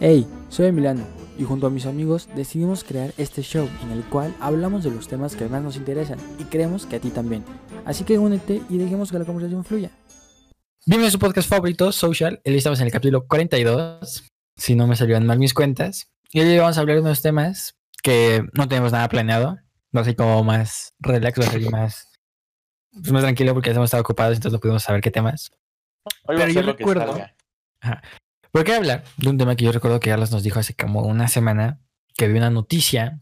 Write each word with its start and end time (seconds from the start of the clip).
Hey, 0.00 0.28
soy 0.48 0.66
Emiliano 0.66 1.04
y 1.36 1.42
junto 1.42 1.66
a 1.66 1.70
mis 1.70 1.84
amigos 1.84 2.28
decidimos 2.36 2.84
crear 2.84 3.12
este 3.18 3.42
show 3.42 3.68
en 3.82 3.90
el 3.90 4.04
cual 4.04 4.32
hablamos 4.38 4.84
de 4.84 4.92
los 4.92 5.08
temas 5.08 5.34
que 5.34 5.48
más 5.48 5.60
nos 5.60 5.74
interesan 5.74 6.20
y 6.38 6.44
creemos 6.44 6.86
que 6.86 6.96
a 6.96 7.00
ti 7.00 7.10
también. 7.10 7.44
Así 7.84 8.04
que 8.04 8.16
únete 8.16 8.62
y 8.68 8.78
dejemos 8.78 9.10
que 9.10 9.18
la 9.18 9.24
conversación 9.24 9.64
fluya. 9.64 9.90
Bienvenido 10.86 11.08
a 11.08 11.10
su 11.10 11.18
podcast 11.18 11.48
favorito, 11.48 11.90
Social. 11.90 12.40
Hoy 12.46 12.54
estamos 12.56 12.78
en 12.78 12.86
el 12.86 12.92
capítulo 12.92 13.26
42, 13.26 14.24
si 14.54 14.76
no 14.76 14.86
me 14.86 14.94
salieron 14.94 15.26
mal 15.26 15.40
mis 15.40 15.52
cuentas. 15.52 16.12
Y 16.30 16.42
hoy 16.42 16.58
vamos 16.58 16.78
a 16.78 16.80
hablar 16.80 16.98
de 16.98 17.02
unos 17.02 17.20
temas 17.20 17.76
que 18.00 18.44
no 18.52 18.68
tenemos 18.68 18.92
nada 18.92 19.08
planeado. 19.08 19.58
No 19.90 20.04
sé 20.04 20.14
cómo 20.14 20.44
más 20.44 20.94
relax, 21.00 21.40
va 21.40 21.44
a 21.44 21.50
ser 21.50 21.70
más, 21.72 22.12
pues, 22.92 23.10
más 23.10 23.22
tranquilo 23.22 23.52
porque 23.52 23.70
hemos 23.70 23.86
estado 23.86 24.02
ocupados, 24.02 24.36
entonces 24.36 24.52
no 24.52 24.60
pudimos 24.60 24.84
saber 24.84 25.00
qué 25.00 25.10
temas. 25.10 25.50
Hoy 26.24 26.36
va 26.36 26.44
Pero 26.44 26.50
a 26.50 26.54
yo 26.54 26.62
lo 26.62 26.72
recuerdo-. 26.74 27.20
¿Por 28.50 28.64
qué 28.64 28.74
hablar 28.74 29.04
de 29.16 29.28
un 29.28 29.38
tema 29.38 29.56
que 29.56 29.64
yo 29.64 29.72
recuerdo 29.72 30.00
que 30.00 30.10
Carlos 30.10 30.30
nos 30.30 30.42
dijo 30.42 30.58
hace 30.58 30.74
como 30.74 31.02
una 31.02 31.28
semana 31.28 31.80
que 32.16 32.28
vi 32.28 32.38
una 32.38 32.50
noticia 32.50 33.20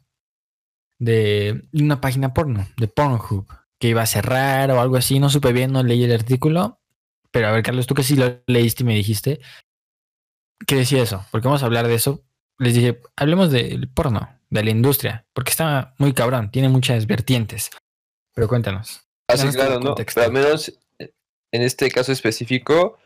de 0.98 1.68
una 1.73 2.01
página 2.01 2.32
porno, 2.32 2.66
de 2.77 2.88
Pornhub, 2.88 3.46
que 3.78 3.88
iba 3.88 4.02
a 4.02 4.06
cerrar 4.06 4.70
o 4.70 4.80
algo 4.80 4.96
así? 4.96 5.18
No 5.18 5.28
supe 5.28 5.52
bien, 5.52 5.73
no 5.73 5.82
leí 5.82 6.04
el 6.04 6.12
artículo. 6.12 6.80
Pero 7.30 7.48
a 7.48 7.52
ver, 7.52 7.62
Carlos, 7.62 7.87
tú 7.87 7.95
que 7.95 8.02
sí 8.02 8.16
lo 8.16 8.42
leíste 8.46 8.82
y 8.82 8.87
me 8.87 8.95
dijiste, 8.95 9.41
¿qué 10.66 10.77
decía 10.77 11.02
eso? 11.02 11.27
Porque 11.30 11.48
vamos 11.48 11.62
a 11.62 11.66
hablar 11.66 11.87
de 11.87 11.95
eso. 11.95 12.24
Les 12.59 12.74
dije, 12.74 13.02
hablemos 13.16 13.51
del 13.51 13.88
porno, 13.88 14.40
de 14.48 14.65
la 14.65 14.70
industria, 14.70 15.27
porque 15.34 15.51
está 15.51 15.95
muy 15.98 16.15
cabrón, 16.15 16.51
tiene 16.51 16.68
muchas 16.68 17.06
vertientes. 17.06 17.70
Pero 18.34 18.48
cuéntanos. 18.48 19.02
Ah, 19.29 19.37
sí, 19.37 19.38
Danos 19.38 19.54
todo 19.54 19.65
el 19.65 19.70
claro, 19.70 19.80
¿no? 19.80 19.95
Pero 19.95 20.27
al 20.27 20.32
menos 20.32 20.79
eh, 20.98 21.12
en 21.52 21.62
este 21.62 21.90
caso 21.90 22.12
específico, 22.12 22.98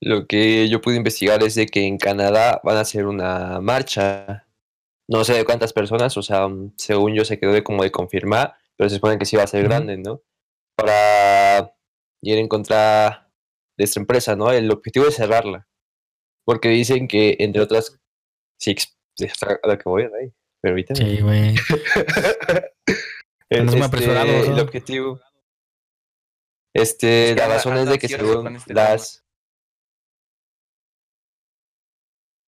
lo 0.00 0.26
que 0.26 0.68
yo 0.68 0.80
pude 0.80 0.96
investigar 0.96 1.42
es 1.42 1.54
de 1.54 1.66
que 1.66 1.86
en 1.86 1.98
Canadá 1.98 2.60
van 2.64 2.76
a 2.76 2.80
hacer 2.80 3.06
una 3.06 3.60
marcha. 3.60 4.46
No 5.08 5.24
sé 5.24 5.34
de 5.34 5.44
cuántas 5.44 5.72
personas, 5.72 6.16
o 6.16 6.22
sea, 6.22 6.48
mm, 6.48 6.74
según 6.76 7.14
yo 7.14 7.24
se 7.24 7.38
quedó 7.38 7.52
de 7.52 7.62
como 7.62 7.82
de 7.82 7.92
confirmar, 7.92 8.54
pero 8.76 8.90
se 8.90 8.96
supone 8.96 9.18
que 9.18 9.24
sí 9.24 9.36
va 9.36 9.44
a 9.44 9.46
ser 9.46 9.64
grande, 9.64 9.96
¿no? 9.96 10.22
Para 10.76 11.72
ir 12.22 12.38
en 12.38 12.48
contra 12.48 13.30
de 13.78 13.84
esta 13.84 14.00
empresa, 14.00 14.36
¿no? 14.36 14.50
El 14.50 14.70
objetivo 14.70 15.06
es 15.06 15.16
cerrarla. 15.16 15.68
Porque 16.44 16.68
dicen 16.68 17.08
que, 17.08 17.36
entre 17.40 17.62
otras. 17.62 17.98
Está 19.18 19.58
a 19.62 19.68
lo 19.68 19.78
que 19.78 19.88
voy, 19.88 20.02
ahí. 20.04 20.32
Permíteme. 20.60 20.98
Sí, 20.98 21.22
güey. 21.22 21.54
El, 23.48 23.60
Andas 23.60 23.76
muy 23.76 24.00
este, 24.00 24.50
el 24.50 24.58
objetivo. 24.58 25.20
Este, 26.74 27.30
Es 27.30 27.36
que 27.36 27.40
la 27.40 27.48
razón 27.48 27.76
es 27.76 27.88
de 27.88 27.98
que 27.98 28.08
según 28.08 28.56
este 28.56 28.74
las. 28.74 29.25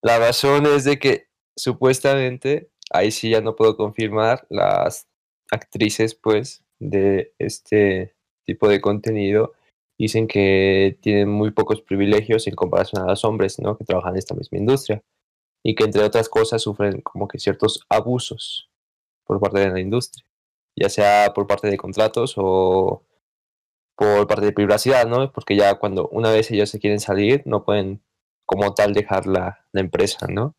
La 0.03 0.19
razón 0.19 0.67
es 0.67 0.85
de 0.85 0.99
que 0.99 1.29
supuestamente, 1.57 2.71
ahí 2.91 3.11
sí 3.11 3.31
ya 3.31 3.41
no 3.41 3.57
puedo 3.57 3.77
confirmar, 3.77 4.47
las 4.49 5.09
actrices, 5.51 6.15
pues, 6.15 6.65
de 6.79 7.35
este 7.39 8.15
tipo 8.45 8.69
de 8.69 8.81
contenido 8.81 9.53
dicen 9.99 10.29
que 10.29 10.97
tienen 11.03 11.29
muy 11.29 11.51
pocos 11.51 11.83
privilegios 11.83 12.47
en 12.47 12.55
comparación 12.55 13.03
a 13.03 13.07
los 13.07 13.25
hombres, 13.25 13.59
¿no? 13.59 13.77
Que 13.77 13.85
trabajan 13.85 14.13
en 14.13 14.19
esta 14.19 14.35
misma 14.35 14.59
industria. 14.59 15.03
Y 15.65 15.75
que 15.75 15.85
entre 15.85 16.05
otras 16.05 16.29
cosas 16.29 16.63
sufren 16.63 17.01
como 17.03 17.27
que 17.27 17.39
ciertos 17.39 17.85
abusos 17.89 18.71
por 19.25 19.41
parte 19.41 19.61
de 19.61 19.71
la 19.71 19.81
industria. 19.81 20.25
Ya 20.77 20.89
sea 20.89 21.33
por 21.35 21.49
parte 21.49 21.69
de 21.69 21.77
contratos 21.77 22.35
o 22.37 23.03
por 23.97 24.29
parte 24.29 24.47
de 24.47 24.53
privacidad, 24.53 25.09
¿no? 25.09 25.33
Porque 25.33 25.57
ya 25.57 25.75
cuando 25.81 26.09
una 26.11 26.31
vez 26.31 26.51
ellos 26.53 26.71
se 26.71 26.79
quieren 26.79 27.01
salir, 27.01 27.43
no 27.45 27.65
pueden 27.65 28.01
como 28.49 28.73
tal 28.73 28.95
dejar 28.95 29.27
la, 29.27 29.67
la 29.73 29.81
empresa, 29.83 30.27
¿no? 30.27 30.55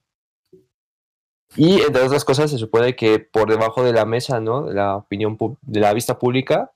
Y 1.56 1.82
entre 1.82 2.04
otras 2.04 2.24
cosas, 2.24 2.52
se 2.52 2.60
supone 2.60 2.96
que 2.96 3.18
por 3.18 3.50
debajo 3.50 3.84
de 3.84 3.92
la 3.92 4.06
mesa, 4.06 4.40
¿no? 4.40 4.66
De 4.66 4.76
la 4.76 4.96
opinión, 4.96 5.36
de 5.62 5.80
la 5.80 5.92
vista 5.94 6.20
pública, 6.20 6.72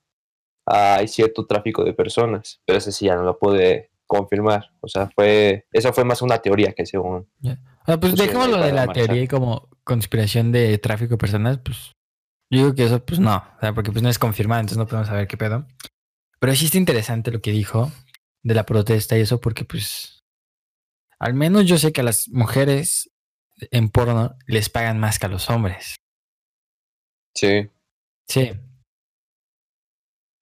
hay 0.65 1.07
cierto 1.07 1.45
tráfico 1.45 1.83
de 1.83 1.93
personas, 1.93 2.61
pero 2.65 2.79
ese 2.79 2.91
sí 2.91 3.05
ya 3.05 3.15
no 3.15 3.21
lo 3.21 3.37
puede 3.37 3.91
confirmar. 4.07 4.71
O 4.81 4.87
sea, 4.87 5.11
fue, 5.13 5.67
esa 5.71 5.93
fue 5.93 6.03
más 6.03 6.23
una 6.23 6.39
teoría 6.39 6.73
que 6.73 6.87
según... 6.87 7.27
O 7.43 7.85
sea, 7.85 7.99
pues 7.99 8.13
Pusieron 8.13 8.17
dejemos 8.17 8.45
ahí 8.47 8.51
lo 8.51 8.65
de 8.65 8.73
la 8.73 8.85
marchar. 8.87 9.05
teoría 9.05 9.23
y 9.23 9.27
como 9.27 9.69
conspiración 9.83 10.51
de 10.51 10.79
tráfico 10.79 11.11
de 11.11 11.17
personas, 11.17 11.59
pues 11.59 11.91
yo 12.49 12.59
digo 12.59 12.73
que 12.73 12.85
eso, 12.85 13.05
pues 13.05 13.19
no, 13.19 13.35
o 13.35 13.59
sea, 13.59 13.73
porque 13.75 13.91
pues 13.91 14.01
no 14.01 14.09
es 14.09 14.17
confirmado, 14.17 14.61
entonces 14.61 14.79
no 14.79 14.87
podemos 14.87 15.09
saber 15.09 15.27
qué 15.27 15.37
pedo. 15.37 15.67
Pero 16.39 16.55
sí 16.55 16.65
está 16.65 16.79
interesante 16.79 17.31
lo 17.31 17.41
que 17.41 17.51
dijo 17.51 17.91
de 18.41 18.55
la 18.55 18.65
protesta 18.65 19.15
y 19.17 19.21
eso, 19.21 19.39
porque 19.39 19.65
pues 19.65 20.22
al 21.23 21.33
menos 21.33 21.65
yo 21.65 21.77
sé 21.77 21.91
que 21.91 22.01
a 22.01 22.03
las 22.03 22.29
mujeres 22.29 23.09
en 23.71 23.89
porno 23.89 24.35
les 24.47 24.69
pagan 24.69 24.99
más 24.99 25.19
que 25.19 25.25
a 25.25 25.29
los 25.29 25.49
hombres. 25.49 25.95
Sí, 27.35 27.69
Sí. 28.29 28.51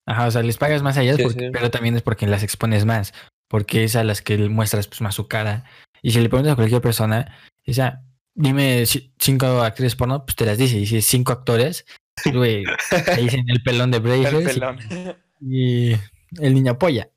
Ajá, 0.07 0.27
o 0.27 0.31
sea, 0.31 0.41
les 0.43 0.57
pagas 0.57 0.81
más 0.81 0.97
a 0.97 1.03
ellas, 1.03 1.17
Sí, 1.17 1.23
porque- 1.23 1.39
sí. 1.45 1.49
pero 1.53 1.71
también 1.71 1.95
es 1.95 2.01
porque 2.01 2.27
las 2.27 2.43
expones 2.43 2.85
más, 2.85 3.13
porque 3.47 3.83
es 3.83 3.95
a 3.95 4.03
las 4.03 4.21
que 4.21 4.37
muestras 4.49 4.87
pues, 4.87 5.01
más 5.01 5.15
su 5.15 5.27
cara. 5.27 5.65
Y 6.01 6.11
si 6.11 6.19
le 6.19 6.29
preguntas 6.29 6.53
a 6.53 6.55
cualquier 6.55 6.81
persona, 6.81 7.37
o 7.67 7.73
sea, 7.73 8.03
dime 8.33 8.83
ci- 8.83 9.13
cinco 9.19 9.61
actrices 9.61 9.95
porno, 9.95 10.25
pues 10.25 10.35
te 10.35 10.45
las 10.45 10.57
dice. 10.57 10.77
Y 10.77 10.85
si 10.87 10.97
es 10.97 11.05
cinco 11.05 11.31
actores, 11.31 11.85
güey, 12.33 12.63
te 12.89 13.15
dicen 13.39 13.45
el 13.49 13.61
pelón 13.63 13.91
de 13.91 13.97
El 13.97 14.03
Brazers 14.03 14.53
pelón. 14.53 14.79
y 15.39 15.91
el 16.39 16.53
niño 16.53 16.77
polla. 16.79 17.09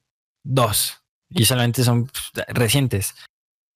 Dos. 0.45 1.03
Y 1.31 1.47
solamente 1.47 1.83
son 1.83 2.07
pues, 2.07 2.47
recientes. 2.49 3.15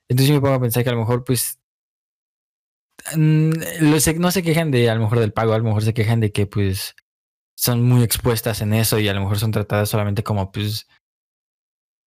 Entonces 0.08 0.28
yo 0.28 0.34
me 0.34 0.40
pongo 0.40 0.54
a 0.54 0.60
pensar 0.60 0.82
que 0.82 0.90
a 0.90 0.92
lo 0.92 1.00
mejor, 1.00 1.24
pues. 1.24 1.58
mm, 3.14 3.50
no 3.80 4.30
se 4.30 4.42
quejan 4.42 4.70
de 4.70 4.90
a 4.90 4.94
lo 4.94 5.02
mejor 5.02 5.20
del 5.20 5.32
pago, 5.32 5.52
a 5.52 5.58
lo 5.58 5.64
mejor 5.64 5.82
se 5.82 5.94
quejan 5.94 6.20
de 6.20 6.32
que 6.32 6.46
pues 6.46 6.94
son 7.56 7.82
muy 7.82 8.02
expuestas 8.02 8.60
en 8.60 8.72
eso 8.72 8.98
y 8.98 9.08
a 9.08 9.14
lo 9.14 9.20
mejor 9.20 9.38
son 9.38 9.50
tratadas 9.50 9.88
solamente 9.88 10.22
como 10.22 10.52
pues 10.52 10.86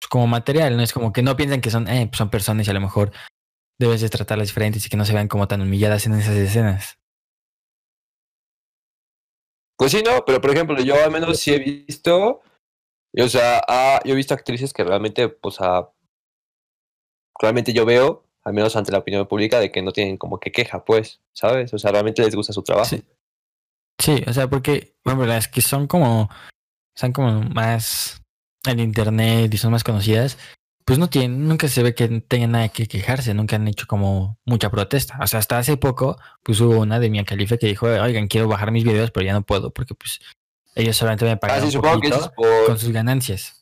como 0.08 0.26
material, 0.26 0.76
no 0.76 0.82
es 0.82 0.92
como 0.92 1.12
que 1.12 1.22
no 1.22 1.36
piensan 1.36 1.60
que 1.60 1.70
son, 1.70 1.88
eh, 1.88 2.06
pues, 2.06 2.18
son 2.18 2.30
personas 2.30 2.66
y 2.66 2.70
a 2.70 2.74
lo 2.74 2.80
mejor 2.80 3.12
debes 3.78 4.00
de 4.00 4.08
tratarlas 4.08 4.48
diferentes 4.48 4.84
y 4.84 4.88
que 4.88 4.96
no 4.96 5.04
se 5.04 5.12
vean 5.12 5.28
como 5.28 5.48
tan 5.48 5.62
humilladas 5.62 6.06
en 6.06 6.14
esas 6.14 6.36
escenas. 6.36 6.98
Pues 9.76 9.92
sí, 9.92 10.02
no, 10.04 10.24
pero 10.24 10.40
por 10.40 10.50
ejemplo, 10.50 10.78
yo 10.80 11.02
al 11.02 11.10
menos 11.10 11.40
sí 11.40 11.52
he 11.52 11.58
visto, 11.58 12.42
o 13.18 13.28
sea, 13.28 13.62
ah, 13.68 14.00
yo 14.04 14.12
he 14.12 14.16
visto 14.16 14.34
actrices 14.34 14.72
que 14.72 14.84
realmente, 14.84 15.28
pues, 15.28 15.56
ah, 15.60 15.90
realmente 17.42 17.72
yo 17.74 17.84
veo, 17.84 18.24
al 18.44 18.54
menos 18.54 18.74
ante 18.76 18.92
la 18.92 18.98
opinión 18.98 19.26
pública, 19.26 19.60
de 19.60 19.70
que 19.70 19.82
no 19.82 19.92
tienen 19.92 20.16
como 20.16 20.40
que 20.40 20.50
queja, 20.50 20.84
pues, 20.84 21.20
¿sabes? 21.32 21.74
O 21.74 21.78
sea, 21.78 21.92
realmente 21.92 22.22
les 22.22 22.34
gusta 22.34 22.52
su 22.52 22.62
trabajo. 22.62 22.88
Sí. 22.88 23.04
Sí, 23.98 24.24
o 24.26 24.32
sea, 24.32 24.48
porque, 24.48 24.96
bueno, 25.04 25.26
las 25.26 25.48
que 25.48 25.60
son 25.60 25.86
como, 25.86 26.30
son 26.96 27.12
como 27.12 27.42
más 27.42 28.22
en 28.66 28.80
internet 28.80 29.52
y 29.52 29.58
son 29.58 29.72
más 29.72 29.84
conocidas, 29.84 30.38
pues 30.84 30.98
no 30.98 31.08
tienen, 31.08 31.46
nunca 31.46 31.68
se 31.68 31.82
ve 31.82 31.94
que 31.94 32.08
tengan 32.08 32.52
nada 32.52 32.68
que 32.70 32.88
quejarse, 32.88 33.34
nunca 33.34 33.56
han 33.56 33.68
hecho 33.68 33.86
como 33.86 34.38
mucha 34.44 34.70
protesta. 34.70 35.18
O 35.20 35.26
sea, 35.26 35.38
hasta 35.38 35.58
hace 35.58 35.76
poco, 35.76 36.18
pues 36.42 36.60
hubo 36.60 36.80
una 36.80 36.98
de 36.98 37.10
Mia 37.10 37.24
Khalifa 37.24 37.56
que 37.58 37.68
dijo, 37.68 37.86
oigan, 37.86 38.26
quiero 38.26 38.48
bajar 38.48 38.72
mis 38.72 38.84
videos, 38.84 39.10
pero 39.12 39.24
ya 39.24 39.32
no 39.32 39.42
puedo, 39.42 39.72
porque 39.72 39.94
pues 39.94 40.18
ellos 40.74 40.96
solamente 40.96 41.24
me 41.24 41.32
Ah, 41.32 41.38
pagan 41.38 41.70
sí, 41.70 41.76
un 41.76 41.82
poquito 41.82 42.32
con 42.66 42.78
sus 42.78 42.90
ganancias. 42.90 43.61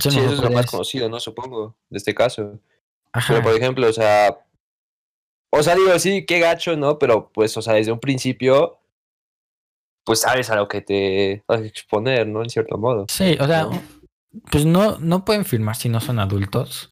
Sí, 0.00 0.08
eso 0.08 0.32
es 0.32 0.38
lo 0.40 0.50
más 0.50 0.66
conocido, 0.70 1.08
¿no? 1.08 1.18
Supongo, 1.20 1.76
de 1.90 1.98
este 1.98 2.14
caso. 2.14 2.60
Ajá. 3.12 3.34
Pero 3.34 3.42
por 3.44 3.54
ejemplo, 3.56 3.88
o 3.88 3.92
sea, 3.92 4.38
o 5.50 5.62
sea, 5.62 5.74
digo, 5.74 5.98
sí, 5.98 6.24
qué 6.26 6.40
gacho, 6.40 6.76
¿no? 6.76 6.98
Pero 6.98 7.30
pues, 7.32 7.56
o 7.56 7.62
sea, 7.62 7.74
desde 7.74 7.92
un 7.92 8.00
principio, 8.00 8.78
pues 10.04 10.20
sabes 10.20 10.50
a 10.50 10.56
lo 10.56 10.68
que 10.68 10.82
te 10.82 11.42
vas 11.48 11.60
a 11.60 11.64
exponer, 11.64 12.26
¿no? 12.26 12.42
En 12.42 12.50
cierto 12.50 12.76
modo. 12.78 13.06
Sí, 13.08 13.36
o 13.40 13.46
sea, 13.46 13.64
¿no? 13.64 13.82
pues 14.50 14.64
no, 14.66 14.98
no 14.98 15.24
pueden 15.24 15.44
firmar 15.44 15.76
si 15.76 15.88
no 15.88 16.00
son 16.00 16.18
adultos. 16.18 16.90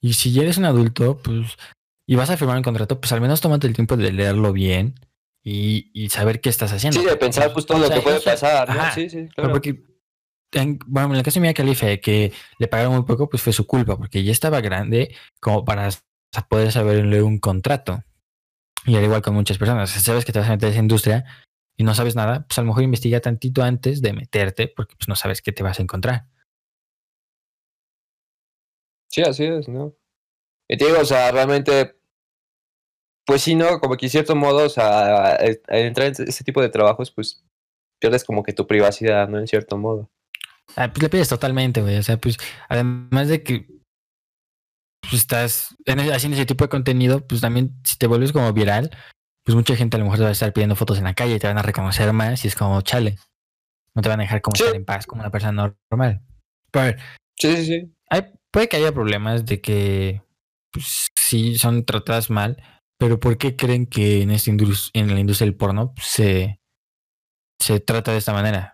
Y 0.00 0.12
si 0.14 0.38
eres 0.38 0.58
un 0.58 0.66
adulto, 0.66 1.18
pues, 1.18 1.56
y 2.06 2.16
vas 2.16 2.28
a 2.28 2.36
firmar 2.36 2.58
un 2.58 2.62
contrato, 2.62 3.00
pues 3.00 3.10
al 3.12 3.22
menos 3.22 3.40
tómate 3.40 3.66
el 3.66 3.74
tiempo 3.74 3.96
de 3.96 4.12
leerlo 4.12 4.52
bien 4.52 4.94
y, 5.42 5.90
y 5.94 6.10
saber 6.10 6.42
qué 6.42 6.50
estás 6.50 6.72
haciendo. 6.72 7.00
Sí, 7.00 7.06
de 7.06 7.16
pensar 7.16 7.52
pues 7.54 7.64
todo 7.64 7.78
O 7.78 7.80
lo 7.80 7.90
que 7.90 8.00
puede 8.02 8.20
pasar, 8.20 8.68
¿no? 8.68 8.74
ajá, 8.80 8.92
Sí, 8.92 9.08
sí, 9.08 9.16
Pero 9.16 9.32
claro. 9.34 9.52
porque, 9.52 9.82
bueno, 10.86 11.10
en 11.10 11.16
el 11.16 11.22
caso 11.22 11.40
de 11.40 11.42
Mia 11.42 11.54
Khalifa, 11.54 11.96
que 11.98 12.32
le 12.58 12.68
pagaron 12.68 12.94
muy 12.94 13.04
poco, 13.04 13.28
pues 13.28 13.42
fue 13.42 13.52
su 13.52 13.66
culpa, 13.66 13.96
porque 13.96 14.22
ya 14.22 14.32
estaba 14.32 14.60
grande 14.60 15.14
como 15.40 15.64
para 15.64 15.88
poder 16.48 16.72
saber 16.72 17.04
leer 17.04 17.22
un 17.22 17.38
contrato. 17.38 18.02
Y 18.86 18.96
al 18.96 19.04
igual 19.04 19.22
con 19.22 19.34
muchas 19.34 19.58
personas, 19.58 19.90
sabes 19.90 20.24
que 20.24 20.32
te 20.32 20.38
vas 20.38 20.48
a 20.48 20.52
meter 20.52 20.68
a 20.68 20.72
esa 20.72 20.80
industria 20.80 21.24
y 21.76 21.84
no 21.84 21.94
sabes 21.94 22.14
nada, 22.14 22.46
pues 22.46 22.58
a 22.58 22.62
lo 22.62 22.68
mejor 22.68 22.82
investiga 22.82 23.20
tantito 23.20 23.62
antes 23.62 24.02
de 24.02 24.12
meterte, 24.12 24.68
porque 24.68 24.94
pues 24.96 25.08
no 25.08 25.16
sabes 25.16 25.42
qué 25.42 25.52
te 25.52 25.62
vas 25.62 25.78
a 25.78 25.82
encontrar. 25.82 26.26
Sí, 29.08 29.22
así 29.22 29.44
es, 29.44 29.68
¿no? 29.68 29.94
Y 30.68 30.76
te 30.76 30.86
digo, 30.86 30.98
o 31.00 31.04
sea, 31.04 31.30
realmente, 31.30 31.96
pues 33.26 33.42
sí, 33.42 33.54
¿no? 33.54 33.80
Como 33.80 33.96
que 33.96 34.06
en 34.06 34.10
cierto 34.10 34.36
modo, 34.36 34.66
o 34.66 34.68
sea, 34.68 35.36
al 35.36 35.58
entrar 35.68 36.08
en 36.08 36.28
ese 36.28 36.44
tipo 36.44 36.60
de 36.60 36.68
trabajos, 36.68 37.10
pues 37.10 37.44
pierdes 37.98 38.24
como 38.24 38.42
que 38.42 38.52
tu 38.52 38.66
privacidad, 38.66 39.28
¿no? 39.28 39.38
En 39.38 39.46
cierto 39.46 39.76
modo. 39.78 40.10
Ah, 40.76 40.88
pues 40.88 41.02
le 41.02 41.08
pides 41.08 41.28
totalmente, 41.28 41.80
güey. 41.82 41.96
O 41.98 42.02
sea, 42.02 42.16
pues, 42.16 42.36
además 42.68 43.28
de 43.28 43.42
que 43.42 43.66
pues, 45.02 45.14
estás 45.14 45.76
e- 45.84 45.92
haciendo 46.12 46.36
ese 46.36 46.46
tipo 46.46 46.64
de 46.64 46.68
contenido, 46.68 47.26
pues 47.26 47.40
también 47.40 47.78
si 47.84 47.96
te 47.98 48.06
vuelves 48.06 48.32
como 48.32 48.52
viral, 48.52 48.90
pues 49.44 49.54
mucha 49.54 49.76
gente 49.76 49.96
a 49.96 49.98
lo 49.98 50.04
mejor 50.06 50.18
te 50.18 50.22
va 50.24 50.30
a 50.30 50.32
estar 50.32 50.52
pidiendo 50.52 50.76
fotos 50.76 50.98
en 50.98 51.04
la 51.04 51.14
calle 51.14 51.34
y 51.36 51.38
te 51.38 51.46
van 51.46 51.58
a 51.58 51.62
reconocer 51.62 52.12
más 52.12 52.44
y 52.44 52.48
es 52.48 52.54
como, 52.54 52.80
chale, 52.80 53.18
no 53.94 54.02
te 54.02 54.08
van 54.08 54.20
a 54.20 54.22
dejar 54.24 54.40
como 54.40 54.56
Sí. 54.56 54.62
estar 54.64 54.76
en 54.76 54.84
paz 54.84 55.06
como 55.06 55.20
una 55.22 55.30
persona 55.30 55.74
normal. 55.90 56.22
Pero 56.70 56.82
a 56.82 56.86
ver, 56.86 56.98
Sí, 57.38 57.56
sí, 57.56 57.66
sí. 57.66 57.94
hay, 58.10 58.32
puede 58.50 58.68
que 58.68 58.76
haya 58.78 58.92
problemas 58.92 59.44
de 59.44 59.60
que 59.60 60.22
pues, 60.72 61.08
sí 61.14 61.58
son 61.58 61.84
tratadas 61.84 62.30
mal, 62.30 62.62
pero 62.98 63.20
¿por 63.20 63.36
qué 63.36 63.54
creen 63.56 63.86
que 63.86 64.22
en, 64.22 64.30
esta 64.30 64.50
en 64.50 65.14
la 65.14 65.20
industria 65.20 65.46
del 65.46 65.56
porno 65.56 65.92
pues, 65.94 66.06
se, 66.06 66.60
se 67.60 67.80
trata 67.80 68.12
de 68.12 68.18
esta 68.18 68.32
manera? 68.32 68.73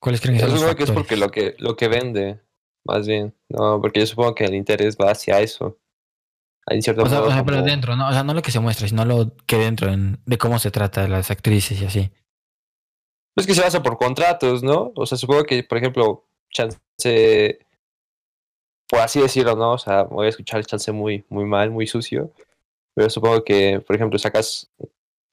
¿Cuáles 0.00 0.20
creen 0.20 0.36
que 0.36 0.42
Yo 0.42 0.46
son 0.48 0.54
los 0.54 0.60
supongo 0.62 0.76
que 0.76 0.82
es 0.84 0.88
factores? 0.88 1.08
porque 1.08 1.16
lo 1.16 1.30
que, 1.30 1.54
lo 1.58 1.76
que 1.76 1.88
vende, 1.88 2.40
más 2.84 3.06
bien. 3.06 3.34
No, 3.48 3.80
porque 3.80 4.00
yo 4.00 4.06
supongo 4.06 4.34
que 4.34 4.44
el 4.44 4.54
interés 4.54 4.96
va 4.96 5.10
hacia 5.10 5.40
eso. 5.40 5.78
En 6.66 6.82
cierto 6.82 7.02
O 7.02 7.06
sea, 7.06 7.18
modo, 7.18 7.28
o 7.28 7.32
sea, 7.32 7.44
pero 7.44 7.58
como- 7.58 7.68
dentro, 7.68 7.96
¿no? 7.96 8.08
O 8.08 8.12
sea, 8.12 8.22
no 8.24 8.32
lo 8.34 8.42
que 8.42 8.50
se 8.52 8.60
muestra, 8.60 8.86
sino 8.88 9.04
lo 9.04 9.34
que 9.46 9.56
dentro 9.56 9.90
en- 9.92 10.20
de 10.24 10.38
cómo 10.38 10.58
se 10.58 10.70
trata 10.70 11.06
las 11.08 11.30
actrices 11.30 11.80
y 11.80 11.84
así. 11.86 12.10
Es 13.36 13.46
que 13.46 13.54
se 13.54 13.62
basa 13.62 13.82
por 13.82 13.96
contratos, 13.98 14.62
¿no? 14.62 14.92
O 14.96 15.06
sea, 15.06 15.16
supongo 15.18 15.44
que, 15.44 15.62
por 15.64 15.78
ejemplo, 15.78 16.26
chance, 16.50 16.78
por 18.88 19.00
así 19.00 19.20
decirlo, 19.20 19.56
¿no? 19.56 19.72
O 19.72 19.78
sea, 19.78 20.02
voy 20.04 20.26
a 20.26 20.30
escuchar 20.30 20.64
chance 20.64 20.90
muy, 20.92 21.24
muy 21.28 21.44
mal, 21.44 21.70
muy 21.70 21.86
sucio. 21.86 22.32
Pero 22.94 23.08
supongo 23.08 23.44
que, 23.44 23.80
por 23.80 23.96
ejemplo, 23.96 24.18
sacas 24.18 24.70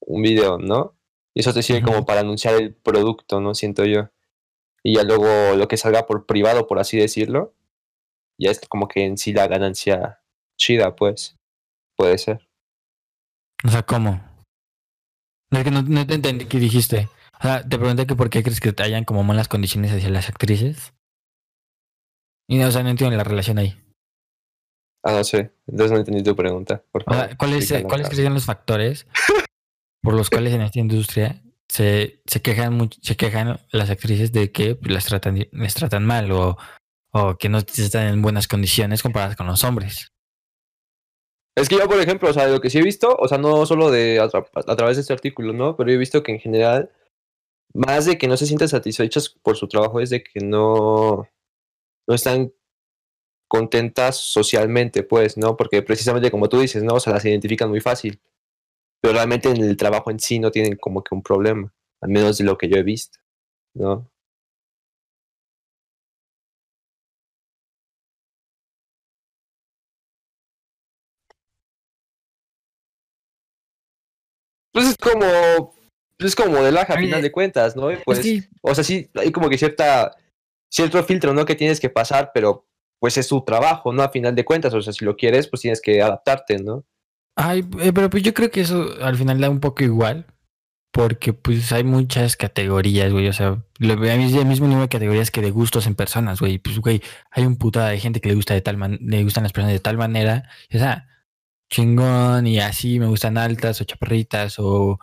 un 0.00 0.22
video, 0.22 0.58
¿no? 0.58 0.94
Y 1.34 1.40
eso 1.40 1.52
te 1.52 1.62
sirve 1.62 1.82
como 1.82 2.04
para 2.06 2.20
anunciar 2.20 2.54
el 2.54 2.72
producto, 2.74 3.40
¿no? 3.40 3.54
Siento 3.54 3.84
yo. 3.84 4.08
Y 4.88 4.94
ya 4.94 5.02
luego 5.02 5.54
lo 5.54 5.68
que 5.68 5.76
salga 5.76 6.06
por 6.06 6.24
privado, 6.24 6.66
por 6.66 6.78
así 6.78 6.96
decirlo, 6.96 7.54
ya 8.40 8.50
es 8.50 8.58
como 8.70 8.88
que 8.88 9.04
en 9.04 9.18
sí 9.18 9.34
la 9.34 9.46
ganancia 9.46 10.22
chida, 10.58 10.96
pues. 10.96 11.36
Puede 11.94 12.16
ser. 12.16 12.48
O 13.66 13.68
sea, 13.68 13.82
¿cómo? 13.82 14.18
Es 15.50 15.62
que 15.62 15.70
no, 15.70 15.82
no 15.82 16.06
te 16.06 16.14
entendí 16.14 16.46
qué 16.46 16.58
dijiste. 16.58 17.10
O 17.38 17.42
sea, 17.42 17.68
te 17.68 17.76
pregunté 17.76 18.06
que 18.06 18.14
por 18.16 18.30
qué 18.30 18.42
crees 18.42 18.60
que 18.60 18.72
hayan 18.82 19.04
como 19.04 19.24
malas 19.24 19.48
condiciones 19.48 19.92
hacia 19.92 20.08
las 20.08 20.30
actrices. 20.30 20.94
Y 22.48 22.56
no, 22.56 22.68
o 22.68 22.70
sea, 22.70 22.82
no 22.82 22.88
entiendo 22.88 23.14
la 23.14 23.24
relación 23.24 23.58
ahí. 23.58 23.78
Ah, 25.04 25.12
no 25.12 25.22
sé. 25.24 25.52
Entonces 25.66 25.92
no 25.92 25.98
entendí 25.98 26.22
tu 26.22 26.34
pregunta. 26.34 26.82
Por 26.90 27.02
O 27.02 27.04
favor. 27.04 27.26
sea, 27.26 27.36
¿cuáles, 27.36 27.58
explícalo 27.58 27.88
¿cuáles 27.88 28.04
más. 28.04 28.08
crees 28.10 28.20
que 28.20 28.24
son 28.24 28.34
los 28.34 28.46
factores 28.46 29.06
por 30.02 30.14
los 30.14 30.30
cuales 30.30 30.54
en 30.54 30.62
esta 30.62 30.78
industria 30.78 31.42
se, 31.68 32.22
se 32.26 32.42
quejan 32.42 32.90
se 33.02 33.16
quejan 33.16 33.60
las 33.70 33.90
actrices 33.90 34.32
de 34.32 34.50
que 34.52 34.78
las 34.82 35.04
tratan, 35.04 35.46
les 35.52 35.74
tratan 35.74 36.06
mal 36.06 36.30
o, 36.32 36.56
o 37.12 37.36
que 37.36 37.48
no 37.48 37.58
están 37.58 38.08
en 38.08 38.22
buenas 38.22 38.48
condiciones 38.48 39.02
comparadas 39.02 39.36
con 39.36 39.46
los 39.46 39.64
hombres? 39.64 40.12
Es 41.56 41.68
que 41.68 41.76
yo, 41.76 41.88
por 41.88 42.00
ejemplo, 42.00 42.30
o 42.30 42.32
sea, 42.32 42.46
lo 42.46 42.60
que 42.60 42.70
sí 42.70 42.78
he 42.78 42.82
visto, 42.82 43.16
o 43.18 43.26
sea, 43.26 43.36
no 43.36 43.66
solo 43.66 43.90
de 43.90 44.20
a, 44.20 44.24
a 44.24 44.76
través 44.76 44.96
de 44.96 45.00
este 45.00 45.12
artículo, 45.12 45.52
¿no? 45.52 45.76
Pero 45.76 45.90
he 45.90 45.96
visto 45.96 46.22
que 46.22 46.30
en 46.32 46.38
general, 46.38 46.92
más 47.74 48.06
de 48.06 48.16
que 48.16 48.28
no 48.28 48.36
se 48.36 48.46
sienten 48.46 48.68
satisfechas 48.68 49.28
por 49.28 49.56
su 49.56 49.66
trabajo, 49.66 50.00
es 50.00 50.10
de 50.10 50.22
que 50.22 50.40
no, 50.40 51.28
no 52.06 52.14
están 52.14 52.52
contentas 53.48 54.16
socialmente, 54.18 55.02
pues, 55.02 55.36
¿no? 55.36 55.56
Porque 55.56 55.82
precisamente 55.82 56.30
como 56.30 56.48
tú 56.48 56.60
dices, 56.60 56.84
¿no? 56.84 56.94
O 56.94 57.00
sea, 57.00 57.14
las 57.14 57.24
identifican 57.24 57.70
muy 57.70 57.80
fácil. 57.80 58.20
Pero 59.00 59.14
realmente 59.14 59.50
en 59.50 59.56
el 59.62 59.76
trabajo 59.76 60.10
en 60.10 60.20
sí 60.20 60.38
no 60.38 60.50
tienen 60.50 60.76
como 60.76 61.02
que 61.02 61.14
un 61.14 61.22
problema, 61.22 61.72
al 62.00 62.10
menos 62.10 62.38
de 62.38 62.44
lo 62.44 62.58
que 62.58 62.68
yo 62.68 62.76
he 62.76 62.82
visto, 62.82 63.18
¿no? 63.74 64.10
Pues 74.72 74.86
es 74.90 74.96
como, 74.96 75.74
es 76.18 76.36
como 76.36 76.52
modelaje 76.52 76.92
a 76.92 76.98
final 76.98 77.22
de 77.22 77.32
cuentas, 77.32 77.76
¿no? 77.76 77.90
Y 77.92 77.96
pues, 78.04 78.18
es 78.18 78.24
que, 78.24 78.48
O 78.62 78.74
sea, 78.74 78.84
sí, 78.84 79.10
hay 79.14 79.32
como 79.32 79.48
que 79.48 79.58
cierta, 79.58 80.16
cierto 80.70 81.02
filtro, 81.04 81.32
¿no? 81.34 81.44
Que 81.44 81.54
tienes 81.54 81.80
que 81.80 81.90
pasar, 81.90 82.30
pero 82.34 82.66
pues 83.00 83.16
es 83.16 83.28
tu 83.28 83.44
trabajo, 83.44 83.92
¿no? 83.92 84.02
A 84.02 84.10
final 84.10 84.34
de 84.34 84.44
cuentas, 84.44 84.74
o 84.74 84.82
sea, 84.82 84.92
si 84.92 85.04
lo 85.04 85.16
quieres, 85.16 85.48
pues 85.48 85.62
tienes 85.62 85.80
que 85.80 86.02
adaptarte, 86.02 86.58
¿no? 86.58 86.84
Ay, 87.38 87.60
eh, 87.80 87.92
pero 87.94 88.10
pues 88.10 88.22
yo 88.22 88.34
creo 88.34 88.50
que 88.50 88.60
eso 88.62 88.94
al 89.02 89.16
final 89.16 89.40
da 89.40 89.50
un 89.50 89.60
poco 89.60 89.84
igual. 89.84 90.26
Porque 90.92 91.32
pues 91.34 91.72
hay 91.72 91.84
muchas 91.84 92.36
categorías, 92.36 93.12
güey. 93.12 93.28
O 93.28 93.32
sea, 93.34 93.62
lo- 93.78 94.02
hay 94.04 94.36
el 94.38 94.46
mismo 94.46 94.66
número 94.66 94.82
de 94.84 94.88
categorías 94.90 95.30
que 95.30 95.42
de 95.42 95.50
gustos 95.52 95.86
en 95.86 95.94
personas, 95.94 96.40
güey. 96.40 96.58
Pues, 96.58 96.80
güey, 96.80 97.02
hay 97.30 97.46
un 97.46 97.56
putada 97.58 97.90
de 97.90 98.00
gente 98.00 98.20
que 98.20 98.28
le 98.30 98.34
gusta 98.36 98.54
de 98.54 98.62
tal 98.62 98.76
man 98.78 98.98
le 99.02 99.22
gustan 99.24 99.44
las 99.44 99.52
personas 99.52 99.74
de 99.74 99.80
tal 99.80 99.98
manera. 99.98 100.50
O 100.74 100.78
sea, 100.78 101.08
chingón 101.70 102.46
y 102.46 102.60
así 102.60 102.98
me 103.00 103.06
gustan 103.06 103.38
altas 103.38 103.80
o 103.80 103.84
chaparritas 103.84 104.58
o, 104.58 104.98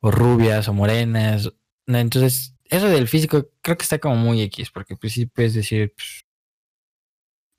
o 0.00 0.10
rubias 0.12 0.68
o 0.68 0.74
morenas. 0.74 1.52
Entonces, 1.86 2.54
eso 2.66 2.88
del 2.88 3.08
físico 3.08 3.50
creo 3.62 3.76
que 3.78 3.84
está 3.84 3.98
como 3.98 4.16
muy 4.16 4.42
X, 4.42 4.70
porque 4.72 4.96
pues 4.96 5.12
sí 5.14 5.26
puedes 5.26 5.54
decir, 5.54 5.94
pues, 5.96 6.24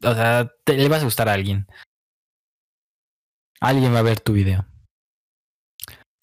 o 0.03 0.15
sea, 0.15 0.51
te, 0.63 0.77
le 0.77 0.87
vas 0.89 1.01
a 1.01 1.05
gustar 1.05 1.29
a 1.29 1.33
alguien. 1.33 1.67
Alguien 3.59 3.94
va 3.94 4.00
a 4.00 4.04
ver 4.04 4.19
tu 4.19 4.33
video. 4.33 4.65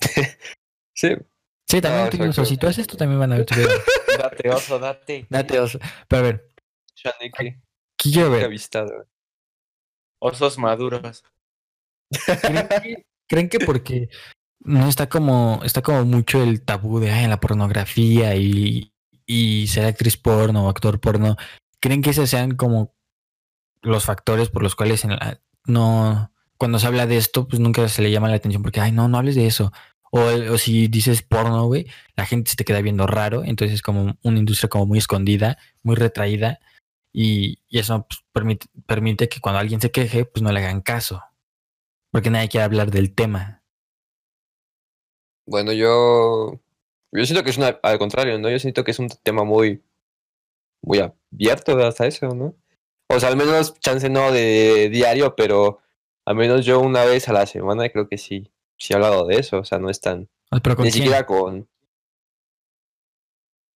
Sí. 0.97 1.09
Sí, 1.69 1.81
también 1.81 2.09
tú, 2.09 2.17
o 2.19 2.21
sea, 2.21 2.27
exacto. 2.27 2.45
si 2.45 2.57
tú 2.57 2.67
haces 2.69 2.79
esto, 2.83 2.97
también 2.97 3.19
van 3.19 3.33
a 3.33 3.37
ver 3.37 3.47
tu 3.47 3.57
video. 3.57 3.69
Date, 4.19 4.49
oso, 4.51 4.79
date. 4.79 5.27
Date 5.29 5.59
oso. 5.59 5.81
Pero 6.07 6.21
a 6.21 6.23
ver, 6.23 6.49
Shaniki, 6.95 7.61
¿qué 7.99 8.11
quiero 8.13 8.31
ver? 8.31 8.45
avistado. 8.45 9.09
Osos 10.21 10.57
maduros. 10.57 11.25
¿Creen 12.43 12.69
que, 12.69 13.07
creen 13.29 13.49
que 13.49 13.59
porque 13.59 14.09
no 14.61 14.87
está 14.89 15.09
como, 15.09 15.61
está 15.65 15.83
como 15.83 16.05
mucho 16.05 16.43
el 16.45 16.63
tabú 16.65 17.01
de 17.01 17.11
ay, 17.11 17.27
la 17.27 17.41
pornografía 17.41 18.37
y, 18.37 18.93
y 19.27 19.67
ser 19.67 19.87
actriz 19.87 20.17
porno 20.17 20.67
o 20.67 20.69
actor 20.71 21.01
porno? 21.01 21.37
¿Creen 21.81 22.03
que 22.03 22.11
esos 22.11 22.31
sean 22.31 22.55
como 22.57 22.95
los 23.83 24.05
factores 24.05 24.49
por 24.49 24.63
los 24.63 24.77
cuales 24.77 25.03
en 25.05 25.11
la- 25.11 25.41
no, 25.67 26.33
cuando 26.59 26.79
se 26.79 26.87
habla 26.87 27.06
de 27.06 27.17
esto, 27.17 27.49
pues 27.49 27.61
nunca 27.61 27.89
se 27.89 28.03
le 28.03 28.11
llama 28.11 28.29
la 28.29 28.37
atención 28.37 28.62
porque, 28.62 28.81
ay, 28.81 28.93
no, 28.93 29.09
no 29.09 29.19
hables 29.19 29.35
de 29.35 29.47
eso. 29.47 29.73
O, 30.11 30.21
o 30.21 30.59
si 30.59 30.89
dices 30.89 31.23
porno, 31.23 31.67
güey, 31.67 31.87
la 32.17 32.27
gente 32.27 32.51
se 32.51 32.56
te 32.56 32.65
queda 32.65 32.81
viendo 32.81 33.06
raro, 33.06 33.43
entonces 33.45 33.75
es 33.75 33.83
como 33.83 34.17
una 34.23 34.39
industria 34.39 34.69
como 34.69 34.87
muy 34.87 34.99
escondida, 34.99 35.59
muy 35.83 35.97
retraída, 35.97 36.61
y, 37.17 37.61
eso 37.71 38.06
pues, 38.09 38.25
permite, 38.33 38.67
permite 38.87 39.29
que 39.29 39.41
cuando 39.41 39.61
alguien 39.61 39.81
se 39.81 39.93
queje, 39.93 40.25
pues 40.25 40.43
no 40.43 40.51
le 40.51 40.59
hagan 40.59 40.81
caso, 40.81 41.23
porque 42.11 42.29
nadie 42.29 42.49
quiere 42.49 42.65
hablar 42.65 42.91
del 42.91 43.15
tema. 43.15 43.63
Bueno, 45.46 45.73
yo. 45.73 46.61
Yo 47.13 47.25
siento 47.25 47.44
que 47.44 47.51
es 47.51 47.58
una, 47.58 47.79
al 47.84 47.99
contrario, 48.01 48.37
¿no? 48.41 48.51
Yo 48.51 48.58
siento 48.58 48.82
que 48.82 48.91
es 48.91 48.99
un 48.99 49.08
tema 49.23 49.44
muy. 49.44 49.84
Muy 50.82 50.99
abierto 50.99 51.79
hasta 51.79 52.06
eso, 52.06 52.34
¿no? 52.34 52.56
O 53.08 53.20
sea, 53.20 53.29
al 53.29 53.37
menos 53.37 53.79
chance 53.79 54.11
no 54.11 54.32
de 54.32 54.91
diario, 54.91 55.37
pero 55.37 55.79
al 56.27 56.37
menos 56.37 56.65
yo 56.65 56.81
una 56.81 57.05
vez 57.05 57.29
a 57.29 57.33
la 57.33 57.47
semana 57.47 57.89
creo 57.89 58.09
que 58.09 58.19
sí. 58.19 58.51
Sí 58.79 58.93
he 58.93 58.97
hablado 58.97 59.27
de 59.27 59.37
eso. 59.37 59.59
O 59.59 59.65
sea, 59.65 59.79
no 59.79 59.91
es 59.91 60.01
tan. 60.01 60.29
Ah, 60.51 60.61
Pero 60.63 60.77
con 60.77 60.85
Ni 60.85 60.91
quién? 60.91 61.05
siquiera 61.05 61.27
con. 61.27 61.69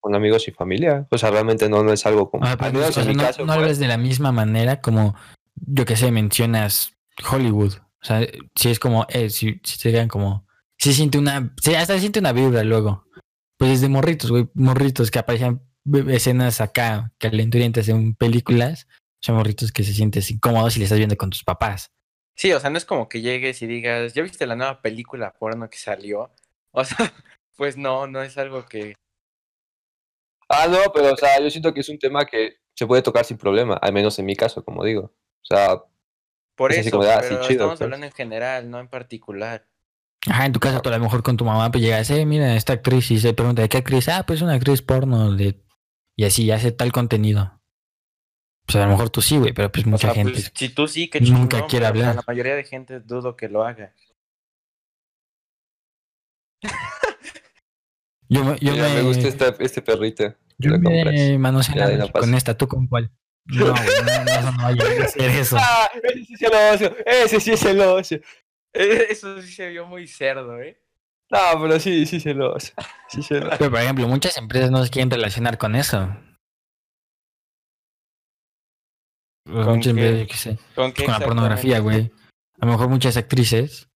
Con 0.01 0.15
amigos 0.15 0.47
y 0.49 0.53
familia. 0.53 1.07
O 1.11 1.19
sea, 1.19 1.31
realmente 1.31 1.69
no, 1.69 1.83
no 1.83 1.93
es 1.93 2.07
algo 2.07 2.31
como. 2.31 2.45
Ah, 2.45 2.57
al 2.59 2.73
menos 2.73 2.91
o 2.91 2.93
sea, 2.93 3.03
en 3.03 3.09
mi 3.11 3.15
no, 3.15 3.23
caso. 3.23 3.41
no 3.41 3.47
pues, 3.47 3.59
hablas 3.59 3.79
de 3.79 3.89
la 3.89 3.99
misma 3.99 4.33
manera 4.33 4.81
como, 4.81 5.15
yo 5.57 5.85
que 5.85 5.97
sé, 5.97 6.11
mencionas 6.11 6.97
Hollywood. 7.31 7.75
O 8.01 8.05
sea, 8.05 8.27
si 8.55 8.71
es 8.71 8.79
como, 8.79 9.07
eh, 9.09 9.29
si, 9.29 9.61
si 9.65 9.79
te 9.79 10.09
como, 10.09 10.47
si 10.79 10.95
siente 10.95 11.19
una, 11.19 11.53
sí, 11.61 11.75
hasta 11.75 11.95
se 11.95 12.01
siente 12.01 12.21
una 12.21 12.33
vibra 12.33 12.63
luego. 12.63 13.05
Pues 13.57 13.73
es 13.73 13.81
de 13.81 13.89
morritos, 13.89 14.31
güey, 14.31 14.49
morritos 14.55 15.11
que 15.11 15.19
aparecen 15.19 15.61
escenas 16.09 16.61
acá 16.61 17.13
calenturientas 17.19 17.89
en 17.89 18.15
películas. 18.15 18.87
Son 19.21 19.35
morritos 19.35 19.73
que 19.73 19.83
se 19.83 19.93
sienten 19.93 20.23
incómodos 20.29 20.75
si 20.75 20.79
le 20.79 20.85
estás 20.85 20.99
viendo 20.99 21.17
con 21.17 21.31
tus 21.31 21.43
papás. 21.43 21.91
Sí, 22.39 22.53
o 22.53 22.61
sea, 22.61 22.71
no 22.71 22.79
es 22.79 22.85
como 22.85 23.09
que 23.09 23.21
llegues 23.21 23.61
y 23.63 23.67
digas, 23.67 24.15
¿ya 24.15 24.23
viste 24.23 24.47
la 24.47 24.55
nueva 24.55 24.81
película 24.81 25.33
porno 25.33 25.69
que 25.69 25.77
salió? 25.77 26.31
O 26.71 26.85
sea, 26.85 26.97
pues 27.57 27.77
no, 27.77 28.07
no 28.07 28.23
es 28.23 28.39
algo 28.39 28.65
que... 28.65 28.95
Ah, 30.49 30.69
no, 30.69 30.79
pero 30.95 31.15
o 31.15 31.17
sea, 31.17 31.41
yo 31.41 31.51
siento 31.51 31.75
que 31.75 31.81
es 31.81 31.89
un 31.89 31.99
tema 31.99 32.25
que 32.25 32.59
se 32.77 32.87
puede 32.87 33.03
tocar 33.03 33.25
sin 33.25 33.39
problema. 33.39 33.75
Al 33.75 33.93
menos 33.93 34.17
en 34.21 34.27
mi 34.27 34.37
caso, 34.37 34.65
como 34.65 34.85
digo. 34.85 35.03
O 35.03 35.45
sea, 35.45 35.83
Por 36.55 36.71
Es 36.71 36.79
así 36.79 36.89
eso, 36.89 36.99
como 36.99 37.11
ah, 37.11 37.21
sí, 37.23 37.29
pero 37.29 37.41
chido, 37.41 37.51
estamos 37.51 37.79
pues. 37.79 37.83
hablando 37.83 38.07
en 38.07 38.13
general, 38.13 38.71
no 38.71 38.79
en 38.79 38.89
particular. 38.89 39.67
Ajá, 40.29 40.47
en 40.47 40.53
tu 40.53 40.61
casa 40.61 40.81
tú 40.81 40.91
a 40.91 40.93
lo 40.93 41.01
mejor 41.01 41.25
con 41.25 41.37
tu 41.37 41.45
mamá 41.45 41.73
pues 41.73 41.83
llegas, 41.83 42.09
eh, 42.11 42.25
mira, 42.25 42.55
esta 42.55 42.75
actriz 42.75 43.11
y 43.11 43.19
se 43.19 43.35
pregunta, 43.35 43.63
¿de 43.63 43.69
qué 43.69 43.79
actriz? 43.79 44.09
Ah, 44.09 44.25
pues 44.25 44.43
una 44.43 44.55
actriz 44.55 44.81
porno 44.81 45.33
de... 45.33 45.61
Y 46.15 46.25
así, 46.25 46.49
hace 46.53 46.71
tal 46.71 46.93
contenido. 46.93 47.58
Pues 48.69 48.77
a 48.77 48.85
lo 48.85 48.91
mejor 48.93 49.09
tú 49.09 49.23
sí, 49.23 49.39
güey, 49.39 49.55
pero 49.55 49.73
pues 49.73 49.87
O 49.87 49.89
mucha 49.89 50.09
sea, 50.09 50.15
gente... 50.15 50.33
pues, 50.33 50.53
si 50.55 50.69
tú 50.69 50.87
sí, 50.87 51.09
que 51.09 51.21
nunca 51.23 51.57
chingón, 51.57 51.71
quiere 51.71 51.87
hablar. 51.87 52.15
la 52.17 52.23
mayoría 52.27 52.55
de 52.55 52.65
gente 52.65 53.01
dudo 53.01 53.35
que 53.35 53.49
lo 53.49 53.65
haga. 53.65 53.95
Yo, 58.31 58.45
me- 58.45 58.59
yo 58.59 58.73
mira, 58.73 58.89
me, 58.91 58.95
me 58.97 59.03
gusta 59.03 59.27
esta- 59.27 59.55
este 59.59 59.81
perrito. 59.81 60.35
yo 60.59 60.73
lo 60.73 60.83
compras. 60.83 61.15
me 61.15 61.39
noche 61.53 61.73
con 62.13 62.35
esta, 62.35 62.55
¿tú 62.57 62.69
con 62.69 62.87
cuál? 62.87 63.11
No, 63.47 63.71
güey, 63.71 63.87
no, 64.05 64.25
no, 64.25 64.31
eso 64.31 64.53
no 64.53 64.63
va 64.63 64.69
a 64.69 65.09
ser 65.09 65.31
eso. 65.31 65.57
Ah, 65.59 65.89
ese 66.03 66.21
sí 66.27 66.35
es 66.35 66.43
el 66.43 66.53
ocio, 66.75 66.97
ese 67.07 67.41
sí 67.41 67.53
es 67.53 67.65
el 67.65 67.81
ocio. 67.81 68.21
Eh, 68.75 69.07
Eso 69.09 69.41
sí 69.41 69.51
se 69.51 69.69
vio 69.71 69.87
muy 69.87 70.07
cerdo, 70.07 70.61
¿eh? 70.61 70.79
No, 71.31 71.39
pero 71.63 71.81
sí, 71.81 72.05
sí 72.05 72.17
es 72.17 72.27
el 72.27 72.43
ocio. 72.43 72.75
Sí 73.09 73.21
es 73.21 73.31
el 73.31 73.45
ocio. 73.45 73.57
Pero, 73.59 73.71
por 73.71 73.81
ejemplo, 73.81 74.07
muchas 74.07 74.37
empresas 74.37 74.71
no 74.71 74.85
se 74.85 74.91
quieren 74.91 75.11
relacionar 75.11 75.57
con 75.57 75.75
eso. 75.75 76.15
Pues 79.51 79.65
¿Con 79.67 79.77
muchas 79.77 79.95
qué? 79.95 80.01
empresas, 80.01 80.21
yo 80.21 80.27
qué 80.27 80.37
sé, 80.37 80.59
¿Con 80.75 80.93
qué 80.93 81.05
con 81.05 81.13
la 81.15 81.21
pornografía, 81.21 81.79
güey. 81.81 82.13
A 82.61 82.67
lo 82.67 82.73
mejor 82.73 82.89
muchas 82.89 83.17
actrices, 83.17 83.89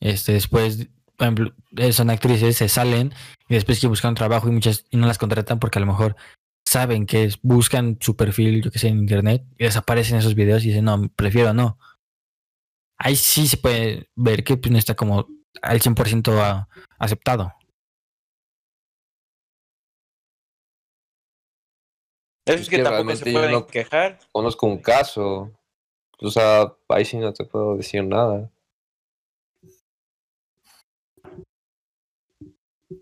este, 0.00 0.32
después, 0.32 0.88
por 1.16 1.24
ejemplo, 1.26 1.54
eh, 1.76 1.92
son 1.92 2.10
actrices, 2.10 2.56
se 2.56 2.68
salen 2.68 3.12
y 3.48 3.54
después 3.54 3.80
que 3.80 3.86
buscan 3.86 4.14
trabajo 4.14 4.48
y 4.48 4.52
muchas 4.52 4.84
y 4.90 4.96
no 4.96 5.06
las 5.06 5.18
contratan 5.18 5.58
porque 5.58 5.78
a 5.78 5.80
lo 5.80 5.86
mejor 5.86 6.16
saben 6.64 7.06
que 7.06 7.24
es- 7.24 7.38
buscan 7.42 7.96
su 8.00 8.16
perfil, 8.16 8.62
yo 8.62 8.70
que 8.70 8.78
sé, 8.78 8.88
en 8.88 8.98
internet 8.98 9.44
y 9.56 9.64
desaparecen 9.64 10.18
esos 10.18 10.34
videos 10.34 10.64
y 10.64 10.68
dicen, 10.68 10.84
no, 10.84 11.08
prefiero 11.14 11.54
no. 11.54 11.78
Ahí 12.98 13.14
sí 13.16 13.46
se 13.46 13.56
puede 13.56 14.10
ver 14.14 14.42
que 14.44 14.56
pues, 14.56 14.72
no 14.72 14.78
está 14.78 14.94
como 14.94 15.26
al 15.62 15.80
100% 15.80 16.40
a- 16.42 16.68
aceptado. 16.98 17.52
Es, 22.46 22.60
Es 22.62 22.68
que, 22.70 22.76
que 22.76 22.82
tampoco 22.82 22.94
realmente 23.08 23.24
se 23.24 23.32
pueden 23.32 23.52
no- 23.52 23.66
quejar. 23.66 24.18
Conozco 24.32 24.66
un 24.66 24.78
caso. 24.78 25.50
O 26.20 26.30
sea, 26.30 26.72
ahí 26.88 27.04
sí 27.04 27.18
no 27.18 27.32
te 27.32 27.44
puedo 27.44 27.76
decir 27.76 28.02
nada. 28.04 28.50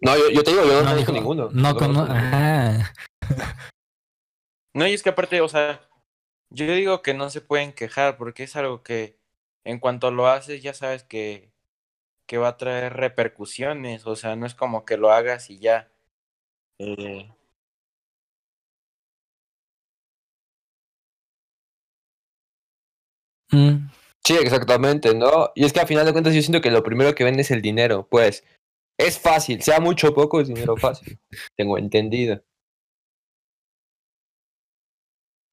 No, 0.00 0.16
yo, 0.16 0.30
yo 0.30 0.42
te 0.42 0.50
digo, 0.50 0.64
yo 0.64 0.72
no, 0.72 0.78
conozco 0.78 0.96
dijo- 0.98 1.12
ninguno. 1.12 1.48
No, 1.52 1.76
conozco. 1.76 2.14
No, 4.74 4.86
y 4.88 4.92
es 4.94 5.02
que 5.02 5.10
aparte, 5.10 5.40
o 5.40 5.48
sea, 5.48 5.80
yo 6.50 6.66
digo 6.66 7.02
que 7.02 7.14
no 7.14 7.30
se 7.30 7.40
pueden 7.40 7.72
quejar 7.72 8.16
porque 8.16 8.44
es 8.44 8.56
algo 8.56 8.82
que 8.82 9.18
en 9.64 9.78
cuanto 9.78 10.10
lo 10.10 10.26
haces 10.26 10.62
ya 10.62 10.74
sabes 10.74 11.04
que, 11.04 11.52
que 12.26 12.38
va 12.38 12.48
a 12.48 12.56
traer 12.56 12.94
repercusiones, 12.94 14.06
o 14.06 14.16
sea, 14.16 14.34
no 14.36 14.46
es 14.46 14.54
como 14.54 14.84
que 14.84 14.96
lo 14.96 15.12
hagas 15.12 15.48
y 15.50 15.58
ya. 15.58 15.90
Eh, 16.78 17.30
Mm, 23.54 23.90
Sí, 24.26 24.36
exactamente, 24.40 25.14
¿no? 25.14 25.50
Y 25.54 25.64
es 25.66 25.72
que 25.74 25.80
al 25.80 25.86
final 25.86 26.06
de 26.06 26.12
cuentas 26.12 26.34
yo 26.34 26.40
siento 26.40 26.62
que 26.62 26.70
lo 26.70 26.82
primero 26.82 27.14
que 27.14 27.24
ven 27.24 27.38
es 27.38 27.50
el 27.50 27.60
dinero, 27.60 28.06
pues. 28.10 28.42
Es 28.98 29.18
fácil, 29.18 29.60
sea 29.62 29.80
mucho 29.80 30.08
o 30.10 30.14
poco, 30.14 30.40
es 30.40 30.48
dinero 30.48 30.76
fácil. 30.76 31.18
Tengo 31.58 31.76
entendido. 31.78 32.42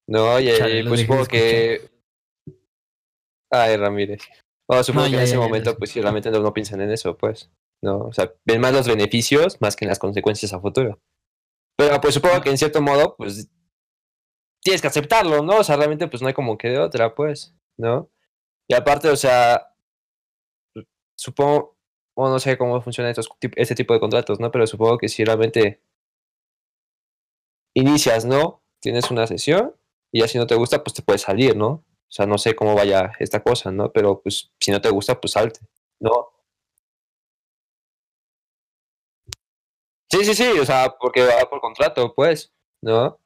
No, 0.08 0.38
y 0.40 0.46
Chale, 0.56 0.84
pues 0.84 1.00
supongo 1.02 1.26
que. 1.26 1.90
Ay, 3.50 3.76
Ramírez. 3.76 4.22
No, 4.70 4.82
supongo 4.82 5.04
No, 5.06 5.10
que 5.10 5.16
ya, 5.16 5.18
en 5.18 5.24
ese 5.24 5.34
ya, 5.34 5.40
momento, 5.40 5.72
ya. 5.72 5.76
pues 5.76 5.90
sí, 5.90 6.00
realmente 6.00 6.30
no, 6.30 6.40
no 6.40 6.52
piensan 6.54 6.80
en 6.80 6.90
eso, 6.90 7.16
pues. 7.16 7.50
No, 7.84 7.98
o 7.98 8.12
sea, 8.12 8.32
ven 8.46 8.60
más 8.60 8.72
los 8.72 8.88
beneficios 8.88 9.60
más 9.60 9.76
que 9.76 9.84
en 9.84 9.88
las 9.90 9.98
consecuencias 9.98 10.52
a 10.52 10.60
futuro. 10.60 11.00
Pero 11.76 12.00
pues 12.00 12.14
supongo 12.14 12.40
que 12.40 12.50
en 12.50 12.58
cierto 12.58 12.80
modo, 12.80 13.16
pues. 13.16 13.48
Tienes 14.64 14.80
que 14.80 14.86
aceptarlo, 14.88 15.42
¿no? 15.42 15.58
O 15.58 15.64
sea, 15.64 15.76
realmente, 15.76 16.06
pues 16.08 16.22
no 16.22 16.28
hay 16.28 16.34
como 16.34 16.56
que 16.56 16.68
de 16.68 16.78
otra, 16.78 17.14
pues, 17.16 17.54
¿no? 17.78 18.10
Y 18.68 18.74
aparte, 18.74 19.08
o 19.10 19.16
sea. 19.16 19.68
Supongo. 21.18 21.76
O 22.14 22.28
no 22.28 22.38
sé 22.38 22.58
cómo 22.58 22.80
funciona 22.82 23.08
estos, 23.10 23.28
este 23.56 23.74
tipo 23.74 23.94
de 23.94 24.00
contratos, 24.00 24.38
¿no? 24.38 24.50
Pero 24.50 24.66
supongo 24.66 24.98
que 24.98 25.08
si 25.08 25.24
realmente. 25.24 25.80
Inicias, 27.76 28.24
¿no? 28.26 28.62
Tienes 28.80 29.10
una 29.10 29.26
sesión 29.26 29.74
y 30.12 30.20
ya 30.20 30.28
si 30.28 30.36
no 30.36 30.46
te 30.46 30.54
gusta, 30.54 30.84
pues 30.84 30.92
te 30.94 31.02
puedes 31.02 31.22
salir, 31.22 31.56
¿no? 31.56 31.68
O 31.68 31.84
sea, 32.08 32.26
no 32.26 32.36
sé 32.36 32.54
cómo 32.54 32.74
vaya 32.74 33.12
esta 33.18 33.42
cosa, 33.42 33.72
¿no? 33.72 33.90
Pero 33.92 34.20
pues 34.20 34.52
si 34.60 34.70
no 34.70 34.80
te 34.80 34.90
gusta, 34.90 35.18
pues 35.20 35.32
salte, 35.32 35.60
¿no? 36.00 36.28
Sí, 40.10 40.24
sí, 40.24 40.34
sí, 40.34 40.44
o 40.60 40.64
sea, 40.66 40.94
porque 41.00 41.24
va 41.24 41.48
por 41.48 41.60
contrato, 41.60 42.14
pues, 42.14 42.52
¿no? 42.82 43.18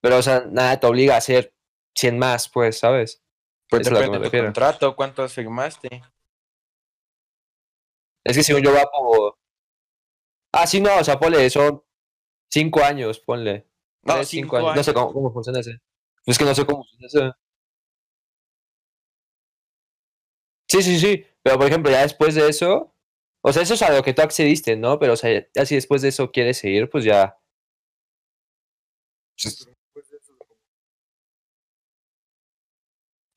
Pero, 0.00 0.18
o 0.18 0.22
sea, 0.22 0.46
nada 0.50 0.78
te 0.80 0.86
obliga 0.86 1.14
a 1.14 1.18
hacer 1.18 1.54
100 1.94 2.18
más, 2.18 2.48
pues, 2.48 2.78
¿sabes? 2.78 3.22
Pues 3.68 3.82
Eso 3.86 3.90
depende 3.90 4.18
de 4.18 4.18
tu 4.18 4.22
refiero. 4.24 4.46
contrato, 4.46 4.96
¿cuántos 4.96 5.32
firmaste? 5.34 6.02
Es 8.24 8.36
que 8.36 8.42
según 8.42 8.62
yo 8.62 8.72
va 8.72 8.84
por... 8.90 9.36
Ah, 10.52 10.66
sí, 10.66 10.80
no, 10.80 10.96
o 10.98 11.04
sea, 11.04 11.18
ponle, 11.18 11.48
son 11.50 11.82
5 12.50 12.82
años, 12.84 13.20
ponle. 13.20 13.66
No, 14.02 14.14
Tres, 14.14 14.28
cinco 14.28 14.60
No 14.74 14.82
sé 14.82 14.94
cómo, 14.94 15.12
cómo 15.12 15.32
funciona 15.32 15.60
ese. 15.60 15.80
Es 16.26 16.38
que 16.38 16.44
no 16.44 16.54
sé 16.54 16.64
cómo 16.64 16.84
funciona 16.84 17.06
ese. 17.06 17.32
Sí, 20.70 20.82
sí, 20.82 20.98
sí. 20.98 21.24
Pero, 21.42 21.58
por 21.58 21.66
ejemplo, 21.66 21.90
ya 21.90 22.02
después 22.02 22.34
de 22.34 22.48
eso... 22.48 22.94
O 23.40 23.52
sea, 23.52 23.62
eso 23.62 23.74
es 23.74 23.82
a 23.82 23.92
lo 23.92 24.02
que 24.02 24.12
tú 24.14 24.22
accediste, 24.22 24.76
¿no? 24.76 24.98
Pero, 24.98 25.12
o 25.14 25.16
sea, 25.16 25.46
ya 25.54 25.64
si 25.64 25.74
después 25.76 26.02
de 26.02 26.08
eso 26.08 26.30
quieres 26.32 26.58
seguir, 26.58 26.90
pues 26.90 27.04
ya... 27.04 27.38
pues, 29.42 29.68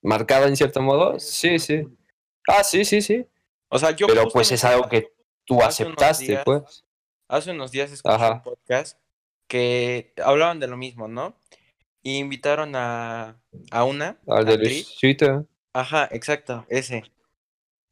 Marcado 0.02 0.48
en 0.48 0.56
cierto 0.56 0.82
modo. 0.82 1.20
Sí, 1.20 1.60
sí. 1.60 1.84
Ah, 2.48 2.64
sí, 2.64 2.86
sí, 2.86 3.02
sí. 3.02 3.26
O 3.70 3.78
sea, 3.80 3.92
yo 3.92 4.08
Pero 4.08 4.28
pues 4.30 4.52
es 4.52 4.64
algo 4.64 4.90
que 4.90 5.14
tú 5.46 5.62
aceptaste, 5.62 6.26
días- 6.26 6.44
pues. 6.46 6.84
Hace 7.28 7.52
unos 7.52 7.72
días 7.72 7.92
escuché 7.92 8.16
Ajá. 8.16 8.32
un 8.34 8.44
podcast 8.44 8.98
que 9.48 10.14
hablaban 10.24 10.60
de 10.60 10.68
lo 10.68 10.76
mismo, 10.76 11.08
¿no? 11.08 11.36
Y 12.04 12.18
invitaron 12.18 12.76
a, 12.76 13.40
a 13.70 13.84
una 13.84 14.20
Al 14.28 14.46
de. 14.46 14.58
Luisito. 14.58 15.46
Ajá, 15.74 16.10
exacto, 16.12 16.66
ese. 16.68 17.04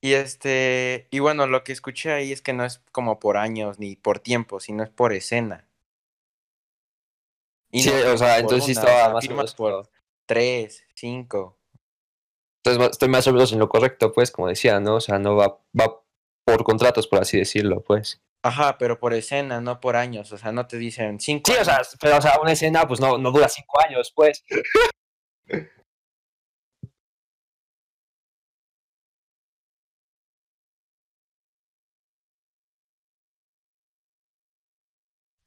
Y 0.01 0.13
este, 0.13 1.08
y 1.12 1.20
bueno, 1.20 1.46
lo 1.48 1.63
que 1.63 1.72
escuché 1.74 2.12
ahí 2.12 2.32
es 2.32 2.42
que 2.42 2.54
no 2.54 2.66
es 2.66 2.80
como 2.92 3.20
por 3.20 3.38
años 3.38 3.80
ni 3.80 3.96
por 3.96 4.20
tiempo, 4.20 4.60
sino 4.60 4.84
es 4.84 4.89
por 4.89 5.13
escena. 5.13 5.68
Y 7.72 7.82
Sí, 7.84 7.89
no 7.92 7.96
o 7.96 8.00
firmas 8.01 8.20
sea, 8.20 8.34
por 8.36 8.39
entonces 8.42 8.66
sí 8.66 8.72
estaba 8.72 9.13
más 9.13 9.25
o 9.28 9.30
menos 9.30 9.56
por 9.56 9.89
tres, 10.25 10.84
cinco. 10.96 11.58
Entonces 12.63 12.92
estoy 12.92 13.10
más 13.10 13.25
o 13.28 13.34
menos 13.34 13.51
en 13.54 13.60
lo 13.60 13.70
correcto, 13.70 14.12
pues, 14.12 14.32
como 14.32 14.48
decía, 14.48 14.80
¿no? 14.80 14.96
O 14.96 15.01
sea, 15.01 15.18
no 15.20 15.36
va, 15.36 15.60
va 15.80 16.01
por 16.46 16.63
contratos, 16.63 17.08
por 17.08 17.20
así 17.20 17.38
decirlo, 17.38 17.82
pues. 17.82 18.22
Ajá, 18.44 18.78
pero 18.78 19.00
por 19.00 19.13
escena, 19.13 19.60
no 19.62 19.80
por 19.80 19.96
años. 19.96 20.32
O 20.32 20.38
sea, 20.38 20.51
no 20.51 20.66
te 20.68 20.78
dicen 20.78 21.20
cinco 21.20 21.51
Sí, 21.51 21.58
o 21.60 21.66
sea, 21.66 21.82
pero 22.00 22.18
o 22.18 22.22
sea, 22.22 22.39
una 22.42 22.51
escena, 22.54 22.88
pues 22.88 23.00
no, 23.00 23.18
no 23.18 23.32
dura 23.32 23.50
cinco 23.50 23.80
años, 23.86 24.12
pues. 24.16 24.44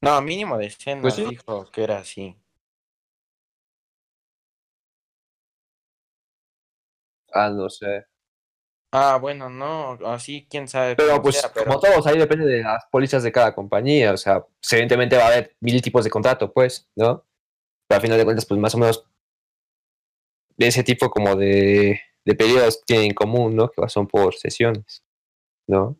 No, 0.02 0.20
mínimo 0.20 0.58
de 0.58 0.66
escena, 0.66 1.00
Pues 1.02 1.14
sí. 1.14 1.24
dijo 1.24 1.70
que 1.70 1.84
era 1.84 1.98
así. 1.98 2.36
Ah, 7.32 7.50
no 7.50 7.68
sé. 7.70 8.04
Ah, 8.94 9.16
bueno, 9.18 9.48
no, 9.48 9.92
así 10.06 10.46
quién 10.50 10.68
sabe. 10.68 10.96
Pero 10.96 11.22
pues, 11.22 11.40
sea, 11.40 11.50
pero- 11.52 11.66
como 11.66 11.80
todos, 11.80 12.06
ahí 12.06 12.18
depende 12.18 12.44
de 12.44 12.62
las 12.62 12.84
pólizas 12.90 13.22
de 13.22 13.32
cada 13.32 13.54
compañía. 13.54 14.12
O 14.12 14.16
sea, 14.18 14.40
pues, 14.42 14.72
evidentemente 14.72 15.16
va 15.16 15.24
a 15.24 15.28
haber 15.28 15.56
mil 15.60 15.80
tipos 15.80 16.04
de 16.04 16.10
contrato, 16.10 16.52
pues, 16.52 16.88
¿no? 16.94 17.24
Pero 17.88 17.96
al 17.96 18.02
final 18.02 18.18
de 18.18 18.24
cuentas, 18.24 18.46
pues 18.46 18.60
más 18.60 18.74
o 18.74 18.78
menos 18.78 19.04
de 20.56 20.66
ese 20.66 20.84
tipo 20.84 21.08
como 21.10 21.34
de, 21.36 22.00
de 22.24 22.34
periodos 22.34 22.84
tienen 22.84 23.06
en 23.06 23.14
común, 23.14 23.56
¿no? 23.56 23.70
Que 23.70 23.88
son 23.88 24.06
por 24.06 24.34
sesiones, 24.34 25.02
¿no? 25.66 25.96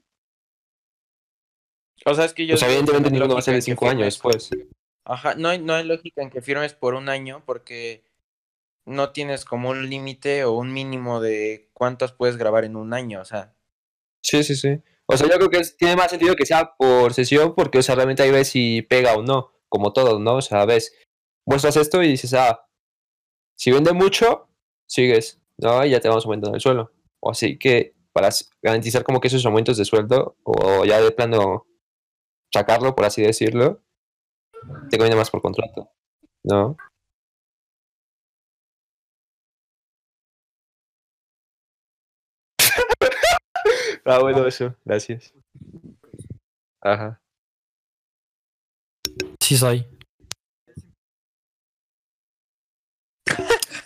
O 2.04 2.14
sea, 2.14 2.24
es 2.26 2.34
que 2.34 2.46
yo 2.46 2.56
no 2.56 2.66
evidentemente 2.66 3.10
ninguno 3.10 3.34
va 3.34 3.40
a 3.40 3.42
ser 3.42 3.54
de 3.54 3.62
cinco 3.62 3.88
años, 3.88 4.18
pues. 4.18 4.50
Ajá, 5.04 5.34
no 5.34 5.48
hay, 5.48 5.58
no 5.60 5.74
hay 5.74 5.84
lógica 5.84 6.22
en 6.22 6.30
que 6.30 6.42
firmes 6.42 6.74
por 6.74 6.94
un 6.94 7.08
año 7.08 7.42
porque 7.46 8.04
no 8.84 9.10
tienes 9.10 9.44
como 9.44 9.70
un 9.70 9.88
límite 9.88 10.44
o 10.44 10.52
un 10.52 10.72
mínimo 10.72 11.20
de 11.20 11.70
cuántos 11.72 12.12
puedes 12.12 12.36
grabar 12.36 12.64
en 12.64 12.76
un 12.76 12.94
año, 12.94 13.20
o 13.20 13.24
sea. 13.24 13.54
Sí, 14.22 14.42
sí, 14.44 14.54
sí. 14.56 14.82
O 15.06 15.16
sea, 15.16 15.28
yo 15.28 15.34
creo 15.36 15.50
que 15.50 15.60
tiene 15.76 15.96
más 15.96 16.10
sentido 16.10 16.34
que 16.34 16.46
sea 16.46 16.74
por 16.76 17.12
sesión 17.12 17.54
porque, 17.54 17.78
o 17.78 17.82
sea, 17.82 17.94
realmente 17.94 18.22
ahí 18.22 18.30
ves 18.30 18.48
si 18.48 18.82
pega 18.82 19.14
o 19.14 19.22
no, 19.22 19.52
como 19.68 19.92
todo, 19.92 20.18
¿no? 20.18 20.36
O 20.36 20.42
sea, 20.42 20.64
ves, 20.64 20.94
muestras 21.44 21.76
esto 21.76 22.02
y 22.02 22.08
dices, 22.08 22.34
ah, 22.34 22.66
si 23.56 23.70
vende 23.72 23.92
mucho, 23.92 24.48
sigues, 24.86 25.40
¿no? 25.58 25.84
Y 25.84 25.90
ya 25.90 26.00
te 26.00 26.08
vamos 26.08 26.24
aumentando 26.24 26.54
el 26.54 26.60
suelo. 26.60 26.92
O 27.20 27.30
así 27.30 27.58
que 27.58 27.94
para 28.12 28.30
garantizar 28.62 29.04
como 29.04 29.20
que 29.20 29.28
esos 29.28 29.44
aumentos 29.46 29.76
de 29.76 29.84
sueldo 29.84 30.36
o 30.44 30.84
ya 30.84 31.00
de 31.00 31.10
plano 31.10 31.66
sacarlo, 32.52 32.94
por 32.94 33.06
así 33.06 33.22
decirlo, 33.22 33.82
te 34.90 34.98
conviene 34.98 35.16
más 35.16 35.30
por 35.30 35.42
contrato, 35.42 35.90
¿no? 36.44 36.76
Ah, 44.04 44.18
bueno, 44.20 44.46
eso, 44.46 44.74
gracias. 44.84 45.32
Ajá. 46.80 47.20
Sí 49.40 49.56
soy. 49.56 49.86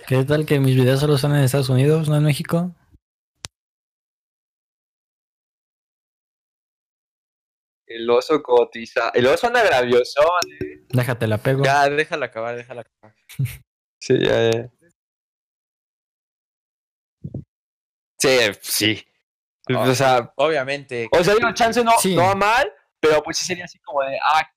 ¿Qué 0.06 0.24
tal 0.24 0.46
que 0.46 0.60
mis 0.60 0.76
videos 0.76 1.00
solo 1.00 1.18
son 1.18 1.34
en 1.34 1.42
Estados 1.42 1.68
Unidos, 1.68 2.08
no 2.08 2.16
en 2.16 2.22
México? 2.22 2.72
El 7.86 8.08
oso 8.10 8.42
cotiza. 8.42 9.10
El 9.14 9.26
oso 9.26 9.46
anda 9.46 9.64
grabioso. 9.64 10.20
Déjate 10.90 11.26
la 11.26 11.38
pego. 11.38 11.64
Ya, 11.64 11.88
déjala 11.88 12.26
acabar, 12.26 12.56
déjala 12.56 12.82
acabar. 12.82 13.16
Sí, 13.98 14.14
ya, 14.20 14.50
ya. 14.50 14.70
Sí, 18.18 18.38
sí. 18.60 19.06
O 19.68 19.94
sea, 19.94 20.32
Obviamente. 20.36 21.08
o 21.10 21.24
sea, 21.24 21.34
digo, 21.34 21.52
chance 21.52 21.82
no, 21.82 21.92
Sí. 21.98 22.14
no 22.14 22.22
va 22.22 22.34
mal, 22.34 22.72
pero 23.00 23.22
pues 23.22 23.36
sí 23.38 23.44
sería 23.44 23.64
así 23.64 23.78
como 23.80 24.02
de, 24.02 24.18
ah, 24.22 24.48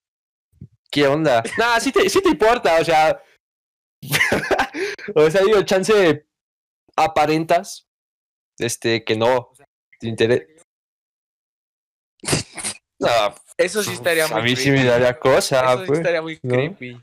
¿qué 0.91 1.07
onda? 1.07 1.41
Nah, 1.57 1.79
sí 1.79 1.91
te, 1.91 2.07
sí 2.09 2.21
te 2.21 2.29
importa, 2.29 2.77
o 2.79 2.85
sea. 2.85 3.21
o 5.15 5.29
sea, 5.29 5.41
digo, 5.41 5.61
chance 5.63 6.25
aparentas 6.95 7.87
este 8.59 9.03
que 9.03 9.15
no 9.15 9.51
te 9.99 10.07
interesa. 10.07 10.45
No, 13.01 13.07
Eso 13.57 13.81
sí 13.81 13.93
estaría 13.93 14.23
pues, 14.27 14.31
muy 14.33 14.41
a 14.41 14.43
mí 14.43 14.55
sí 14.57 14.63
creepy. 14.65 14.79
me 14.83 14.89
daría 14.89 15.17
cosa, 15.17 15.61
Eso 15.73 15.79
sí 15.79 15.87
pues. 15.87 15.99
estaría 15.99 16.21
muy 16.21 16.37
¿no? 16.43 16.53
creepy. 16.53 17.01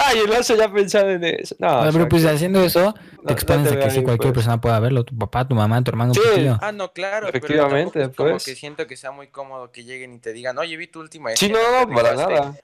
Ay, 0.00 0.20
el 0.20 0.30
oso 0.30 0.54
ya 0.56 0.72
pensaba 0.72 1.10
en 1.10 1.24
eso. 1.24 1.56
No, 1.58 1.68
Ah, 1.68 1.88
o 1.88 1.92
pero 1.92 2.08
pues 2.08 2.24
haciendo 2.24 2.62
eso, 2.62 2.94
no- 3.16 3.22
te 3.26 3.32
expones 3.32 3.64
no 3.64 3.70
a 3.70 3.74
te 3.74 3.80
que 3.80 3.90
sí 3.90 4.02
cualquier 4.04 4.32
pues. 4.32 4.44
persona 4.44 4.60
pueda 4.60 4.78
verlo, 4.78 5.04
tu 5.04 5.16
papá, 5.18 5.46
tu 5.48 5.54
mamá, 5.56 5.82
tu 5.82 5.90
hermano, 5.90 6.14
Sí. 6.14 6.20
tu 6.22 6.40
tío. 6.40 6.56
Ah, 6.60 6.70
no, 6.70 6.92
claro. 6.92 7.26
Efectivamente, 7.28 7.92
pero 7.92 8.14
como 8.14 8.30
pues. 8.30 8.44
que 8.44 8.54
siento 8.54 8.86
que 8.86 8.96
sea 8.96 9.10
muy 9.10 9.26
cómodo 9.28 9.72
que 9.72 9.82
lleguen 9.84 10.14
y 10.14 10.18
te 10.20 10.32
digan, 10.32 10.56
oye, 10.56 10.76
vi 10.76 10.86
tu 10.86 11.00
última 11.00 11.34
Sí, 11.34 11.48
no, 11.50 11.58
no, 11.58 11.92
para 11.94 12.12
rifaste". 12.12 12.32
nada. 12.34 12.54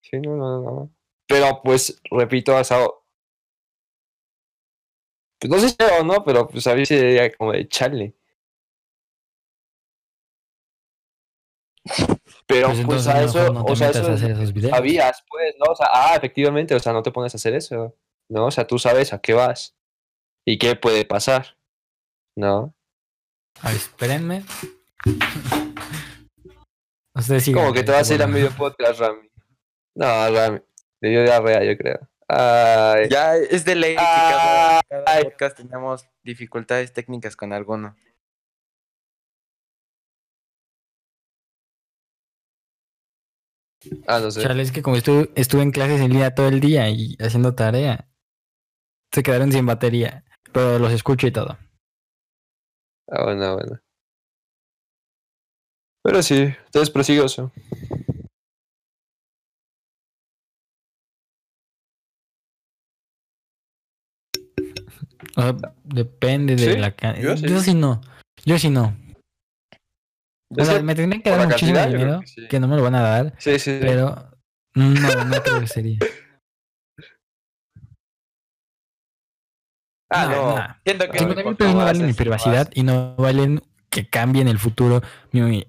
Sí, 0.00 0.16
no, 0.18 0.36
no, 0.36 0.60
no. 0.62 0.90
Pero 1.26 1.60
pues, 1.62 2.00
repito, 2.10 2.56
o 2.56 2.64
sea, 2.64 2.78
pues 5.38 5.50
no 5.50 5.58
sé 5.58 5.68
si 5.68 5.76
o 6.00 6.04
no, 6.04 6.24
pero 6.24 6.48
pues 6.48 6.66
a 6.66 6.74
mí 6.74 6.86
sí 6.86 6.96
sería 6.96 7.30
como 7.34 7.52
de 7.52 7.68
chale. 7.68 8.14
Pero 12.46 12.68
Pues 12.68 12.84
pues, 12.84 13.06
a 13.06 13.22
eso, 13.22 13.52
no 13.52 13.62
o 13.62 13.76
sea, 13.76 13.90
eso 13.90 14.16
sabías, 14.68 15.24
pues, 15.28 15.54
¿no? 15.58 15.72
O 15.72 15.76
sea, 15.76 15.88
ah, 15.92 16.14
efectivamente, 16.16 16.74
o 16.74 16.80
sea, 16.80 16.92
no 16.92 17.02
te 17.02 17.10
pones 17.10 17.34
a 17.34 17.36
hacer 17.36 17.54
eso, 17.54 17.96
¿no? 18.28 18.46
O 18.46 18.50
sea, 18.50 18.66
tú 18.66 18.78
sabes 18.78 19.12
a 19.12 19.20
qué 19.20 19.32
vas 19.34 19.76
y 20.46 20.58
qué 20.58 20.76
puede 20.76 21.04
pasar, 21.04 21.56
¿no? 22.36 22.74
A 23.60 23.68
ver, 23.68 23.76
espérenme. 23.76 24.44
Ustedes 27.14 27.44
sigan. 27.44 27.62
Como 27.62 27.74
que 27.74 27.82
te 27.82 27.92
vas 27.92 28.10
a 28.10 28.14
ir 28.14 28.22
a 28.22 28.26
medio 28.26 28.50
podcast, 28.50 29.00
Rami. 29.00 29.28
No, 29.94 30.06
Rami, 30.06 30.60
le 31.00 31.08
dio 31.10 31.22
diarrea, 31.22 31.62
yo 31.62 31.76
creo. 31.76 32.08
Ay. 32.28 33.08
Ya 33.10 33.36
es 33.36 33.64
de 33.64 33.74
ley 33.74 33.94
que 33.94 33.96
cada, 33.96 34.80
cada 34.88 35.04
Ay. 35.06 35.24
podcast 35.24 35.56
tenemos 35.58 36.08
dificultades 36.22 36.92
técnicas 36.92 37.36
con 37.36 37.52
alguno. 37.52 37.94
Ah, 44.06 44.20
no 44.20 44.30
sé. 44.30 44.40
Chale, 44.42 44.62
es 44.62 44.72
que 44.72 44.82
como 44.82 44.96
estuve, 44.96 45.30
estuve 45.34 45.62
en 45.62 45.70
clases 45.70 46.00
en 46.00 46.10
línea 46.10 46.34
todo 46.34 46.48
el 46.48 46.60
día 46.60 46.88
y 46.90 47.16
haciendo 47.20 47.54
tarea, 47.54 48.08
se 49.12 49.22
quedaron 49.22 49.52
sin 49.52 49.66
batería. 49.66 50.24
Pero 50.52 50.78
los 50.78 50.92
escucho 50.92 51.26
y 51.26 51.32
todo. 51.32 51.56
Ah, 53.10 53.24
bueno, 53.24 53.54
bueno. 53.54 53.80
Pero 56.04 56.22
sí, 56.22 56.34
entonces 56.66 56.90
prosigue 56.90 57.24
eso. 57.24 57.52
O 65.36 65.42
sea, 65.42 65.56
depende 65.84 66.56
de 66.56 66.74
¿Sí? 66.74 66.78
la 66.78 66.94
ca- 66.94 67.18
Yo 67.18 67.36
sí 67.60 67.74
no. 67.74 68.00
Yo 68.44 68.58
sí 68.58 68.70
no. 68.70 68.96
O 70.56 70.60
Es 70.62 70.68
sea, 70.68 70.82
me 70.82 70.94
tendrían 70.94 71.22
que 71.22 71.30
dar 71.30 71.46
muchísimo 71.48 71.78
cantidad, 71.78 71.98
dinero 71.98 72.20
que 72.20 72.26
sí. 72.26 72.48
que 72.48 72.60
no 72.60 72.68
me 72.68 72.76
lo 72.76 72.82
van 72.82 72.94
a 72.94 73.02
dar, 73.02 73.34
Sí, 73.38 73.58
sí, 73.58 73.78
pero 73.80 74.30
no, 74.74 75.24
no 75.24 75.42
creo 75.42 75.60
que 75.60 75.66
sería. 75.66 75.98
Ah, 80.14 80.26
No. 80.26 80.76
Siento 80.84 81.06
que 81.06 81.12
Ay, 81.12 81.18
50 81.20 81.34
mil 81.36 81.42
¿cuánto 81.44 81.58
pesos 81.58 81.74
no 81.74 81.84
valen 81.84 82.06
mi 82.06 82.12
privacidad 82.12 82.70
y 82.74 82.82
no 82.82 83.16
valen 83.16 83.62
que 83.88 84.06
cambien 84.08 84.46
el 84.46 84.58
futuro. 84.58 85.00
Mi, 85.30 85.66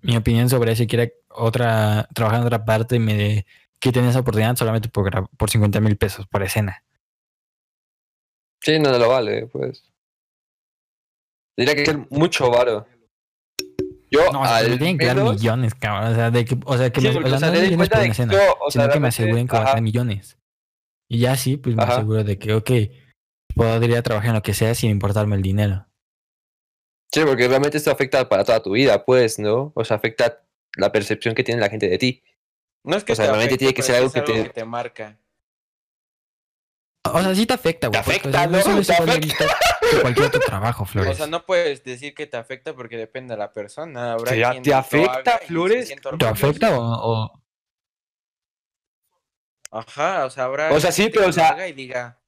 mi 0.00 0.16
opinión 0.16 0.48
sobre 0.48 0.74
si 0.74 0.88
quiera 0.88 1.08
otra, 1.28 2.08
trabajar 2.12 2.40
en 2.40 2.46
otra 2.46 2.64
parte 2.64 2.96
y 2.96 2.98
me 2.98 3.46
quiten 3.78 4.04
esa 4.04 4.18
oportunidad 4.20 4.56
solamente 4.56 4.88
por, 4.88 5.28
por 5.36 5.48
50 5.48 5.80
mil 5.80 5.96
pesos 5.96 6.26
por 6.26 6.42
escena. 6.42 6.82
Sí, 8.60 8.78
no 8.80 8.96
lo 8.98 9.08
vale, 9.08 9.46
pues. 9.46 9.84
Tendría 11.56 11.76
que 11.76 11.86
ser 11.86 11.98
mucho 12.10 12.50
varo. 12.50 12.86
Yo, 14.12 14.30
No, 14.30 14.42
o 14.42 14.44
sea, 14.46 14.52
me 14.54 14.58
al 14.72 14.78
tienen 14.78 14.98
que 14.98 15.06
dar 15.06 15.16
millones, 15.16 15.74
cabrón. 15.74 16.12
O 16.12 16.14
sea, 16.14 16.30
de 16.30 16.44
que, 16.44 16.58
o 16.66 16.76
sea, 16.76 16.90
que 16.90 17.00
Sí, 17.00 17.06
me, 17.08 17.10
o 17.10 17.12
sea, 17.28 17.36
o 17.36 17.38
sea, 17.38 17.48
no 17.48 17.54
ten 17.54 17.64
en 17.64 17.70
millones 17.70 17.76
cuenta 17.78 17.96
por 17.96 18.02
de 18.02 18.04
una 18.04 18.14
que 18.14 18.22
escena, 18.22 18.32
yo, 18.34 18.38
o 18.60 18.70
sea, 18.70 18.82
sino 18.82 18.82
que 18.92 19.00
me 19.00 19.08
realmente- 19.08 19.08
aseguren 19.08 19.48
que 19.48 19.56
va 19.56 19.72
a 19.72 19.80
millones. 19.80 20.38
Y 21.08 21.18
ya 21.18 21.36
sí, 21.36 21.56
pues 21.56 21.74
me 21.76 21.82
Ajá. 21.82 21.94
aseguro 21.96 22.22
de 22.24 22.38
que, 22.38 22.52
ok, 22.54 22.70
podría 23.54 24.02
trabajar 24.02 24.28
en 24.30 24.34
lo 24.36 24.42
que 24.42 24.54
sea 24.54 24.74
sin 24.74 24.90
importarme 24.90 25.36
el 25.36 25.42
dinero. 25.42 25.86
Sí, 27.12 27.22
porque 27.26 27.48
realmente 27.48 27.76
esto 27.78 27.90
afecta 27.90 28.28
para 28.28 28.44
toda 28.44 28.62
tu 28.62 28.72
vida, 28.72 29.04
pues, 29.04 29.38
¿no? 29.38 29.72
O 29.74 29.84
sea, 29.84 29.96
afecta 29.96 30.42
la 30.76 30.92
percepción 30.92 31.34
que 31.34 31.44
tiene 31.44 31.60
la 31.60 31.68
gente 31.68 31.88
de 31.88 31.98
ti. 31.98 32.22
no 32.84 32.96
es 32.96 33.04
que 33.04 33.12
o 33.12 33.14
sea, 33.16 33.26
te 33.26 33.30
realmente 33.30 33.56
tiene 33.58 33.74
que 33.74 33.82
ser 33.82 33.94
algo 33.96 34.10
que 34.10 34.22
te- 34.22 34.48
te 34.48 34.64
marca. 34.64 35.16
O 37.04 37.20
sea, 37.20 37.34
sí 37.34 37.46
te 37.46 37.54
afecta, 37.54 37.90
Te 37.90 37.98
güey. 37.98 38.02
porque, 38.04 38.28
o 38.28 38.30
afecta, 38.30 38.38
sea, 38.38 38.46
¿no? 38.46 38.58
Es 38.58 38.64
Te 38.86 38.92
de 38.92 38.98
afecta. 39.12 39.46
que 39.90 40.00
cualquier 40.00 40.26
otro 40.28 40.40
trabajo, 40.40 40.84
Flores. 40.84 41.10
O 41.14 41.14
sea, 41.16 41.26
no 41.26 41.44
puedes 41.44 41.82
decir 41.82 42.14
que 42.14 42.26
te 42.26 42.36
afecta 42.36 42.74
porque 42.74 42.96
depende 42.96 43.34
de 43.34 43.38
la 43.38 43.52
persona. 43.52 44.12
Habrá 44.12 44.30
¿Te- 44.32 44.42
quien 44.50 44.62
te 44.62 44.72
afecta, 44.74 45.38
Flores? 45.38 45.92
¿Te 46.18 46.26
afecta 46.26 46.78
o, 46.78 46.82
o- 47.12 47.42
Ajá, 49.72 50.26
o 50.26 50.30
sea, 50.30 50.44
habrá 50.44 50.70
O 50.72 50.78
sea, 50.78 50.92
sí, 50.92 51.08
pero, 51.10 51.24
que 51.24 51.30
o 51.30 51.32
sea- 51.32 51.66
y 51.66 51.72
diga, 51.72 52.18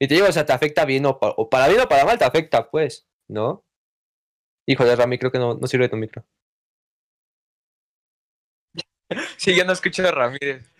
Y 0.00 0.06
te 0.06 0.14
digo, 0.14 0.28
o 0.28 0.32
sea, 0.32 0.46
te 0.46 0.52
afecta 0.52 0.84
bien 0.84 1.04
o, 1.06 1.18
pa- 1.18 1.34
o 1.36 1.48
para 1.50 1.68
bien 1.68 1.80
o 1.80 1.88
para 1.88 2.04
mal 2.04 2.18
te 2.18 2.24
afecta, 2.24 2.70
pues, 2.70 3.08
¿no? 3.28 3.64
Híjole, 4.66 4.94
Rami, 4.94 5.18
creo 5.18 5.32
que 5.32 5.38
no, 5.38 5.54
no 5.54 5.66
sirve 5.66 5.88
tu 5.88 5.96
micro. 5.96 6.24
sí, 9.36 9.54
ya 9.54 9.64
no 9.64 9.72
escucho 9.72 10.06
a 10.06 10.10
Ramírez. 10.10 10.70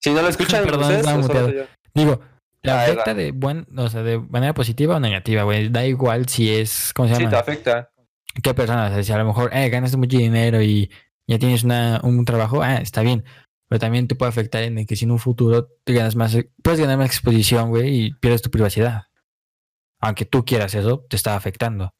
Si 0.00 0.10
no 0.10 0.22
lo 0.22 0.28
escuchan, 0.28 0.64
Perdón, 0.66 0.92
estaba 0.92 1.18
muteado. 1.18 1.50
yo? 1.50 1.64
Digo, 1.94 2.20
¿te 2.62 2.70
Ah, 2.70 2.82
afecta 2.84 3.14
de 3.14 3.32
buen, 3.32 3.66
o 3.76 3.88
sea, 3.88 4.02
de 4.02 4.18
manera 4.18 4.54
positiva 4.54 4.96
o 4.96 5.00
negativa, 5.00 5.42
güey? 5.44 5.68
Da 5.68 5.86
igual 5.86 6.28
si 6.28 6.52
es, 6.54 6.92
¿cómo 6.94 7.08
se 7.08 7.14
Sí, 7.14 7.20
te 7.20 7.24
llama? 7.26 7.38
afecta. 7.38 7.90
¿Qué 8.42 8.54
persona? 8.54 8.86
O 8.86 8.88
sea, 8.94 9.02
si 9.02 9.12
a 9.12 9.18
lo 9.18 9.26
mejor, 9.26 9.54
eh, 9.54 9.68
ganas 9.68 9.94
mucho 9.96 10.16
dinero 10.16 10.62
y 10.62 10.90
ya 11.28 11.38
tienes 11.38 11.64
una, 11.64 12.00
un 12.02 12.24
trabajo, 12.24 12.62
ah, 12.62 12.76
está 12.76 13.02
bien. 13.02 13.24
Pero 13.68 13.78
también 13.78 14.08
te 14.08 14.14
puede 14.14 14.30
afectar 14.30 14.62
en 14.64 14.78
el 14.78 14.86
que 14.86 14.96
si 14.96 15.04
en 15.04 15.12
un 15.12 15.18
futuro 15.18 15.68
te 15.84 15.92
ganas 15.94 16.16
más, 16.16 16.36
puedes 16.62 16.80
ganar 16.80 16.98
más 16.98 17.06
exposición, 17.06 17.68
güey, 17.70 18.06
y 18.06 18.12
pierdes 18.14 18.42
tu 18.42 18.50
privacidad. 18.50 19.04
Aunque 20.00 20.24
tú 20.24 20.44
quieras 20.44 20.74
eso, 20.74 21.06
te 21.08 21.16
está 21.16 21.36
afectando. 21.36 21.94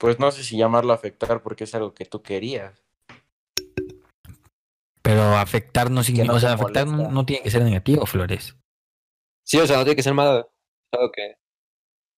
Pues 0.00 0.18
no 0.18 0.30
sé 0.30 0.42
si 0.42 0.56
llamarlo 0.56 0.94
afectar 0.94 1.42
porque 1.42 1.64
es 1.64 1.74
algo 1.74 1.92
que 1.92 2.06
tú 2.06 2.22
querías. 2.22 2.82
Pero 5.02 5.36
afectar 5.36 5.90
no 5.90 6.02
significa, 6.02 6.32
no 6.32 6.38
o 6.38 6.40
sea, 6.40 6.54
afectar 6.54 6.86
no, 6.86 7.26
tiene 7.26 7.42
que 7.42 7.50
ser 7.50 7.62
negativo, 7.62 8.06
Flores. 8.06 8.56
Sí, 9.44 9.58
o 9.58 9.66
sea, 9.66 9.76
no 9.76 9.84
tiene 9.84 9.96
que 9.96 10.02
ser 10.02 10.14
malo. 10.14 10.50
Es 10.90 10.98
a 10.98 11.02
lo 11.02 11.12
que 11.12 11.36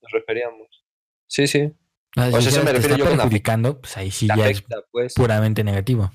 nos 0.01 0.12
referíamos. 0.12 0.85
Sí, 1.29 1.49
sí. 1.49 1.75
O 2.16 2.21
sea, 2.21 2.31
si 2.31 2.37
O 2.37 2.40
sea, 2.40 2.51
eso 2.51 2.62
me 2.62 2.73
refiero 2.73 2.97
yo 2.97 3.05
perjudicando, 3.05 3.81
pues 3.81 3.97
ahí 3.97 4.12
sí 4.12 4.29
ya 4.29 4.35
es 4.35 4.59
afecta, 4.59 4.77
pues. 4.92 5.14
puramente 5.14 5.64
negativo. 5.64 6.12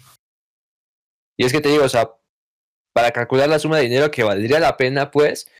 Y 1.35 1.45
es 1.45 1.51
que 1.51 1.59
te 1.59 1.67
digo, 1.67 1.83
o 1.83 1.89
sea, 1.89 2.09
para 2.93 3.11
calcular 3.11 3.49
la 3.49 3.59
suma 3.59 3.77
de 3.77 3.83
dinero 3.83 4.09
que 4.09 4.23
valdría 4.23 4.61
la 4.61 4.77
pena, 4.77 5.11
pues, 5.11 5.51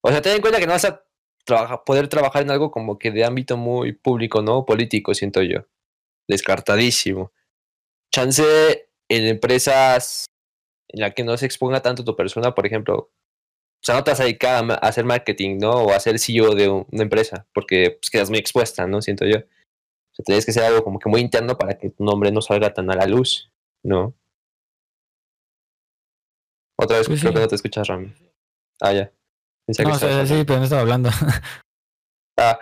o 0.00 0.10
sea, 0.10 0.22
ten 0.22 0.36
en 0.36 0.42
cuenta 0.42 0.60
que 0.60 0.66
no 0.66 0.74
vas 0.74 0.84
a 0.84 1.04
trabaja- 1.44 1.84
poder 1.84 2.08
trabajar 2.08 2.42
en 2.42 2.50
algo 2.50 2.70
como 2.70 2.98
que 2.98 3.10
de 3.10 3.24
ámbito 3.24 3.56
muy 3.56 3.92
público, 3.92 4.42
¿no? 4.42 4.64
Político, 4.64 5.14
siento 5.14 5.42
yo. 5.42 5.66
Descartadísimo. 6.28 7.32
Chance 8.14 8.88
en 9.08 9.24
empresas 9.26 10.26
en 10.88 11.00
la 11.00 11.12
que 11.12 11.24
no 11.24 11.36
se 11.36 11.46
exponga 11.46 11.80
tanto 11.82 12.04
tu 12.04 12.16
persona, 12.16 12.54
por 12.54 12.66
ejemplo, 12.66 12.96
o 12.98 13.82
sea, 13.82 13.94
no 13.94 14.04
te 14.04 14.10
vas 14.10 14.20
a 14.20 14.24
dedicar 14.24 14.64
a 14.70 14.74
hacer 14.76 15.04
marketing, 15.04 15.58
¿no? 15.58 15.70
O 15.84 15.92
a 15.92 16.00
ser 16.00 16.18
CEO 16.18 16.54
de 16.54 16.68
un- 16.68 16.86
una 16.92 17.02
empresa, 17.04 17.46
porque 17.54 17.98
pues, 18.00 18.10
quedas 18.10 18.28
muy 18.30 18.38
expuesta, 18.38 18.86
¿no? 18.86 19.00
Siento 19.02 19.24
yo. 19.26 19.38
O 19.38 20.14
sea, 20.14 20.24
tienes 20.24 20.44
que 20.44 20.52
ser 20.52 20.64
algo 20.64 20.82
como 20.84 20.98
que 20.98 21.08
muy 21.08 21.20
interno 21.20 21.56
para 21.56 21.78
que 21.78 21.90
tu 21.90 22.04
nombre 22.04 22.30
no 22.32 22.42
salga 22.42 22.74
tan 22.74 22.90
a 22.90 22.94
la 22.96 23.06
luz, 23.06 23.50
¿no? 23.82 24.14
Otra 26.76 26.98
vez 26.98 27.06
Pues 27.06 27.20
creo 27.20 27.32
sí. 27.32 27.36
que 27.36 27.42
no 27.42 27.48
te 27.48 27.54
escuchas, 27.54 27.86
Rami. 27.88 28.12
Ah, 28.80 28.92
ya. 28.92 29.12
Pensé 29.70 29.82
que 29.82 29.88
No, 29.88 29.94
o 29.94 29.96
estabas 29.98 30.28
sea, 30.28 30.38
sí, 30.38 30.44
pero 30.44 30.58
no 30.58 30.64
estaba 30.64 30.82
hablando. 30.82 31.10
Ah. 32.38 32.58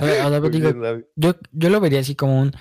O 0.00 0.04
sea, 0.06 0.40
digo, 0.50 0.72
David. 0.74 1.04
yo, 1.16 1.34
yo 1.52 1.70
lo 1.70 1.80
vería 1.80 2.00
así 2.00 2.14
como 2.14 2.38
un 2.40 2.52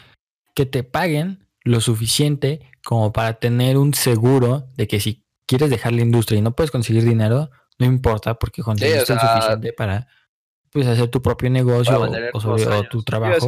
que 0.56 0.66
te 0.66 0.84
paguen 0.84 1.46
lo 1.66 1.82
suficiente 1.82 2.62
como 2.86 3.12
para 3.12 3.34
tener 3.40 3.78
un 3.78 3.94
seguro 3.94 4.70
de 4.78 4.88
que 4.88 5.02
si 5.02 5.26
quieres 5.46 5.70
dejar 5.70 5.92
la 5.92 6.02
industria 6.04 6.38
y 6.40 6.42
no 6.42 6.56
puedes 6.56 6.72
conseguir 6.72 7.04
dinero, 7.04 7.50
no 7.80 7.86
importa 7.86 8.36
porque 8.36 8.62
conseguiste 8.64 9.14
el 9.14 9.20
sea, 9.20 9.28
suficiente 9.30 9.74
para 9.74 10.08
pues 10.72 10.88
hacer 10.88 11.10
tu 11.10 11.22
propio 11.22 11.50
negocio 11.50 12.00
o- 12.02 12.16
o, 12.34 12.40
sobre- 12.40 12.88
tu 12.90 13.00
Sí, 13.00 13.06
trabajo 13.06 13.48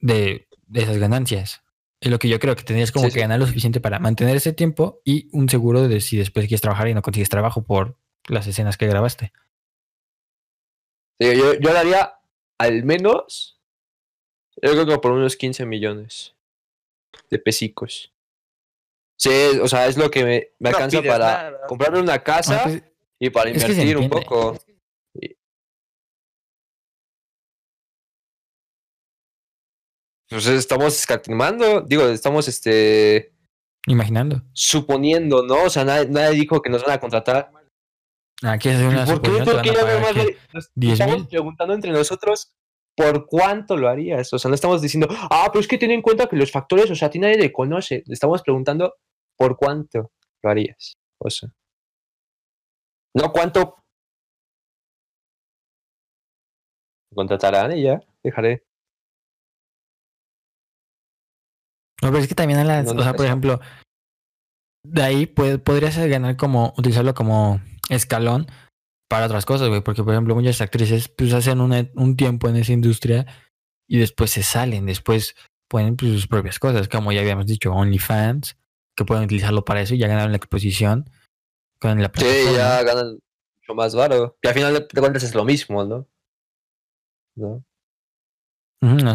de, 0.00 0.46
de 0.66 0.82
esas 0.82 0.98
ganancias. 0.98 1.62
Es 2.00 2.10
lo 2.10 2.18
que 2.18 2.28
yo 2.28 2.38
creo 2.38 2.54
que 2.54 2.64
tendrías 2.64 2.92
como 2.92 3.06
Sí, 3.06 3.12
que 3.12 3.14
sí. 3.14 3.20
ganar 3.20 3.38
lo 3.40 3.46
suficiente 3.46 3.80
para 3.80 3.98
mantener 3.98 4.36
ese 4.36 4.52
tiempo 4.52 5.00
y 5.06 5.28
un 5.32 5.48
seguro 5.48 5.88
de 5.88 6.02
si 6.02 6.18
después 6.18 6.46
quieres 6.46 6.60
trabajar 6.60 6.88
y 6.88 6.94
no 6.94 7.00
consigues 7.00 7.30
trabajo 7.30 7.64
por 7.64 7.96
las 8.28 8.46
escenas 8.46 8.76
que 8.76 8.86
grabaste. 8.86 9.32
Sí, 11.20 11.36
yo, 11.36 11.54
yo 11.54 11.72
daría 11.72 12.18
al 12.58 12.84
menos, 12.84 13.60
yo 14.62 14.72
creo 14.72 14.86
que 14.86 14.98
por 14.98 15.12
unos 15.12 15.36
15 15.36 15.64
millones 15.66 16.34
de 17.30 17.38
pesicos. 17.38 18.12
Sí, 19.16 19.30
o 19.62 19.68
sea, 19.68 19.86
es 19.86 19.96
lo 19.96 20.10
que 20.10 20.24
me, 20.24 20.48
me 20.58 20.70
No 20.70 20.76
alcanza 20.76 21.02
para 21.02 21.18
nada. 21.50 21.66
comprarme 21.68 22.00
una 22.00 22.22
casa 22.22 22.56
Ah, 22.60 22.62
pues, 22.64 22.82
y 23.20 23.30
para 23.30 23.50
invertir 23.50 23.96
un 23.96 24.10
poco. 24.10 24.58
Pues 30.28 30.46
estamos 30.46 30.96
escatimando, 30.98 31.80
digo, 31.82 32.08
estamos 32.08 32.48
este 32.48 33.32
imaginando. 33.86 34.42
suponiendo, 34.52 35.42
¿no? 35.46 35.64
O 35.64 35.70
sea, 35.70 35.84
nadie, 35.84 36.08
nadie 36.08 36.40
dijo 36.40 36.60
que 36.62 36.70
nos 36.70 36.82
van 36.82 36.92
a 36.92 37.00
contratar. 37.00 37.50
Ah, 38.46 38.58
quieres 38.58 38.80
hacer 38.80 38.92
una 38.92 39.06
¿Por 39.06 39.22
qué? 39.22 39.28
suposición, 39.30 39.44
te 39.44 39.44
¿Por 39.44 39.54
van 39.54 39.64
qué 39.64 39.70
a 39.70 39.74
ya 39.74 40.00
más 40.00 40.14
de- 40.14 40.36
nos 40.52 40.70
10 40.74 40.92
estamos 41.00 41.26
preguntando 41.28 41.74
entre 41.74 41.90
nosotros 41.92 42.54
por 42.96 43.26
cuánto 43.26 43.76
lo 43.76 43.88
harías. 43.88 44.32
O 44.32 44.38
sea, 44.38 44.48
no 44.50 44.54
estamos 44.54 44.82
diciendo, 44.82 45.08
ah, 45.10 45.48
pero 45.50 45.60
es 45.60 45.66
que 45.68 45.78
ten 45.78 45.90
en 45.90 46.02
cuenta 46.02 46.26
que 46.28 46.36
los 46.36 46.52
factores, 46.52 46.90
o 46.90 46.94
sea, 46.94 47.08
a 47.08 47.10
ti 47.10 47.18
nadie 47.18 47.38
le 47.38 47.52
conoce. 47.52 48.02
Le 48.06 48.12
estamos 48.14 48.42
preguntando 48.42 48.94
por 49.36 49.56
cuánto 49.56 50.12
lo 50.42 50.50
harías. 50.50 50.94
O 51.18 51.30
sea, 51.30 51.48
no 53.16 53.32
cuánto 53.32 53.76
contratarán 57.14 57.72
y 57.78 57.82
ya, 57.84 58.00
dejaré. 58.22 58.64
No, 62.02 62.10
pero 62.10 62.18
es 62.18 62.28
que 62.28 62.34
también 62.34 62.58
a 62.60 62.64
las, 62.64 62.84
No, 62.92 63.00
o 63.00 63.02
sea, 63.02 63.14
por 63.14 63.24
ejemplo, 63.24 63.60
de 64.84 65.02
ahí 65.02 65.26
puede, 65.26 65.58
podrías 65.58 65.96
ganar 65.96 66.36
como, 66.36 66.74
utilizarlo 66.76 67.14
como 67.14 67.60
escalón 67.88 68.46
para 69.08 69.26
otras 69.26 69.44
cosas, 69.46 69.68
güey, 69.68 69.82
porque 69.82 70.02
por 70.02 70.14
ejemplo 70.14 70.34
muchas 70.34 70.60
actrices 70.60 71.08
pues 71.08 71.32
hacen 71.34 71.60
una- 71.60 71.88
un 71.94 72.16
tiempo 72.16 72.48
en 72.48 72.56
esa 72.56 72.72
industria 72.72 73.26
y 73.86 73.98
después 73.98 74.30
se 74.30 74.42
salen, 74.42 74.86
después 74.86 75.34
ponen 75.68 75.96
pues, 75.96 76.12
sus 76.12 76.26
propias 76.26 76.58
cosas, 76.58 76.88
como 76.88 77.12
ya 77.12 77.20
habíamos 77.20 77.46
dicho, 77.46 77.72
OnlyFans, 77.72 78.56
que 78.96 79.04
pueden 79.04 79.24
utilizarlo 79.24 79.64
para 79.64 79.80
eso 79.82 79.94
y 79.94 79.98
ya 79.98 80.08
ganaron 80.08 80.30
la 80.32 80.36
exposición 80.36 81.10
con 81.80 82.00
la 82.00 82.06
Sí, 82.06 82.12
plataforma. 82.12 82.56
ya 82.56 82.82
ganan 82.82 83.18
mucho 83.58 83.74
más 83.74 83.94
varo. 83.94 84.36
Que 84.40 84.48
al 84.48 84.54
final 84.54 84.72
de 84.90 85.00
cuentas 85.00 85.22
es 85.22 85.34
lo 85.34 85.44
mismo, 85.44 85.84
¿no? 85.84 86.06
¿No? 87.36 87.64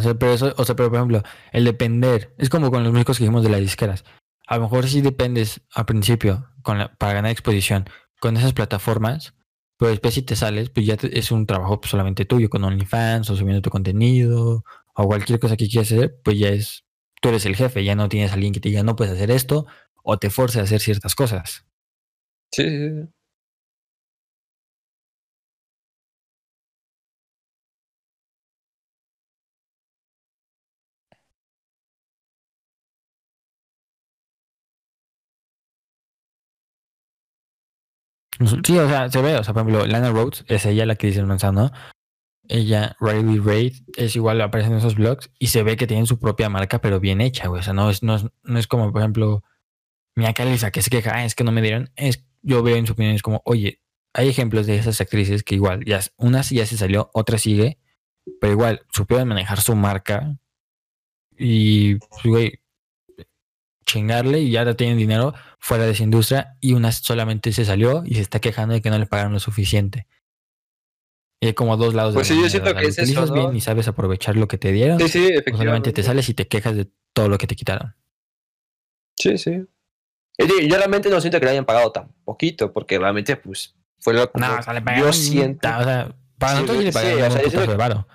Sea, 0.01 0.15
pero 0.15 0.33
eso, 0.33 0.53
o 0.57 0.65
sea, 0.65 0.75
pero 0.75 0.89
por 0.89 0.97
ejemplo, 0.97 1.21
el 1.51 1.63
depender, 1.63 2.33
es 2.37 2.49
como 2.49 2.71
con 2.71 2.83
los 2.83 2.91
músicos 2.91 3.17
que 3.17 3.23
dijimos 3.23 3.43
de 3.43 3.49
las 3.49 3.59
disqueras. 3.59 4.03
A 4.47 4.55
lo 4.57 4.63
mejor 4.63 4.87
sí 4.87 5.01
dependes 5.01 5.61
al 5.73 5.85
principio 5.85 6.49
con 6.63 6.79
la- 6.79 6.93
para 6.95 7.13
ganar 7.13 7.31
exposición 7.31 7.85
con 8.19 8.37
esas 8.37 8.53
plataformas, 8.53 9.33
pero 9.77 9.91
después 9.91 10.13
si 10.13 10.21
te 10.23 10.35
sales, 10.35 10.69
pues 10.69 10.85
ya 10.85 10.97
te- 10.97 11.17
es 11.19 11.31
un 11.31 11.45
trabajo 11.45 11.79
pues, 11.81 11.91
solamente 11.91 12.25
tuyo, 12.25 12.49
con 12.49 12.63
OnlyFans 12.63 13.29
o 13.29 13.35
subiendo 13.35 13.61
tu 13.61 13.69
contenido 13.69 14.63
o 14.95 15.07
cualquier 15.07 15.39
cosa 15.39 15.55
que 15.57 15.67
quieras 15.69 15.91
hacer, 15.91 16.19
pues 16.23 16.37
ya 16.39 16.49
es, 16.49 16.85
tú 17.21 17.29
eres 17.29 17.45
el 17.45 17.55
jefe, 17.55 17.83
ya 17.83 17.95
no 17.95 18.09
tienes 18.09 18.31
a 18.31 18.33
alguien 18.35 18.53
que 18.53 18.59
te 18.59 18.69
diga 18.69 18.83
no 18.83 18.95
puedes 18.95 19.13
hacer 19.13 19.31
esto 19.31 19.65
o 20.03 20.17
te 20.19 20.29
force 20.29 20.59
a 20.59 20.63
hacer 20.63 20.81
ciertas 20.81 21.15
cosas. 21.15 21.65
Sí, 22.51 22.63
sí, 22.63 22.89
sí. 22.89 23.09
Sí, 38.63 38.77
o 38.77 38.87
sea, 38.87 39.09
se 39.09 39.21
ve, 39.21 39.35
o 39.35 39.43
sea, 39.43 39.53
por 39.53 39.63
ejemplo, 39.63 39.85
Lana 39.85 40.11
Rhodes 40.11 40.45
es 40.47 40.65
ella 40.65 40.85
la 40.85 40.95
que 40.95 41.07
dice 41.07 41.19
el 41.19 41.25
mensaje, 41.25 41.53
¿no? 41.53 41.71
Ella, 42.47 42.95
Riley 42.99 43.39
Raid, 43.39 43.73
es 43.97 44.15
igual, 44.15 44.41
aparece 44.41 44.71
en 44.71 44.77
esos 44.77 44.95
blogs 44.95 45.31
y 45.39 45.47
se 45.47 45.63
ve 45.63 45.77
que 45.77 45.87
tienen 45.87 46.07
su 46.07 46.19
propia 46.19 46.49
marca, 46.49 46.81
pero 46.81 46.99
bien 46.99 47.21
hecha, 47.21 47.47
güey. 47.47 47.61
O 47.61 47.63
sea, 47.63 47.73
no 47.73 47.89
es, 47.89 48.03
no 48.03 48.15
es, 48.15 48.25
no 48.43 48.59
es 48.59 48.67
como, 48.67 48.91
por 48.91 49.01
ejemplo, 49.01 49.43
Mia 50.15 50.33
Khalifa, 50.33 50.71
que 50.71 50.81
se 50.81 50.89
queja, 50.91 51.11
"Ah, 51.15 51.25
es 51.25 51.35
que 51.35 51.43
no 51.43 51.51
me 51.51 51.61
dieron. 51.61 51.91
Es, 51.95 52.25
yo 52.43 52.63
veo 52.63 52.77
en 52.77 52.87
su 52.87 52.93
opinión, 52.93 53.15
es 53.15 53.23
como, 53.23 53.41
oye, 53.45 53.81
hay 54.13 54.29
ejemplos 54.29 54.67
de 54.67 54.77
esas 54.77 55.01
actrices 55.01 55.43
que 55.43 55.55
igual, 55.55 55.85
ya, 55.85 56.01
una 56.17 56.41
ya 56.43 56.65
se 56.65 56.77
salió, 56.77 57.11
otra 57.13 57.37
sigue, 57.39 57.79
pero 58.41 58.53
igual, 58.53 58.81
supieron 58.93 59.27
manejar 59.29 59.61
su 59.61 59.75
marca 59.75 60.37
y, 61.37 61.95
pues, 61.95 62.23
güey, 62.25 62.59
chingarle 63.85 64.39
y 64.41 64.51
ya 64.51 64.71
tienen 64.75 64.97
dinero 64.97 65.33
fuera 65.59 65.85
de 65.85 65.91
esa 65.91 66.03
industria 66.03 66.57
y 66.61 66.73
una 66.73 66.91
solamente 66.91 67.51
se 67.51 67.65
salió 67.65 68.03
y 68.05 68.15
se 68.15 68.21
está 68.21 68.39
quejando 68.39 68.73
de 68.73 68.81
que 68.81 68.89
no 68.89 68.97
le 68.97 69.05
pagaron 69.05 69.33
lo 69.33 69.39
suficiente. 69.39 70.07
Y 71.41 71.47
hay 71.47 71.53
como 71.53 71.77
dos 71.77 71.93
lados 71.93 72.13
Pues 72.13 72.27
de 72.27 72.33
sí, 72.33 72.39
la 72.39 72.45
yo 72.47 72.49
siento 72.49 72.75
que 72.75 72.81
es 72.85 72.97
eso, 72.97 73.01
utilizas 73.01 73.31
bien 73.31 73.45
¿no? 73.47 73.53
y 73.53 73.61
sabes 73.61 73.87
aprovechar 73.87 74.35
lo 74.35 74.47
que 74.47 74.57
te 74.57 74.71
dieron 74.71 74.99
Sí, 74.99 75.07
sí, 75.07 75.19
o 75.19 75.21
solamente 75.21 75.39
efectivamente. 75.39 75.93
te 75.93 76.03
sales 76.03 76.27
y 76.29 76.33
te 76.33 76.47
quejas 76.47 76.75
de 76.75 76.89
todo 77.13 77.29
lo 77.29 77.37
que 77.37 77.47
te 77.47 77.55
quitaron. 77.55 77.95
Sí, 79.17 79.37
sí. 79.37 79.65
Yo 80.37 80.77
realmente 80.77 81.09
no 81.09 81.19
siento 81.19 81.39
que 81.39 81.45
le 81.45 81.51
hayan 81.51 81.65
pagado 81.65 81.91
tan 81.91 82.09
poquito, 82.23 82.71
porque 82.71 82.97
realmente, 82.97 83.35
pues, 83.35 83.75
fue 83.99 84.13
lo 84.13 84.31
como 84.31 84.45
No, 84.47 84.59
o 84.59 84.63
sea, 84.63 84.73
le 84.73 84.79
yo 84.79 84.85
pagaron 84.85 85.13
siento. 85.13 85.67
o 85.67 85.83
sea, 85.83 86.15
para 86.37 86.51
Sí, 86.53 86.61
nosotros 86.61 86.77
sí 86.77 86.83
le 86.85 86.91
sí, 86.91 86.97
pagaron 86.97 87.19
o 87.19 87.31
sea, 87.31 87.41
yo 87.41 87.49
putazo 87.49 87.71
de 87.71 87.77
varo. 87.77 88.07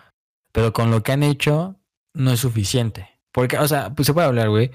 Pero 0.52 0.72
con 0.72 0.90
lo 0.90 1.02
que 1.02 1.12
han 1.12 1.22
hecho, 1.22 1.76
no 2.14 2.30
es 2.32 2.40
suficiente. 2.40 3.10
Porque, 3.32 3.58
o 3.58 3.68
sea, 3.68 3.94
pues 3.94 4.06
se 4.06 4.14
puede 4.14 4.26
hablar, 4.28 4.48
güey. 4.48 4.70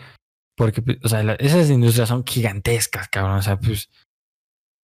Porque, 0.59 0.81
pues, 0.81 0.97
o 1.05 1.07
sea, 1.07 1.21
esas 1.35 1.69
industrias 1.69 2.09
son 2.09 2.25
gigantescas, 2.25 3.07
cabrón. 3.07 3.37
O 3.37 3.41
sea, 3.41 3.57
pues 3.61 3.89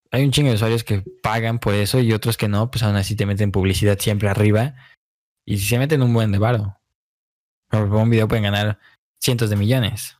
hay 0.09 0.23
un 0.23 0.31
chingo 0.31 0.47
de 0.47 0.55
usuarios 0.55 0.85
que 0.85 1.03
pagan 1.21 1.59
por 1.59 1.73
eso 1.73 1.99
y 1.99 2.13
otros 2.13 2.37
que 2.37 2.47
no, 2.47 2.71
pues 2.71 2.81
aún 2.83 2.95
así 2.95 3.17
te 3.17 3.25
meten 3.25 3.51
publicidad 3.51 3.99
siempre 3.99 4.29
arriba. 4.29 4.75
Y 5.45 5.57
si 5.57 5.65
se 5.65 5.77
meten 5.77 6.01
un 6.01 6.13
buen 6.13 6.31
de 6.31 6.37
varo. 6.37 6.77
Por 7.69 7.93
un 7.93 8.09
video 8.09 8.25
pueden 8.29 8.45
ganar 8.45 8.79
cientos 9.21 9.49
de 9.49 9.57
millones. 9.57 10.17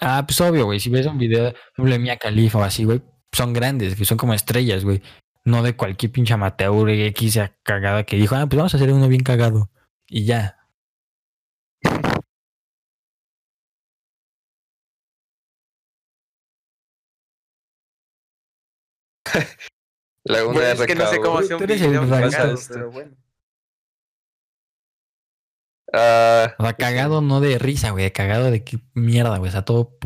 Ah, 0.00 0.22
pues 0.24 0.40
obvio, 0.40 0.66
güey. 0.66 0.78
Si 0.78 0.90
ves 0.90 1.06
un 1.06 1.18
video, 1.18 1.52
de 1.76 1.98
Mia 1.98 2.18
Khalifa 2.18 2.58
o 2.58 2.62
así, 2.62 2.84
güey, 2.84 3.02
son 3.32 3.52
grandes, 3.52 3.96
son 4.06 4.16
como 4.16 4.32
estrellas, 4.32 4.84
güey. 4.84 5.02
No 5.44 5.64
de 5.64 5.74
cualquier 5.74 6.12
pinche 6.12 6.34
amateur 6.34 6.88
X 6.88 7.40
cagada 7.64 8.04
que 8.04 8.14
dijo, 8.14 8.36
ah, 8.36 8.46
pues 8.46 8.58
vamos 8.58 8.74
a 8.74 8.76
hacer 8.76 8.92
uno 8.92 9.08
bien 9.08 9.24
cagado. 9.24 9.68
Y 10.08 10.24
ya. 10.24 10.54
Laguna 20.24 20.54
Pues 20.54 20.78
de 20.78 20.84
es 20.84 20.86
que 20.86 20.94
no 20.94 21.06
sé 21.06 21.20
cómo 21.20 21.38
hacer 21.38 21.52
un 21.54 21.58
tú 21.58 21.64
eres 21.64 21.80
el 21.80 21.88
video 21.90 22.08
cagado, 22.08 22.54
Esto. 22.54 22.74
pero 22.74 22.90
bueno. 22.90 23.16
Ah, 25.92 26.54
O 26.58 26.62
sea, 26.64 26.74
cagado 26.74 27.22
no 27.22 27.40
de 27.40 27.58
risa, 27.58 27.90
güey, 27.90 28.10
cagado 28.12 28.50
de 28.50 28.62
qué 28.62 28.78
mierda, 28.94 29.38
güey. 29.38 29.48
O 29.48 29.52
sea, 29.52 29.64
todo 29.64 29.96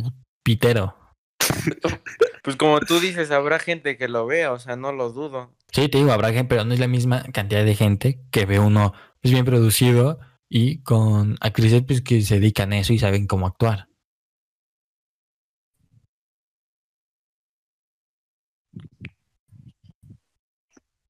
pitero. 0.44 0.96
Pues 2.44 2.56
como 2.56 2.80
tú 2.80 2.98
dices, 2.98 3.30
habrá 3.30 3.60
gente 3.60 3.96
que 3.96 4.08
lo 4.08 4.26
vea, 4.26 4.50
o 4.52 4.58
sea, 4.58 4.74
no 4.74 4.90
lo 4.90 5.12
dudo. 5.12 5.54
Sí, 5.70 5.88
te 5.88 5.98
digo, 5.98 6.10
habrá 6.10 6.32
gente, 6.32 6.48
pero 6.48 6.64
no 6.64 6.74
es 6.74 6.80
la 6.80 6.88
misma 6.88 7.22
cantidad 7.32 7.64
de 7.64 7.76
gente 7.76 8.18
que 8.32 8.46
ve 8.46 8.58
uno 8.58 8.94
pues, 9.22 9.32
bien 9.32 9.44
producido 9.44 10.18
y 10.48 10.82
con 10.82 11.37
actrices 11.40 11.82
pues, 11.87 12.02
que 12.02 12.22
se 12.22 12.37
dedican 12.40 12.72
a 12.72 12.78
eso 12.78 12.92
y 12.92 12.98
saben 12.98 13.26
cómo 13.26 13.46
actuar. 13.46 13.88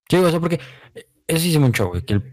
Sí, 0.08 0.16
o 0.16 0.30
sea, 0.30 0.40
porque 0.40 0.60
eh, 0.94 1.06
eso 1.26 1.40
sí 1.40 1.52
es 1.52 1.58
mucho, 1.58 1.88
güey, 1.88 2.02
que 2.04 2.14
el 2.14 2.32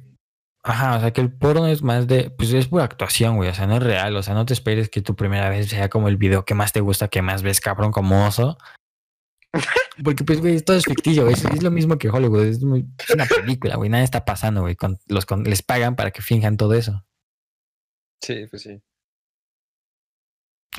Ajá, 0.64 0.98
o 0.98 1.00
sea 1.02 1.12
que 1.14 1.22
el 1.22 1.32
porno 1.32 1.68
es 1.68 1.84
más 1.84 2.08
de, 2.08 2.32
pues 2.32 2.52
es 2.54 2.68
pura 2.68 2.84
actuación, 2.84 3.38
güey, 3.38 3.50
o 3.50 3.54
sea, 3.54 3.66
no 3.66 3.78
es 3.78 3.84
real, 3.84 4.16
o 4.18 4.24
sea, 4.24 4.34
no 4.34 4.46
te 4.46 4.54
esperes 4.54 4.90
que 4.90 5.02
tu 5.02 5.16
primera 5.16 5.50
vez 5.50 5.70
sea 5.70 5.90
como 5.90 6.10
el 6.10 6.18
video 6.18 6.46
que 6.46 6.54
más 6.54 6.74
te 6.74 6.82
gusta, 6.82 7.08
que 7.08 7.22
más 7.22 7.44
ves 7.44 7.62
cabrón 7.62 7.92
como 7.92 8.28
oso. 8.28 8.58
Porque 10.04 10.24
pues, 10.24 10.40
güey, 10.40 10.62
todo 10.62 10.78
es 10.78 10.86
ficticio, 10.86 11.24
güey, 11.24 11.34
es, 11.34 11.64
lo 11.64 11.72
mismo 11.72 11.98
que 11.98 12.10
Hollywood, 12.10 12.46
es, 12.46 12.64
muy- 12.64 12.88
es 12.98 13.10
una 13.10 13.26
película, 13.26 13.76
güey, 13.76 13.90
nada 13.90 14.04
está 14.04 14.24
pasando, 14.24 14.62
güey, 14.62 14.76
con, 14.76 14.98
los, 15.08 15.26
con- 15.26 15.44
les 15.44 15.62
pagan 15.62 15.96
para 15.96 16.12
que 16.12 16.22
finjan 16.22 16.56
todo 16.58 16.74
eso. 16.74 17.06
sí, 18.22 18.46
pues 18.50 18.62
sí. 18.62 18.82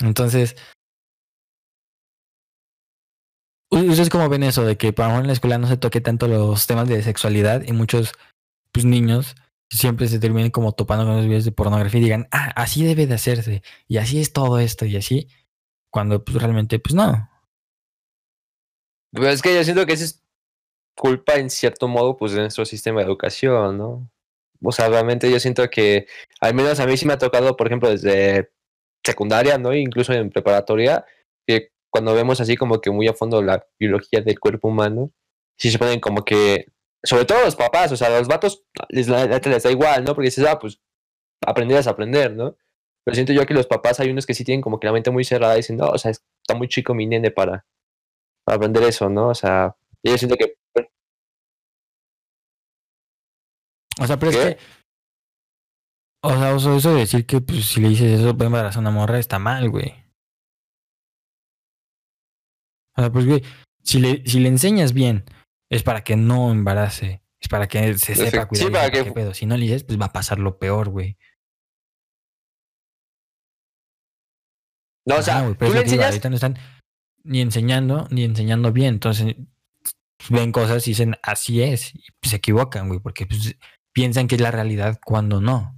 Entonces, 0.00 0.56
¿Ustedes 3.72 4.11
cómo 4.11 4.28
ven 4.28 4.42
eso 4.42 4.64
de 4.64 4.76
que 4.76 4.92
para 4.92 5.16
en 5.18 5.28
la 5.28 5.33
escuela 5.33 5.56
no 5.56 5.68
se 5.68 5.76
toque 5.76 6.00
tanto 6.00 6.26
los 6.26 6.66
temas 6.66 6.88
de 6.88 7.02
sexualidad 7.02 7.62
y 7.62 7.72
muchos 7.72 8.12
pues, 8.72 8.85
niños 8.85 9.37
siempre 9.70 10.09
se 10.09 10.18
terminen 10.18 10.50
como 10.50 10.72
topando 10.72 11.04
con 11.04 11.16
los 11.16 11.26
videos 11.26 11.44
de 11.44 11.52
pornografía 11.52 12.00
y 12.00 12.04
digan, 12.04 12.28
ah, 12.33 12.50
así 12.56 12.85
debe 12.85 13.06
de 13.06 13.14
hacerse 13.14 13.62
y 13.87 13.98
así 13.98 14.20
es 14.20 14.33
todo 14.33 14.59
esto 14.59 14.87
y 14.87 14.96
así, 14.96 15.28
cuando 15.92 16.24
pues, 16.24 16.38
realmente 16.38 16.80
pues 16.80 16.96
no. 16.96 17.29
Pues 19.12 19.34
es 19.34 19.42
que 19.42 19.54
yo 19.54 19.64
siento 19.64 19.86
que 19.86 19.94
eso 19.94 20.04
es 20.04 20.22
culpa 20.96 21.34
en 21.36 21.50
cierto 21.50 21.88
modo 21.88 22.16
pues 22.16 22.32
de 22.32 22.40
nuestro 22.40 22.64
sistema 22.64 23.00
de 23.00 23.06
educación, 23.06 23.78
¿no? 23.78 24.10
O 24.62 24.72
sea, 24.72 24.88
realmente 24.88 25.30
yo 25.30 25.40
siento 25.40 25.68
que 25.70 26.06
al 26.40 26.54
menos 26.54 26.80
a 26.80 26.86
mí 26.86 26.96
sí 26.96 27.06
me 27.06 27.14
ha 27.14 27.18
tocado, 27.18 27.56
por 27.56 27.66
ejemplo, 27.66 27.90
desde 27.90 28.50
secundaria, 29.04 29.58
¿no? 29.58 29.74
Incluso 29.74 30.12
en 30.12 30.30
preparatoria, 30.30 31.06
que 31.46 31.72
cuando 31.90 32.14
vemos 32.14 32.40
así 32.40 32.56
como 32.56 32.80
que 32.80 32.90
muy 32.90 33.08
a 33.08 33.14
fondo 33.14 33.42
la 33.42 33.66
biología 33.78 34.20
del 34.20 34.38
cuerpo 34.38 34.68
humano, 34.68 35.12
sí 35.58 35.70
se 35.70 35.78
ponen 35.78 36.00
como 36.00 36.24
que, 36.24 36.66
sobre 37.02 37.24
todo 37.24 37.44
los 37.44 37.56
papás, 37.56 37.92
o 37.92 37.96
sea, 37.96 38.10
los 38.10 38.28
vatos 38.28 38.64
les, 38.90 39.08
les 39.08 39.62
da 39.62 39.70
igual, 39.70 40.04
¿no? 40.04 40.14
Porque 40.14 40.28
dices, 40.28 40.46
ah, 40.46 40.58
pues 40.58 40.80
aprender 41.46 41.78
es 41.78 41.86
aprender, 41.86 42.32
¿no? 42.34 42.56
Pero 43.04 43.14
siento 43.14 43.32
yo 43.32 43.46
que 43.46 43.54
los 43.54 43.66
papás 43.66 44.00
hay 44.00 44.10
unos 44.10 44.26
que 44.26 44.34
sí 44.34 44.44
tienen 44.44 44.60
como 44.62 44.78
que 44.80 44.86
la 44.86 44.92
mente 44.92 45.10
muy 45.10 45.24
cerrada 45.24 45.54
y 45.54 45.58
dicen, 45.58 45.78
no, 45.78 45.88
o 45.88 45.98
sea, 45.98 46.10
está 46.10 46.54
muy 46.54 46.68
chico 46.68 46.94
mi 46.94 47.06
nene 47.06 47.30
para, 47.30 47.66
para 48.50 48.56
aprender 48.56 48.82
eso, 48.82 49.08
¿no? 49.08 49.28
O 49.28 49.34
sea, 49.34 49.76
yo 50.02 50.18
siento 50.18 50.36
que... 50.36 50.56
O 54.00 54.06
sea, 54.08 54.18
pero 54.18 54.32
es 54.32 54.36
que... 54.36 54.58
O 56.24 56.30
sea, 56.30 56.56
eso 56.56 56.92
de 56.92 56.98
decir 56.98 57.26
que 57.26 57.40
pues, 57.40 57.66
si 57.66 57.80
le 57.80 57.90
dices 57.90 58.18
eso, 58.18 58.36
puede 58.36 58.46
embarazar 58.46 58.78
a 58.78 58.80
una 58.80 58.90
morra, 58.90 59.20
está 59.20 59.38
mal, 59.38 59.70
güey. 59.70 59.94
O 62.96 63.02
sea, 63.02 63.12
pues, 63.12 63.24
güey, 63.24 63.44
si 63.84 64.00
le, 64.00 64.26
si 64.26 64.40
le 64.40 64.48
enseñas 64.48 64.94
bien, 64.94 65.24
es 65.70 65.84
para 65.84 66.02
que 66.02 66.16
no 66.16 66.50
embarace. 66.50 67.22
Es 67.40 67.48
para 67.48 67.68
que 67.68 67.96
se 67.98 68.16
sepa 68.16 68.48
cuidar. 68.48 68.66
Sí, 68.66 68.72
para 68.72 68.90
que... 68.90 69.12
pedo. 69.12 69.32
Si 69.32 69.46
no 69.46 69.56
le 69.56 69.62
dices, 69.62 69.84
pues 69.84 69.98
va 69.98 70.06
a 70.06 70.12
pasar 70.12 70.40
lo 70.40 70.58
peor, 70.58 70.88
güey. 70.88 71.16
No, 75.06 75.18
o 75.18 75.22
sea, 75.22 75.54
tú 75.54 75.72
le 75.72 75.82
enseñas... 75.82 76.06
ahorita 76.06 76.28
no 76.30 76.34
están 76.34 76.58
ni 77.24 77.40
enseñando, 77.40 78.06
ni 78.11 78.24
enseñando 78.24 78.72
bien. 78.72 78.94
Entonces, 78.94 79.37
ven 80.28 80.52
cosas 80.52 80.87
y 80.87 80.90
dicen, 80.90 81.16
así 81.22 81.62
es. 81.62 81.94
Y 81.94 82.04
pues, 82.20 82.30
se 82.30 82.37
equivocan, 82.37 82.88
güey, 82.88 83.00
porque 83.00 83.26
pues, 83.26 83.56
piensan 83.92 84.28
que 84.28 84.37
es 84.37 84.40
la 84.40 84.50
realidad 84.50 84.98
cuando 85.04 85.40
no. 85.40 85.76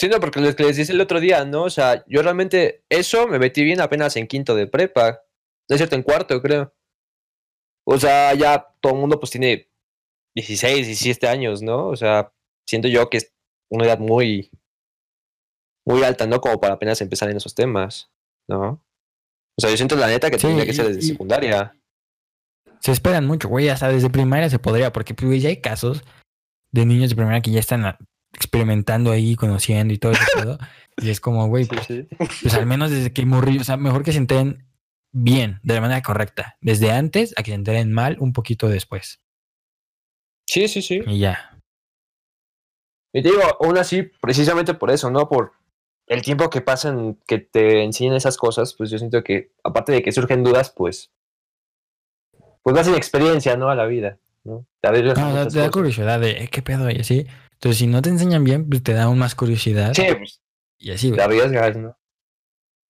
Sí, 0.00 0.08
no, 0.08 0.18
porque 0.18 0.40
lo 0.40 0.56
que 0.56 0.64
les 0.64 0.76
dije 0.76 0.92
el 0.92 1.00
otro 1.00 1.20
día, 1.20 1.44
¿no? 1.44 1.64
O 1.64 1.70
sea, 1.70 2.04
yo 2.06 2.22
realmente 2.22 2.84
eso 2.88 3.28
me 3.28 3.38
metí 3.38 3.62
bien 3.62 3.82
apenas 3.82 4.16
en 4.16 4.26
quinto 4.26 4.54
de 4.54 4.66
prepa. 4.66 5.20
No 5.68 5.74
es 5.74 5.78
cierto, 5.78 5.94
en 5.94 6.02
cuarto, 6.02 6.40
creo. 6.40 6.72
O 7.84 7.98
sea, 7.98 8.32
ya 8.34 8.66
todo 8.80 8.94
el 8.94 8.98
mundo 8.98 9.20
pues 9.20 9.30
tiene 9.30 9.70
16, 10.34 10.86
17 10.86 11.28
años, 11.28 11.60
¿no? 11.62 11.88
O 11.88 11.96
sea, 11.96 12.32
siento 12.66 12.88
yo 12.88 13.10
que 13.10 13.18
es 13.18 13.34
una 13.70 13.84
edad 13.84 13.98
muy, 13.98 14.50
muy 15.86 16.02
alta, 16.02 16.26
¿no? 16.26 16.40
Como 16.40 16.58
para 16.60 16.74
apenas 16.74 17.00
empezar 17.00 17.30
en 17.30 17.36
esos 17.36 17.54
temas, 17.54 18.10
¿no? 18.48 18.82
O 19.60 19.62
sea, 19.62 19.68
yo 19.68 19.76
siento 19.76 19.94
la 19.94 20.06
neta 20.06 20.30
que 20.30 20.38
tendría 20.38 20.64
que 20.64 20.72
ser 20.72 20.88
desde 20.88 21.02
secundaria. 21.02 21.76
Se 22.78 22.92
esperan 22.92 23.26
mucho, 23.26 23.46
güey, 23.46 23.68
hasta 23.68 23.88
desde 23.88 24.08
primaria 24.08 24.48
se 24.48 24.58
podría, 24.58 24.90
porque 24.90 25.12
pues, 25.12 25.42
ya 25.42 25.50
hay 25.50 25.60
casos 25.60 26.02
de 26.72 26.86
niños 26.86 27.10
de 27.10 27.16
primaria 27.16 27.42
que 27.42 27.50
ya 27.50 27.60
están 27.60 27.98
experimentando 28.32 29.10
ahí, 29.10 29.36
conociendo 29.36 29.92
y 29.92 29.98
todo 29.98 30.12
eso. 30.12 30.58
y 30.96 31.10
es 31.10 31.20
como, 31.20 31.46
güey, 31.48 31.66
pues, 31.66 31.86
pues, 32.16 32.54
al 32.54 32.64
menos 32.64 32.90
desde 32.90 33.12
que 33.12 33.26
morrí, 33.26 33.58
o 33.58 33.64
sea, 33.64 33.76
mejor 33.76 34.02
que 34.02 34.12
se 34.12 34.18
enteren 34.18 34.66
bien, 35.12 35.60
de 35.62 35.74
la 35.74 35.82
manera 35.82 36.00
correcta. 36.00 36.56
Desde 36.62 36.90
antes 36.90 37.34
a 37.36 37.42
que 37.42 37.50
se 37.50 37.56
enteren 37.56 37.92
mal 37.92 38.16
un 38.18 38.32
poquito 38.32 38.66
después. 38.66 39.20
Sí, 40.48 40.68
sí, 40.68 40.80
sí. 40.80 41.02
Y 41.06 41.18
ya. 41.18 41.60
Y 43.12 43.22
te 43.22 43.28
digo, 43.28 43.42
aún 43.60 43.76
así, 43.76 44.04
precisamente 44.22 44.72
por 44.72 44.90
eso, 44.90 45.10
¿no? 45.10 45.28
Por 45.28 45.52
el 46.10 46.22
tiempo 46.22 46.50
que 46.50 46.60
pasan 46.60 47.18
que 47.24 47.38
te 47.38 47.84
enseñan 47.84 48.16
esas 48.16 48.36
cosas, 48.36 48.74
pues 48.74 48.90
yo 48.90 48.98
siento 48.98 49.22
que, 49.22 49.52
aparte 49.62 49.92
de 49.92 50.02
que 50.02 50.10
surgen 50.10 50.42
dudas, 50.42 50.74
pues, 50.76 51.12
pues 52.62 52.74
vas 52.74 52.86
sin 52.86 52.96
experiencia, 52.96 53.56
¿no? 53.56 53.70
A 53.70 53.76
la 53.76 53.86
vida, 53.86 54.18
¿no? 54.42 54.66
Te, 54.80 54.90
da 55.04 55.70
curiosidad 55.70 56.18
de, 56.18 56.30
eh, 56.32 56.48
¿qué 56.48 56.62
pedo? 56.62 56.90
Y 56.90 56.96
así. 56.96 57.26
Entonces, 57.52 57.78
si 57.78 57.86
no 57.86 58.02
te 58.02 58.08
enseñan 58.08 58.42
bien, 58.42 58.68
pues 58.68 58.82
te 58.82 58.92
da 58.92 59.04
aún 59.04 59.20
más 59.20 59.36
curiosidad. 59.36 59.94
Sí, 59.94 60.02
pues. 60.18 60.42
Y 60.78 60.90
así, 60.90 61.12
Te 61.12 61.22
arriesgas, 61.22 61.76
¿no? 61.76 61.96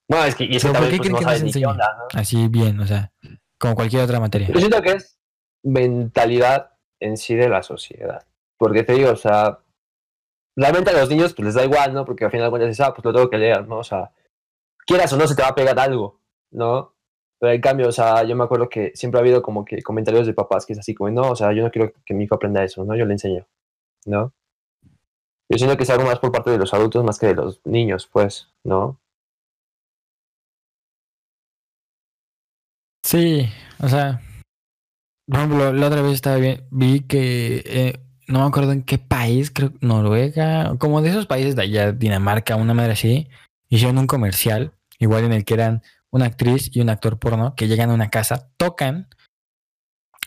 Bueno, 0.08 0.24
es 0.24 0.34
que, 0.34 0.44
y 0.44 0.56
es 0.56 0.64
que 0.64 0.70
también, 0.70 0.96
pues, 0.96 1.10
no 1.10 1.20
sabes 1.20 1.42
ni 1.42 1.52
qué 1.52 1.66
onda, 1.66 1.94
¿no? 1.98 2.18
Así 2.18 2.48
bien, 2.48 2.80
o 2.80 2.86
sea, 2.86 3.12
como 3.58 3.74
cualquier 3.74 4.02
otra 4.02 4.18
materia. 4.18 4.48
Yo 4.48 4.60
siento 4.60 4.80
que 4.80 4.92
es 4.92 5.18
mentalidad 5.62 6.70
en 7.00 7.18
sí 7.18 7.34
de 7.34 7.50
la 7.50 7.62
sociedad. 7.62 8.26
Porque 8.56 8.82
te 8.82 8.94
digo, 8.94 9.10
o 9.10 9.16
sea, 9.16 9.58
realmente 10.56 10.90
a 10.90 10.94
los 10.94 11.08
niños 11.10 11.34
pues 11.34 11.46
les 11.46 11.54
da 11.54 11.64
igual, 11.64 11.94
¿no? 11.94 12.04
Porque 12.04 12.24
al 12.24 12.30
final 12.30 12.50
cuando 12.50 12.66
dices, 12.66 12.84
ah, 12.86 12.92
pues 12.92 13.04
lo 13.04 13.12
tengo 13.12 13.30
que 13.30 13.38
leer, 13.38 13.66
¿no? 13.66 13.78
O 13.78 13.84
sea, 13.84 14.12
quieras 14.86 15.12
o 15.12 15.16
no, 15.16 15.26
se 15.26 15.34
te 15.34 15.42
va 15.42 15.48
a 15.48 15.54
pegar 15.54 15.78
algo, 15.78 16.20
¿no? 16.50 16.94
Pero 17.38 17.52
en 17.52 17.60
cambio, 17.60 17.88
o 17.88 17.92
sea, 17.92 18.22
yo 18.24 18.36
me 18.36 18.44
acuerdo 18.44 18.68
que 18.68 18.92
siempre 18.94 19.18
ha 19.18 19.22
habido 19.22 19.42
como 19.42 19.64
que 19.64 19.82
comentarios 19.82 20.26
de 20.26 20.34
papás 20.34 20.66
que 20.66 20.74
es 20.74 20.78
así 20.78 20.94
como, 20.94 21.10
no, 21.10 21.30
o 21.30 21.36
sea, 21.36 21.52
yo 21.52 21.62
no 21.62 21.70
quiero 21.70 21.92
que 22.04 22.14
mi 22.14 22.24
hijo 22.24 22.34
aprenda 22.34 22.62
eso, 22.64 22.84
¿no? 22.84 22.96
Yo 22.96 23.06
le 23.06 23.14
enseño, 23.14 23.46
¿no? 24.06 24.32
Yo 25.48 25.58
siento 25.58 25.76
que 25.76 25.82
es 25.84 25.90
algo 25.90 26.04
más 26.04 26.18
por 26.20 26.32
parte 26.32 26.50
de 26.50 26.58
los 26.58 26.72
adultos 26.74 27.04
más 27.04 27.18
que 27.18 27.28
de 27.28 27.34
los 27.34 27.60
niños, 27.64 28.08
pues, 28.12 28.52
¿no? 28.62 29.00
Sí, 33.02 33.48
o 33.82 33.88
sea, 33.88 34.20
por 35.26 35.38
ejemplo, 35.38 35.72
la 35.72 35.86
otra 35.86 36.02
vez 36.02 36.12
estaba 36.12 36.36
bien, 36.36 36.66
vi 36.70 37.00
que 37.00 37.62
eh, 37.66 38.00
no 38.30 38.40
me 38.40 38.46
acuerdo 38.46 38.72
en 38.72 38.82
qué 38.82 38.98
país, 38.98 39.50
creo 39.50 39.72
Noruega, 39.80 40.76
como 40.78 41.02
de 41.02 41.10
esos 41.10 41.26
países 41.26 41.56
de 41.56 41.62
allá, 41.62 41.92
Dinamarca, 41.92 42.56
una 42.56 42.74
madre 42.74 42.92
así, 42.92 43.28
hicieron 43.68 43.98
un 43.98 44.06
comercial, 44.06 44.72
igual 44.98 45.24
en 45.24 45.32
el 45.32 45.44
que 45.44 45.54
eran 45.54 45.82
una 46.10 46.26
actriz 46.26 46.70
y 46.74 46.80
un 46.80 46.90
actor 46.90 47.18
porno 47.18 47.54
que 47.56 47.68
llegan 47.68 47.90
a 47.90 47.94
una 47.94 48.08
casa, 48.08 48.50
tocan 48.56 49.08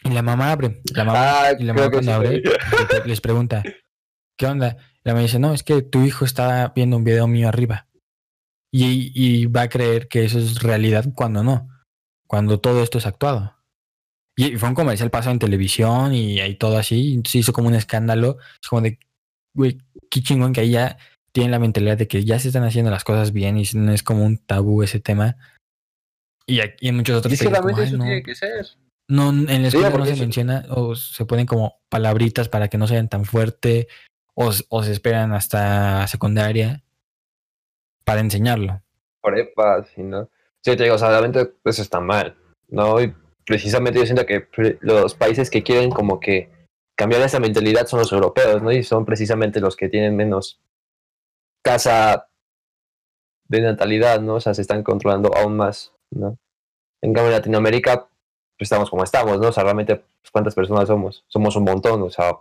y 0.04 0.10
la 0.10 0.22
mamá 0.22 0.52
abre. 0.52 0.82
La 0.94 1.06
mamá, 1.06 1.46
ah, 1.46 1.52
y 1.58 1.63
la 1.63 1.74
mamá 1.74 1.89
cuando 1.89 2.13
abre 2.13 2.44
les 3.06 3.22
pregunta, 3.22 3.63
¿qué 4.38 4.48
onda? 4.48 4.78
La 5.04 5.13
mamá 5.13 5.24
dice, 5.24 5.39
no, 5.39 5.54
es 5.54 5.63
que 5.63 5.82
tu 5.82 6.04
hijo 6.04 6.26
está 6.26 6.74
viendo 6.76 6.98
un 6.98 7.04
video 7.04 7.28
mío 7.28 7.48
arriba. 7.48 7.88
Y, 8.72 9.12
y, 9.13 9.46
va 9.46 9.63
a 9.63 9.70
creer 9.70 10.08
que 10.08 10.26
eso 10.26 10.39
es 10.39 10.63
realidad 10.63 11.06
cuando 11.13 11.44
no, 11.44 11.70
cuando 12.28 12.60
todo 12.60 12.82
esto 12.82 12.98
es 12.98 13.06
actuado. 13.06 13.53
Y 14.36 14.58
fue 14.58 14.69
un 14.69 14.76
comercial 14.76 15.12
pasado 15.12 15.34
en 15.34 15.39
televisión 15.39 16.13
y 16.13 16.39
ahí 16.39 16.56
todo 16.56 16.78
así, 16.78 17.22
se 17.26 17.38
hizo 17.39 17.54
como 17.54 17.67
un 17.67 17.76
escándalo. 17.76 18.38
Es 18.62 18.67
como 18.67 18.82
de, 18.82 18.98
güey, 19.54 19.78
qué 20.10 20.22
chingón 20.22 20.54
que 20.54 20.62
ahí 20.62 20.72
ya 20.72 20.98
tienen 21.32 21.52
la 21.52 21.60
mentalidad 21.60 21.98
de 21.98 22.08
que 22.08 22.24
ya 22.24 22.39
se 22.39 22.48
están 22.48 22.63
haciendo 22.63 22.91
las 22.91 23.04
cosas 23.04 23.32
bien 23.32 23.58
y 23.58 23.63
no 23.74 23.91
es 23.91 24.04
como 24.04 24.24
un 24.24 24.38
tabú 24.38 24.82
ese 24.84 25.00
tema. 25.00 25.38
Y, 26.46 26.60
aquí, 26.62 26.89
en 26.89 26.96
muchos 26.96 27.17
otros 27.17 27.32
países. 27.32 27.48
eso 27.48 27.98
no, 27.98 28.04
tiene 28.04 28.24
que 28.24 28.36
ser. 28.36 28.65
No, 29.08 29.30
en 29.30 29.62
la 29.62 29.67
escuela 29.67 29.89
no 29.89 30.06
se 30.06 30.15
menciona 30.15 30.65
o 30.69 30.96
se 30.96 31.26
ponen 31.26 31.46
como 31.46 31.82
palabritas 31.89 32.50
para 32.50 32.69
que 32.69 32.78
no 32.78 32.88
sean 32.88 33.10
tan 33.10 33.26
fuerte 33.26 33.88
o, 34.36 34.52
se 34.52 34.91
esperan 34.91 35.34
hasta 35.34 36.08
secundaria 36.08 36.84
para 38.06 38.22
enseñarlo. 38.22 38.82
Prepa, 39.22 39.84
sí, 39.84 40.04
¿no? 40.04 40.30
Sí, 40.62 40.76
te 40.76 40.84
digo, 40.84 40.96
o 40.96 40.98
sea, 40.98 41.10
realmente 41.10 41.54
eso 41.65 41.82
está 41.82 42.00
mal, 42.00 42.36
¿no? 42.69 43.02
Y 43.02 43.13
precisamente 43.46 44.00
yo 44.00 44.06
siento 44.06 44.26
que 44.26 44.48
los 44.82 45.16
países 45.16 45.50
que 45.50 45.64
quieren 45.64 45.92
como 45.92 46.20
que 46.20 46.50
cambiar 46.98 47.22
esa 47.22 47.40
mentalidad 47.40 47.88
son 47.88 48.00
los 48.00 48.12
europeos, 48.12 48.62
¿no? 48.62 48.72
Y 48.72 48.84
son 48.84 49.06
precisamente 49.06 49.60
los 49.60 49.76
que 49.76 49.90
tienen 49.90 50.16
menos 50.16 50.62
casa 51.64 52.30
de 53.48 53.62
natalidad, 53.62 54.22
¿no? 54.22 54.36
O 54.36 54.40
sea, 54.40 54.54
se 54.54 54.62
están 54.62 54.84
controlando 54.84 55.36
aún 55.36 55.58
más, 55.58 55.94
¿no? 56.12 56.38
En 57.02 57.14
cambio, 57.14 57.32
en 57.32 57.38
Latinoamérica, 57.38 58.08
pues 58.58 58.68
estamos 58.68 58.90
como 58.90 59.04
estamos, 59.04 59.40
¿no? 59.40 59.50
O 59.50 59.52
sea, 59.52 59.64
realmente, 59.64 59.98
pues, 59.98 60.32
¿cuántas 60.32 60.56
personas 60.56 60.88
somos? 60.88 61.26
Somos 61.28 61.56
un 61.56 61.64
montón, 61.64 62.02
o 62.02 62.10
sea, 62.10 62.38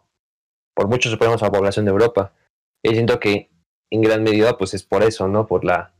por 0.74 0.88
mucho 0.88 1.10
superamos 1.10 1.42
a 1.42 1.46
la 1.46 1.52
población 1.52 1.84
de 1.84 1.90
Europa. 1.90 2.32
Y 2.82 2.90
siento 2.90 3.18
que 3.20 3.50
en 3.90 4.00
gran 4.00 4.22
medida 4.22 4.56
pues 4.56 4.74
es 4.74 4.82
por 4.82 5.02
eso, 5.02 5.28
¿no? 5.28 5.46
Por 5.46 5.64
la 5.64 5.92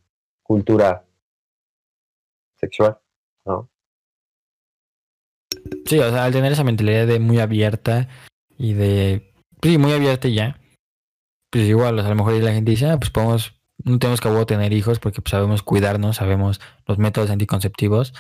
cultura 0.43 1.05
sexual, 2.57 2.99
¿no? 3.45 3.69
Sí, 5.87 5.99
o 5.99 6.11
sea, 6.11 6.25
al 6.25 6.33
tener 6.33 6.53
esa 6.53 6.65
mentalidad 6.65 7.07
de 7.07 7.21
muy 7.21 7.39
abierta 7.39 8.09
y 8.59 8.75
de... 8.75 9.35
Sí, 9.63 9.79
muy 9.79 9.93
abierta 9.93 10.29
ya. 10.29 10.61
Pues 11.51 11.69
igual, 11.69 11.99
a 11.99 12.09
lo 12.09 12.15
mejor 12.15 12.35
la 12.35 12.53
gente 12.53 12.71
dice, 12.71 12.89
ah, 12.89 12.99
pues 12.99 13.11
podemos, 13.11 13.55
no 13.85 13.99
tenemos 13.99 14.21
que 14.21 14.45
tener 14.47 14.73
hijos 14.73 14.99
porque 14.99 15.21
pues, 15.21 15.31
sabemos 15.31 15.63
cuidarnos, 15.63 16.17
sabemos 16.17 16.61
los 16.87 16.99
métodos 16.99 17.31
anticonceptivos. 17.31 18.15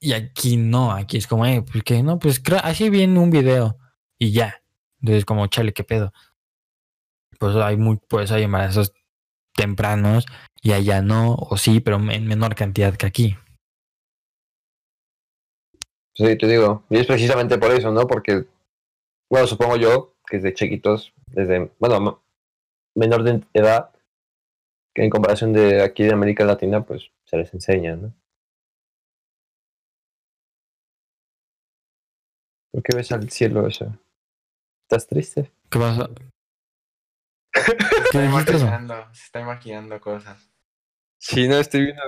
Y 0.00 0.12
aquí 0.12 0.56
no, 0.56 0.92
aquí 0.92 1.16
es 1.16 1.26
como, 1.26 1.46
eh, 1.46 1.62
pues 1.62 1.84
que 1.84 2.02
no, 2.02 2.18
pues 2.18 2.42
así 2.62 2.90
viene 2.90 3.18
un 3.18 3.30
video 3.30 3.78
y 4.18 4.32
ya. 4.32 4.62
Entonces, 5.00 5.24
como, 5.24 5.46
chale, 5.46 5.72
¿qué 5.72 5.84
pedo? 5.84 6.12
Pues 7.38 7.54
hay, 7.56 7.76
muy, 7.76 7.98
pues 8.08 8.32
hay 8.32 8.42
embarazos 8.42 8.92
tempranos 9.54 10.26
y 10.62 10.72
allá 10.72 11.02
no, 11.02 11.34
o 11.34 11.56
sí, 11.56 11.80
pero 11.80 11.96
en 11.96 12.26
menor 12.26 12.54
cantidad 12.54 12.94
que 12.96 13.06
aquí. 13.06 13.36
Sí, 16.18 16.36
te 16.36 16.48
digo. 16.48 16.82
Y 16.90 16.98
es 16.98 17.06
precisamente 17.06 17.58
por 17.58 17.70
eso, 17.70 17.92
¿no? 17.92 18.08
Porque, 18.08 18.44
bueno, 19.30 19.46
supongo 19.46 19.76
yo 19.76 20.16
que 20.28 20.38
desde 20.38 20.54
chiquitos, 20.54 21.12
desde, 21.28 21.70
bueno, 21.78 22.22
menor 22.96 23.22
de 23.22 23.44
edad, 23.54 23.90
que 24.94 25.04
en 25.04 25.10
comparación 25.10 25.52
de 25.52 25.82
aquí 25.82 26.02
de 26.02 26.12
América 26.12 26.44
Latina, 26.44 26.84
pues 26.84 27.12
se 27.24 27.36
les 27.36 27.54
enseña, 27.54 27.94
¿no? 27.96 28.12
¿Por 32.72 32.82
qué 32.82 32.96
ves 32.96 33.12
al 33.12 33.30
cielo 33.30 33.66
eso? 33.66 33.96
¿Estás 34.82 35.06
triste? 35.06 35.52
¿Qué 35.70 35.78
pasa? 35.78 36.08
Se 38.12 38.18
¿Qué 38.18 38.18
está 38.18 38.22
dijiste 38.22 38.52
eso? 38.56 38.66
imaginando, 38.66 39.14
se 39.14 39.24
está 39.24 39.40
imaginando 39.40 40.00
cosas. 40.00 40.50
Sí, 41.20 41.48
no, 41.48 41.56
estoy 41.58 41.82
viendo 41.86 42.02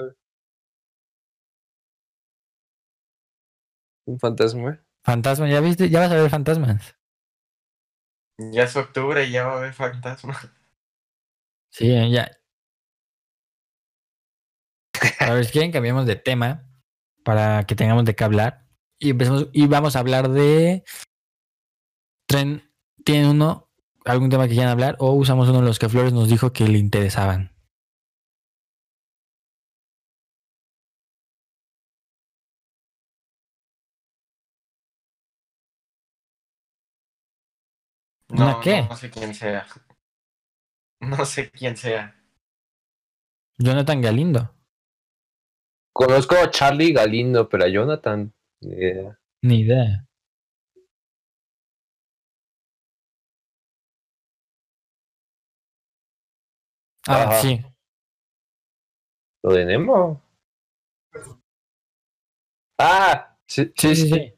un 4.10 4.18
fantasma. 4.18 4.80
Fantasma, 5.02 5.48
¿ya 5.48 5.60
viste? 5.60 5.88
Ya 5.88 6.00
vas 6.00 6.10
a 6.10 6.16
ver 6.16 6.30
fantasmas. 6.30 6.96
Ya 8.52 8.64
es 8.64 8.76
octubre 8.76 9.24
y 9.24 9.32
ya 9.32 9.46
va 9.46 9.54
a 9.54 9.58
haber 9.58 9.72
fantasma. 9.72 10.36
Sí, 11.70 11.90
eh, 11.90 12.10
ya. 12.10 12.30
A 15.20 15.34
ver, 15.34 15.44
si 15.44 15.52
quieren 15.52 15.70
cambiamos 15.70 16.06
de 16.06 16.16
tema 16.16 16.66
para 17.24 17.64
que 17.64 17.76
tengamos 17.76 18.04
de 18.04 18.14
qué 18.14 18.24
hablar. 18.24 18.66
Y 18.98 19.10
empecemos, 19.10 19.48
y 19.52 19.66
vamos 19.66 19.94
a 19.94 20.00
hablar 20.00 20.28
de 20.30 20.84
tren. 22.26 22.68
¿Tienen 23.04 23.26
uno 23.26 23.70
algún 24.04 24.30
tema 24.30 24.48
que 24.48 24.54
quieran 24.54 24.72
hablar? 24.72 24.96
O 24.98 25.12
usamos 25.12 25.48
uno 25.48 25.60
de 25.60 25.66
los 25.66 25.78
que 25.78 25.88
Flores 25.88 26.12
nos 26.12 26.28
dijo 26.28 26.52
que 26.52 26.66
le 26.66 26.78
interesaban. 26.78 27.49
¿Una 38.30 38.52
No, 38.52 38.60
qué? 38.60 38.82
no 38.82 38.96
sé 38.96 39.10
quién 39.10 39.34
sea. 39.34 39.66
No 41.00 41.24
sé 41.24 41.50
quién 41.50 41.76
sea. 41.76 42.14
Jonathan 43.58 44.00
Galindo. 44.00 44.54
Conozco 45.92 46.36
a 46.36 46.50
Charlie 46.50 46.92
Galindo, 46.92 47.48
pero 47.48 47.64
a 47.64 47.68
Jonathan. 47.68 48.32
ni 48.60 48.74
idea. 48.76 49.18
Ni 49.42 49.60
idea. 49.60 50.06
Ah, 57.06 57.22
Ajá. 57.24 57.40
sí. 57.42 57.60
¿Lo 59.42 59.52
de 59.54 59.64
Nemo? 59.64 60.22
Ah, 62.78 63.36
sí, 63.46 63.72
Sí, 63.76 63.96
sí, 63.96 64.08
sí. 64.08 64.34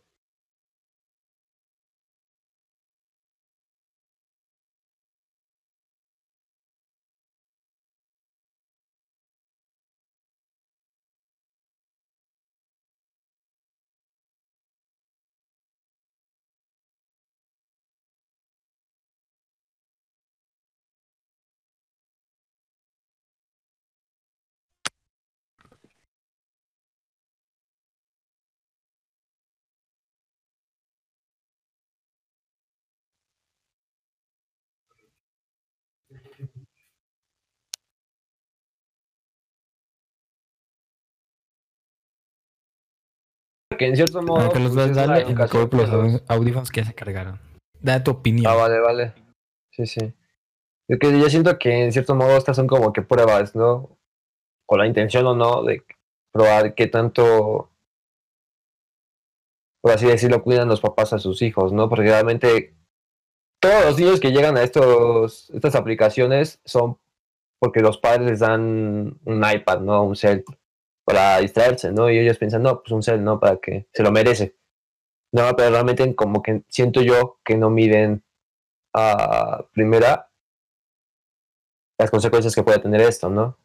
En 43.86 43.96
cierto 43.96 44.22
modo. 44.22 44.38
Para 44.38 44.50
que 44.50 44.58
los 44.60 44.72
pues, 44.72 44.94
dale 44.94 45.22
en 45.22 45.36
los 45.36 46.22
audífonos 46.28 46.70
que 46.70 46.80
ya 46.80 46.86
se 46.86 46.94
cargaron. 46.94 47.38
Da 47.80 48.02
tu 48.02 48.12
opinión. 48.12 48.50
Ah, 48.50 48.54
vale, 48.54 48.80
vale. 48.80 49.14
Sí, 49.70 49.86
sí. 49.86 50.14
Es 50.88 50.98
que 50.98 51.18
yo 51.18 51.30
siento 51.30 51.58
que 51.58 51.84
en 51.84 51.92
cierto 51.92 52.14
modo 52.14 52.36
estas 52.36 52.56
son 52.56 52.66
como 52.66 52.92
que 52.92 53.02
pruebas, 53.02 53.54
¿no? 53.54 53.98
Con 54.66 54.78
la 54.78 54.86
intención 54.86 55.26
o 55.26 55.34
no 55.34 55.62
de 55.62 55.84
probar 56.32 56.74
qué 56.74 56.86
tanto, 56.86 57.70
por 59.80 59.92
así 59.92 60.06
decirlo, 60.06 60.42
cuidan 60.42 60.68
los 60.68 60.80
papás 60.80 61.12
a 61.12 61.18
sus 61.18 61.42
hijos, 61.42 61.72
¿no? 61.72 61.88
Porque 61.88 62.08
realmente 62.08 62.74
todos 63.60 63.84
los 63.84 63.98
niños 63.98 64.20
que 64.20 64.32
llegan 64.32 64.56
a 64.56 64.62
estos, 64.62 65.50
estas 65.50 65.74
aplicaciones 65.74 66.60
son 66.64 66.98
porque 67.60 67.80
los 67.80 67.98
padres 67.98 68.26
les 68.28 68.40
dan 68.40 69.20
un 69.24 69.44
iPad, 69.50 69.80
¿no? 69.80 70.02
Un 70.02 70.16
cel 70.16 70.44
para 71.04 71.38
distraerse, 71.38 71.92
¿no? 71.92 72.10
Y 72.10 72.18
ellos 72.18 72.38
piensan, 72.38 72.62
no, 72.62 72.82
pues 72.82 72.92
un 72.92 73.02
cel, 73.02 73.22
¿no? 73.24 73.40
Para 73.40 73.56
que 73.56 73.88
se 73.92 74.02
lo 74.02 74.12
merece. 74.12 74.56
No, 75.32 75.54
pero 75.56 75.70
realmente 75.70 76.14
como 76.14 76.42
que 76.42 76.62
siento 76.68 77.02
yo 77.02 77.40
que 77.44 77.56
no 77.56 77.70
miden 77.70 78.22
a 78.94 79.64
primera 79.72 80.30
las 81.98 82.10
consecuencias 82.10 82.54
que 82.54 82.62
puede 82.62 82.80
tener 82.80 83.00
esto, 83.00 83.30
¿no? 83.30 83.58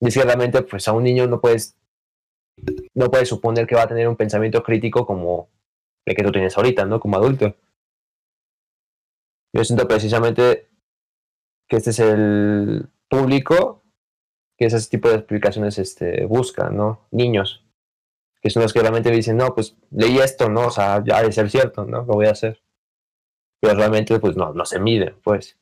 Y 0.00 0.08
es 0.08 0.14
que 0.14 0.22
realmente, 0.22 0.62
pues 0.62 0.86
a 0.88 0.92
un 0.92 1.04
niño 1.04 1.26
no 1.26 1.40
puedes, 1.40 1.78
no 2.94 3.10
puedes 3.10 3.28
suponer 3.28 3.66
que 3.66 3.74
va 3.74 3.82
a 3.82 3.88
tener 3.88 4.08
un 4.08 4.16
pensamiento 4.16 4.62
crítico 4.62 5.06
como 5.06 5.50
el 6.06 6.14
que 6.14 6.22
tú 6.22 6.32
tienes 6.32 6.56
ahorita, 6.56 6.84
¿no? 6.84 7.00
Como 7.00 7.16
adulto. 7.16 7.54
Yo 9.54 9.64
siento 9.64 9.86
precisamente 9.86 10.68
que 11.68 11.76
este 11.76 11.90
es 11.90 11.98
el 12.00 12.88
público 13.08 13.83
que 14.56 14.66
ese 14.66 14.88
tipo 14.88 15.08
de 15.08 15.16
explicaciones 15.16 15.78
este, 15.78 16.26
busca, 16.26 16.70
¿no? 16.70 17.06
Niños, 17.10 17.64
que 18.40 18.50
son 18.50 18.62
los 18.62 18.72
que 18.72 18.80
realmente 18.80 19.10
dicen, 19.10 19.36
no, 19.36 19.54
pues 19.54 19.76
leí 19.90 20.18
esto, 20.18 20.48
¿no? 20.48 20.66
O 20.66 20.70
sea, 20.70 21.02
ya 21.04 21.22
de 21.22 21.32
ser 21.32 21.50
cierto, 21.50 21.84
¿no? 21.84 21.98
Lo 21.98 22.14
voy 22.14 22.26
a 22.26 22.32
hacer. 22.32 22.62
Pero 23.60 23.74
realmente, 23.74 24.18
pues 24.20 24.36
no, 24.36 24.52
no 24.52 24.64
se 24.66 24.78
miden, 24.78 25.16
pues. 25.24 25.58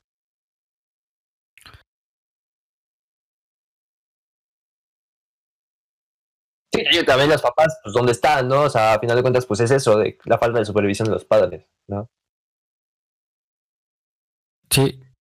Sí, 6.72 6.82
y 6.90 7.04
también 7.04 7.28
los 7.30 7.42
papás, 7.42 7.78
pues, 7.82 7.94
¿dónde 7.94 8.12
están, 8.12 8.48
no? 8.48 8.62
O 8.62 8.70
sea, 8.70 8.94
a 8.94 8.98
final 8.98 9.16
de 9.16 9.22
cuentas, 9.22 9.46
pues 9.46 9.60
es 9.60 9.70
eso, 9.70 9.98
de 9.98 10.18
la 10.24 10.38
falta 10.38 10.58
de 10.58 10.64
supervisión 10.64 11.06
de 11.06 11.14
los 11.14 11.24
padres, 11.24 11.66
¿no? 11.86 12.08
Sí. 14.70 15.11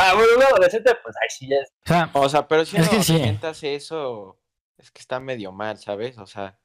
Ah, 0.00 0.14
bueno, 0.14 0.28
un 0.36 0.42
adolescente, 0.42 0.92
pues 1.02 1.14
ahí 1.16 1.28
sí 1.28 1.48
es. 1.52 1.72
O 1.84 1.88
sea, 1.88 2.10
O 2.14 2.28
sea, 2.28 2.48
pero 2.48 2.64
si 2.64 2.76
Es 2.76 2.84
un 2.84 2.88
que 2.88 3.02
sí. 3.02 3.12
adolescente 3.12 3.46
hace 3.46 3.74
eso, 3.74 4.38
es 4.78 4.90
que 4.90 5.00
está 5.00 5.20
medio 5.20 5.52
mal, 5.52 5.76
¿sabes? 5.78 6.16
O 6.18 6.26
sea, 6.26 6.58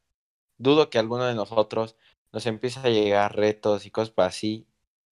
dudo 0.58 0.89
que 0.89 1.00
alguno 1.00 1.26
de 1.26 1.36
nosotros 1.36 1.95
nos 2.32 2.45
empiece 2.45 2.80
a 2.80 2.89
llegar 2.89 3.36
retos 3.36 3.86
y 3.86 3.91
cosas 3.91 4.13
así 4.17 4.67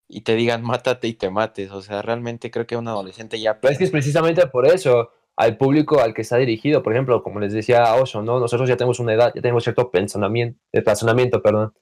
y 0.08 0.22
te 0.22 0.34
digan 0.34 0.62
mátate 0.62 1.08
y 1.08 1.14
te 1.14 1.30
mates. 1.30 1.70
O 1.70 1.82
sea, 1.82 2.02
realmente 2.02 2.50
creo 2.50 2.66
que 2.66 2.76
un 2.76 2.88
adolescente 2.88 3.40
ya 3.40 3.60
Pero 3.60 3.72
es 3.72 3.78
que 3.78 3.84
es 3.84 3.90
precisamente 3.90 4.46
por 4.46 4.66
eso, 4.66 5.10
al 5.36 5.56
público 5.56 6.00
al 6.00 6.14
que 6.14 6.22
está 6.22 6.36
dirigido, 6.36 6.82
por 6.82 6.92
ejemplo, 6.92 7.22
como 7.22 7.40
les 7.40 7.52
decía 7.52 7.94
Oso, 7.94 8.22
¿no? 8.22 8.40
Nosotros 8.40 8.68
ya 8.68 8.76
tenemos 8.76 9.00
una 9.00 9.14
edad, 9.14 9.32
ya 9.34 9.42
tenemos 9.42 9.64
cierto 9.64 9.90
pensamiento, 9.90 10.58
razonamiento, 10.72 11.42
perdón, 11.42 11.74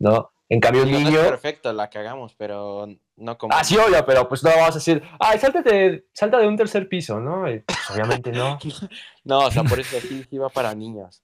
¿no? 0.00 0.32
En 0.48 0.58
cambio, 0.58 0.84
no 0.84 0.90
niño... 0.90 1.20
es 1.20 1.28
perfecto, 1.28 1.72
la 1.72 1.88
cagamos, 1.88 2.34
pero 2.34 2.88
no 3.16 3.38
como. 3.38 3.54
Ah, 3.54 3.62
sí, 3.62 3.76
obvio, 3.76 4.04
pero 4.04 4.28
pues 4.28 4.42
no 4.42 4.50
vamos 4.50 4.70
a 4.72 4.74
decir, 4.74 5.00
ay, 5.20 5.38
sáltate, 5.38 6.06
salta 6.12 6.38
de 6.38 6.48
un 6.48 6.56
tercer 6.56 6.88
piso, 6.88 7.20
¿no? 7.20 7.48
Y, 7.48 7.60
pues, 7.60 7.78
obviamente 7.92 8.32
no. 8.32 8.58
No, 9.24 9.40
o 9.46 9.50
sea, 9.52 9.62
por 9.62 9.78
eso 9.78 10.00
sí, 10.00 10.24
sí 10.28 10.38
va 10.38 10.48
para 10.48 10.74
niños. 10.74 11.22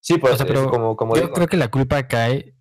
Sí, 0.00 0.16
pues 0.16 0.34
O 0.34 0.36
sea, 0.38 0.46
es 0.46 0.52
pero 0.52 0.70
como, 0.70 0.96
como 0.96 1.16
yo 1.16 1.22
digo. 1.22 1.34
creo 1.34 1.48
que 1.48 1.58
la 1.58 1.68
culpa 1.70 2.08
cae, 2.08 2.54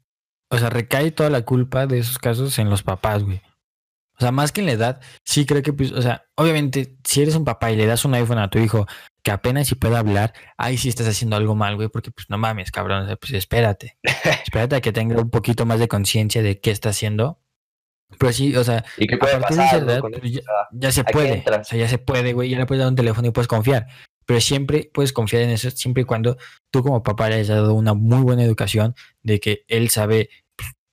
o 0.49 0.57
sea, 0.57 0.69
recae 0.69 1.11
toda 1.11 1.29
la 1.29 1.45
culpa 1.45 1.87
de 1.87 1.99
esos 1.99 2.17
casos 2.17 2.59
en 2.59 2.69
los 2.69 2.83
papás, 2.83 3.23
güey. 3.23 3.41
O 4.17 4.21
sea, 4.21 4.33
más 4.33 4.51
que 4.51 4.59
en 4.59 4.65
la 4.67 4.73
edad, 4.73 5.01
sí 5.23 5.45
creo 5.45 5.61
que, 5.61 5.71
pues, 5.71 5.93
o 5.93 6.01
sea, 6.01 6.25
obviamente, 6.35 6.97
si 7.05 7.21
eres 7.21 7.35
un 7.35 7.45
papá 7.45 7.71
y 7.71 7.77
le 7.77 7.85
das 7.85 8.03
un 8.03 8.15
iPhone 8.15 8.39
a 8.39 8.49
tu 8.49 8.59
hijo 8.59 8.85
que 9.23 9.31
apenas 9.31 9.67
si 9.67 9.75
puede 9.75 9.97
hablar, 9.97 10.33
ahí 10.57 10.77
sí 10.77 10.89
estás 10.89 11.07
haciendo 11.07 11.35
algo 11.35 11.55
mal, 11.55 11.75
güey, 11.75 11.89
porque 11.89 12.11
pues 12.11 12.29
no 12.29 12.37
mames, 12.37 12.71
cabrón, 12.71 13.03
o 13.03 13.07
sea, 13.07 13.15
pues 13.15 13.33
espérate. 13.33 13.97
espérate 14.43 14.75
a 14.75 14.81
que 14.81 14.91
tenga 14.91 15.21
un 15.21 15.29
poquito 15.29 15.65
más 15.65 15.79
de 15.79 15.87
conciencia 15.87 16.41
de 16.41 16.59
qué 16.59 16.71
está 16.71 16.89
haciendo. 16.89 17.39
Pero 18.17 18.33
sí, 18.33 18.55
o 18.55 18.63
sea, 18.63 18.83
pues, 18.97 19.11
ya, 20.71 20.91
se 20.91 21.03
puede. 21.03 21.43
O 21.47 21.63
sea, 21.63 21.77
ya 21.77 21.87
se 21.87 21.99
puede, 21.99 22.33
güey. 22.33 22.49
Ya 22.49 22.57
le 22.57 22.65
puedes 22.65 22.79
dar 22.79 22.89
un 22.89 22.95
teléfono 22.95 23.27
y 23.27 23.31
puedes 23.31 23.47
confiar. 23.47 23.85
Pero 24.25 24.41
siempre 24.41 24.89
puedes 24.91 25.13
confiar 25.13 25.43
en 25.43 25.51
eso, 25.51 25.69
siempre 25.71 26.01
y 26.01 26.05
cuando 26.05 26.37
tú 26.71 26.81
como 26.81 27.03
papá 27.03 27.29
le 27.29 27.35
hayas 27.35 27.49
dado 27.49 27.73
una 27.73 27.93
muy 27.93 28.21
buena 28.21 28.43
educación 28.43 28.95
de 29.21 29.39
que 29.39 29.63
él 29.67 29.89
sabe 29.89 30.29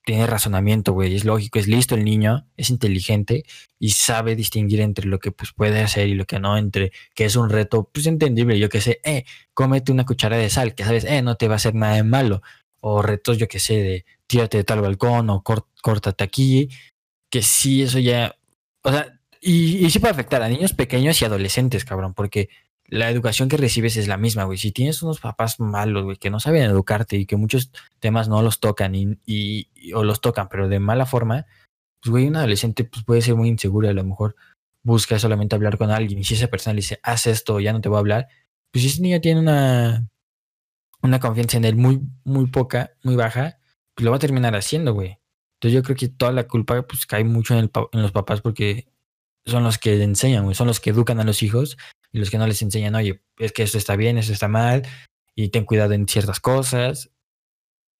tiene 0.07 0.25
razonamiento, 0.25 0.93
güey, 0.93 1.13
es 1.17 1.25
lógico, 1.25 1.59
es 1.59 1.67
listo 1.67 1.93
el 1.93 2.05
niño, 2.05 2.47
es 2.55 2.69
inteligente 2.69 3.43
y 3.77 3.89
sabe 3.89 4.37
distinguir 4.37 4.79
entre 4.79 5.05
lo 5.05 5.19
que 5.19 5.33
pues 5.33 5.51
puede 5.51 5.81
hacer 5.81 6.07
y 6.07 6.13
lo 6.13 6.23
que 6.23 6.39
no, 6.39 6.57
entre 6.57 6.93
que 7.13 7.25
es 7.25 7.35
un 7.35 7.49
reto, 7.49 7.89
pues 7.93 8.05
entendible, 8.05 8.57
yo 8.57 8.69
que 8.69 8.79
sé, 8.79 9.01
eh, 9.03 9.25
cómete 9.53 9.91
una 9.91 10.05
cuchara 10.05 10.37
de 10.37 10.49
sal, 10.49 10.75
que 10.75 10.85
sabes, 10.85 11.03
eh, 11.03 11.21
no 11.21 11.35
te 11.35 11.49
va 11.49 11.55
a 11.55 11.57
hacer 11.57 11.75
nada 11.75 11.95
de 11.95 12.03
malo, 12.03 12.41
o 12.79 13.01
retos, 13.01 13.37
yo 13.37 13.49
que 13.49 13.59
sé, 13.59 13.73
de 13.73 14.05
tírate 14.27 14.55
de 14.55 14.63
tal 14.63 14.79
balcón 14.79 15.29
o 15.29 15.43
córtate 15.43 16.23
aquí, 16.23 16.69
que 17.29 17.41
sí, 17.41 17.81
eso 17.81 17.99
ya, 17.99 18.33
o 18.83 18.91
sea, 18.91 19.19
y, 19.41 19.85
y 19.85 19.89
sí 19.89 19.99
puede 19.99 20.13
afectar 20.13 20.41
a 20.41 20.47
niños 20.47 20.71
pequeños 20.71 21.21
y 21.21 21.25
adolescentes, 21.25 21.83
cabrón, 21.83 22.13
porque 22.13 22.47
la 22.89 23.09
educación 23.09 23.49
que 23.49 23.57
recibes 23.57 23.97
es 23.97 24.07
la 24.07 24.17
misma, 24.17 24.45
güey. 24.45 24.57
Si 24.57 24.71
tienes 24.71 25.01
unos 25.01 25.19
papás 25.19 25.59
malos, 25.59 26.05
güey, 26.05 26.17
que 26.17 26.29
no 26.29 26.39
saben 26.39 26.63
educarte 26.63 27.17
y 27.17 27.25
que 27.25 27.35
muchos 27.35 27.71
temas 27.99 28.29
no 28.29 28.41
los 28.41 28.59
tocan 28.59 28.93
y, 28.95 29.69
o 29.93 30.03
los 30.03 30.21
tocan, 30.21 30.47
pero 30.49 30.69
de 30.69 30.79
mala 30.79 31.05
forma, 31.05 31.45
pues, 32.01 32.11
güey, 32.11 32.27
un 32.27 32.37
adolescente 32.37 32.85
pues, 32.85 33.03
puede 33.03 33.21
ser 33.21 33.35
muy 33.35 33.49
inseguro 33.49 33.89
a 33.89 33.93
lo 33.93 34.03
mejor 34.03 34.35
busca 34.83 35.19
solamente 35.19 35.53
hablar 35.53 35.77
con 35.77 35.91
alguien 35.91 36.19
y 36.19 36.23
si 36.23 36.35
esa 36.35 36.47
persona 36.47 36.73
le 36.73 36.77
dice, 36.77 36.99
haz 37.03 37.27
esto, 37.27 37.59
ya 37.59 37.73
no 37.73 37.81
te 37.81 37.89
voy 37.89 37.97
a 37.97 37.99
hablar, 37.99 38.27
pues 38.71 38.83
si 38.83 38.89
ese 38.89 39.01
niño 39.01 39.19
tiene 39.19 39.41
una, 39.41 40.07
una 41.01 41.19
confianza 41.19 41.57
en 41.57 41.65
él 41.65 41.75
muy, 41.75 42.01
muy 42.23 42.47
poca, 42.47 42.93
muy 43.03 43.17
baja, 43.17 43.59
pues 43.93 44.05
lo 44.05 44.11
va 44.11 44.17
a 44.17 44.21
terminar 44.21 44.55
haciendo, 44.55 44.93
güey. 44.93 45.19
Entonces 45.55 45.75
yo 45.75 45.83
creo 45.83 45.97
que 45.97 46.07
toda 46.07 46.31
la 46.31 46.47
culpa 46.47 46.87
pues 46.87 47.05
cae 47.05 47.25
mucho 47.25 47.53
en, 47.53 47.59
el, 47.65 47.71
en 47.91 48.01
los 48.01 48.13
papás 48.13 48.39
porque 48.39 48.87
son 49.45 49.65
los 49.65 49.77
que 49.77 50.01
enseñan, 50.01 50.45
güey, 50.45 50.55
son 50.55 50.67
los 50.67 50.79
que 50.79 50.91
educan 50.91 51.19
a 51.19 51.25
los 51.25 51.43
hijos 51.43 51.77
y 52.11 52.19
los 52.19 52.29
que 52.29 52.37
no 52.37 52.47
les 52.47 52.61
enseñan, 52.61 52.95
oye, 52.95 53.21
es 53.37 53.51
que 53.51 53.63
esto 53.63 53.77
está 53.77 53.95
bien, 53.95 54.17
esto 54.17 54.33
está 54.33 54.47
mal, 54.47 54.83
y 55.35 55.49
ten 55.49 55.65
cuidado 55.65 55.93
en 55.93 56.07
ciertas 56.07 56.39
cosas. 56.39 57.11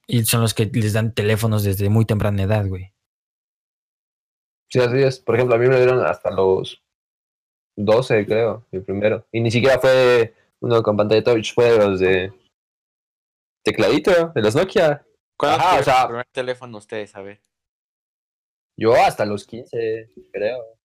Y 0.08 0.24
son 0.24 0.42
los 0.42 0.54
que 0.54 0.66
les 0.66 0.94
dan 0.94 1.14
teléfonos 1.14 1.64
desde 1.64 1.90
muy 1.90 2.06
temprana 2.06 2.44
edad, 2.44 2.66
güey. 2.66 2.94
Sí, 4.70 4.80
así 4.80 5.02
es. 5.02 5.20
Por 5.20 5.36
ejemplo, 5.36 5.56
a 5.56 5.60
mí 5.60 5.68
me 5.68 5.78
dieron 5.78 6.06
hasta 6.06 6.32
los 6.32 6.82
12, 7.78 8.26
creo, 8.26 8.66
el 8.72 8.84
primero. 8.84 9.28
Y 9.32 9.42
ni 9.42 9.52
siquiera 9.52 9.80
fue 9.80 10.34
uno 10.60 10.82
con 10.82 10.98
pantalla 10.98 11.24
touch, 11.24 11.54
fue 11.54 11.72
de 11.72 11.78
los 11.78 12.00
de 12.00 12.34
tecladito, 13.64 14.32
de 14.34 14.42
los 14.42 14.56
Nokia. 14.56 15.06
¿Cuál 15.38 15.56
Ajá, 15.56 15.80
o 15.80 15.84
sea, 15.84 16.02
el 16.02 16.08
primer 16.08 16.28
teléfono 16.32 16.78
ustedes, 16.78 17.16
a 17.16 17.22
ver? 17.22 17.42
Yo 18.78 18.94
hasta 18.96 19.26
los 19.26 19.46
15, 19.46 20.10
creo. 20.32 20.80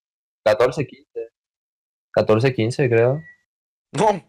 14, 0.45 0.87
15. 0.87 1.32
14, 2.13 2.55
15, 2.55 2.89
creo. 2.89 3.23
No. 3.93 4.25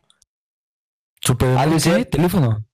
¿Super 1.21 1.57
ah, 1.57 1.65
teléfono? 2.09 2.65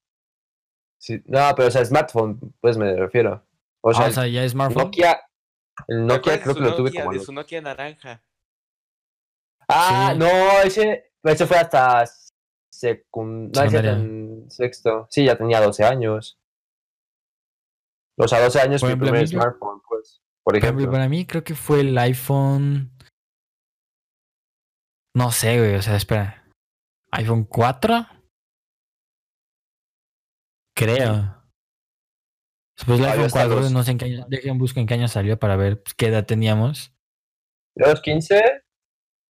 Sí, 0.97 1.21
no, 1.25 1.53
pero 1.55 1.67
o 1.67 1.71
sea, 1.71 1.85
smartphone, 1.85 2.39
pues 2.59 2.77
me 2.77 2.95
refiero. 2.95 3.43
O 3.81 3.93
sea, 3.93 4.05
ah, 4.05 4.09
o 4.09 4.11
sea 4.11 4.27
ya 4.27 4.43
es 4.43 4.51
smartphone. 4.51 4.85
Nokia, 4.85 5.19
el 5.87 6.05
Nokia 6.05 6.41
creo 6.41 6.55
que 6.55 6.61
lo 6.61 6.75
tuve 6.75 6.93
como. 6.93 7.13
De 7.13 7.19
su 7.19 7.31
Nokia 7.31 7.61
naranja. 7.61 8.21
Ah, 9.67 10.13
no, 10.17 10.27
ese, 10.63 11.11
ese 11.23 11.45
fue 11.45 11.57
hasta 11.57 12.03
secundaria. 12.69 13.95
No, 13.95 14.49
sexto. 14.49 15.07
Sí, 15.09 15.25
ya 15.25 15.37
tenía 15.37 15.61
12 15.61 15.85
años. 15.85 16.39
O 18.17 18.27
sea, 18.27 18.41
12 18.41 18.59
años 18.59 18.83
mi 18.83 18.95
primer 18.95 19.27
smartphone, 19.27 19.81
pues. 19.87 20.21
Por 20.43 20.57
ejemplo. 20.57 20.89
Para 20.91 21.07
mí 21.07 21.25
creo 21.25 21.43
que 21.43 21.55
fue 21.55 21.81
el 21.81 21.97
iPhone 21.97 22.91
no 25.15 25.31
sé, 25.31 25.57
güey, 25.59 25.75
o 25.75 25.81
sea, 25.81 25.95
espera. 25.95 26.45
¿iPhone 27.11 27.45
4? 27.45 28.07
Creo. 30.75 31.39
Después 32.77 32.99
el 32.99 33.05
ah, 33.05 33.11
iPhone 33.11 33.29
4, 33.31 33.69
no 33.71 33.83
sé 33.83 33.91
en 33.91 33.97
qué 33.97 34.05
año, 34.05 34.25
dejen 34.29 34.57
busco 34.57 34.79
en 34.79 34.87
qué 34.87 34.93
año 34.93 35.07
salió 35.07 35.37
para 35.37 35.57
ver 35.57 35.81
pues, 35.81 35.93
qué 35.95 36.07
edad 36.07 36.25
teníamos. 36.25 36.93
A 37.77 37.89
los 37.89 38.01
15, 38.01 38.63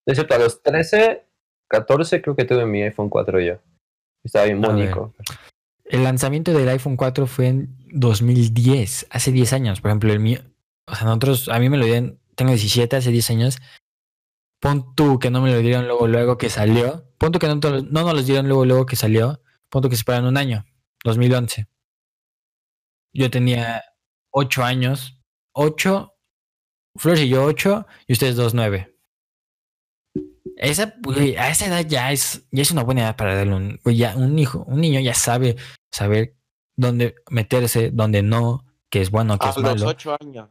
excepto 0.07 0.35
a 0.35 0.39
los 0.39 0.63
13, 0.63 1.27
14 1.69 2.23
creo 2.23 2.37
que 2.37 2.45
tuve 2.45 2.67
mi 2.67 2.83
iPhone 2.83 3.09
4 3.09 3.41
yo. 3.41 3.55
Estaba 4.25 4.47
bien 4.47 4.61
bonito. 4.61 5.15
El 5.85 6.05
lanzamiento 6.05 6.53
del 6.53 6.69
iPhone 6.69 6.97
4 6.97 7.27
fue 7.27 7.47
en 7.47 7.75
2010, 7.93 9.07
hace 9.11 9.33
10 9.33 9.53
años. 9.55 9.81
Por 9.81 9.91
ejemplo, 9.91 10.13
el 10.13 10.21
mío, 10.21 10.41
o 10.87 10.95
sea, 10.95 11.07
nosotros, 11.07 11.49
a 11.49 11.59
mí 11.59 11.71
me 11.71 11.79
lo 11.79 11.87
dieron, 11.87 12.19
tengo 12.35 12.51
17, 12.51 12.97
hace 12.97 13.11
10 13.11 13.31
años, 13.31 13.59
Pon 14.61 14.95
tú 14.95 15.19
que 15.19 15.31
no 15.31 15.41
me 15.41 15.53
lo 15.53 15.59
dieron 15.59 15.87
luego, 15.87 16.09
luego 16.09 16.39
que 16.39 16.51
salió. 16.51 17.05
Pon 17.19 17.33
tú 17.33 17.39
que 17.39 17.47
no, 17.47 17.55
no 17.57 17.81
nos 17.81 18.15
los 18.15 18.27
dieron 18.27 18.49
luego, 18.49 18.65
luego 18.65 18.87
que 18.87 18.97
salió. 18.97 19.41
Pon 19.69 19.83
tú 19.83 19.89
que 19.89 19.97
se 19.97 20.01
esperan 20.01 20.25
un 20.25 20.37
año, 20.37 20.65
2011. 21.05 21.69
Yo 23.13 23.31
tenía 23.31 23.85
8 24.31 24.65
años. 24.65 25.15
8, 25.53 26.15
Flores 26.97 27.21
y 27.21 27.29
yo 27.29 27.45
8 27.45 27.87
y 28.07 28.13
ustedes 28.13 28.37
2, 28.37 28.55
9. 28.55 28.97
Esa, 30.57 30.95
a 31.39 31.51
esa 31.51 31.67
edad 31.67 31.87
ya 31.87 32.13
es, 32.13 32.47
ya 32.51 32.63
es 32.63 32.71
una 32.71 32.83
buena 32.83 33.03
edad 33.03 33.17
para 33.17 33.35
darle 33.35 33.55
un, 33.55 33.81
ya, 33.85 34.17
un 34.17 34.39
hijo, 34.39 34.65
un 34.67 34.81
niño 34.81 35.01
ya 35.01 35.15
sabe 35.15 35.57
saber 35.91 36.37
dónde 36.77 37.15
meterse, 37.31 37.91
dónde 37.93 38.23
no, 38.23 38.65
qué 38.91 39.01
es 39.01 39.11
bueno, 39.11 39.39
qué 39.39 39.49
es 39.49 39.57
malo. 39.59 39.71
A 39.71 39.75
los 39.75 39.83
8 39.83 40.17
años. 40.21 40.49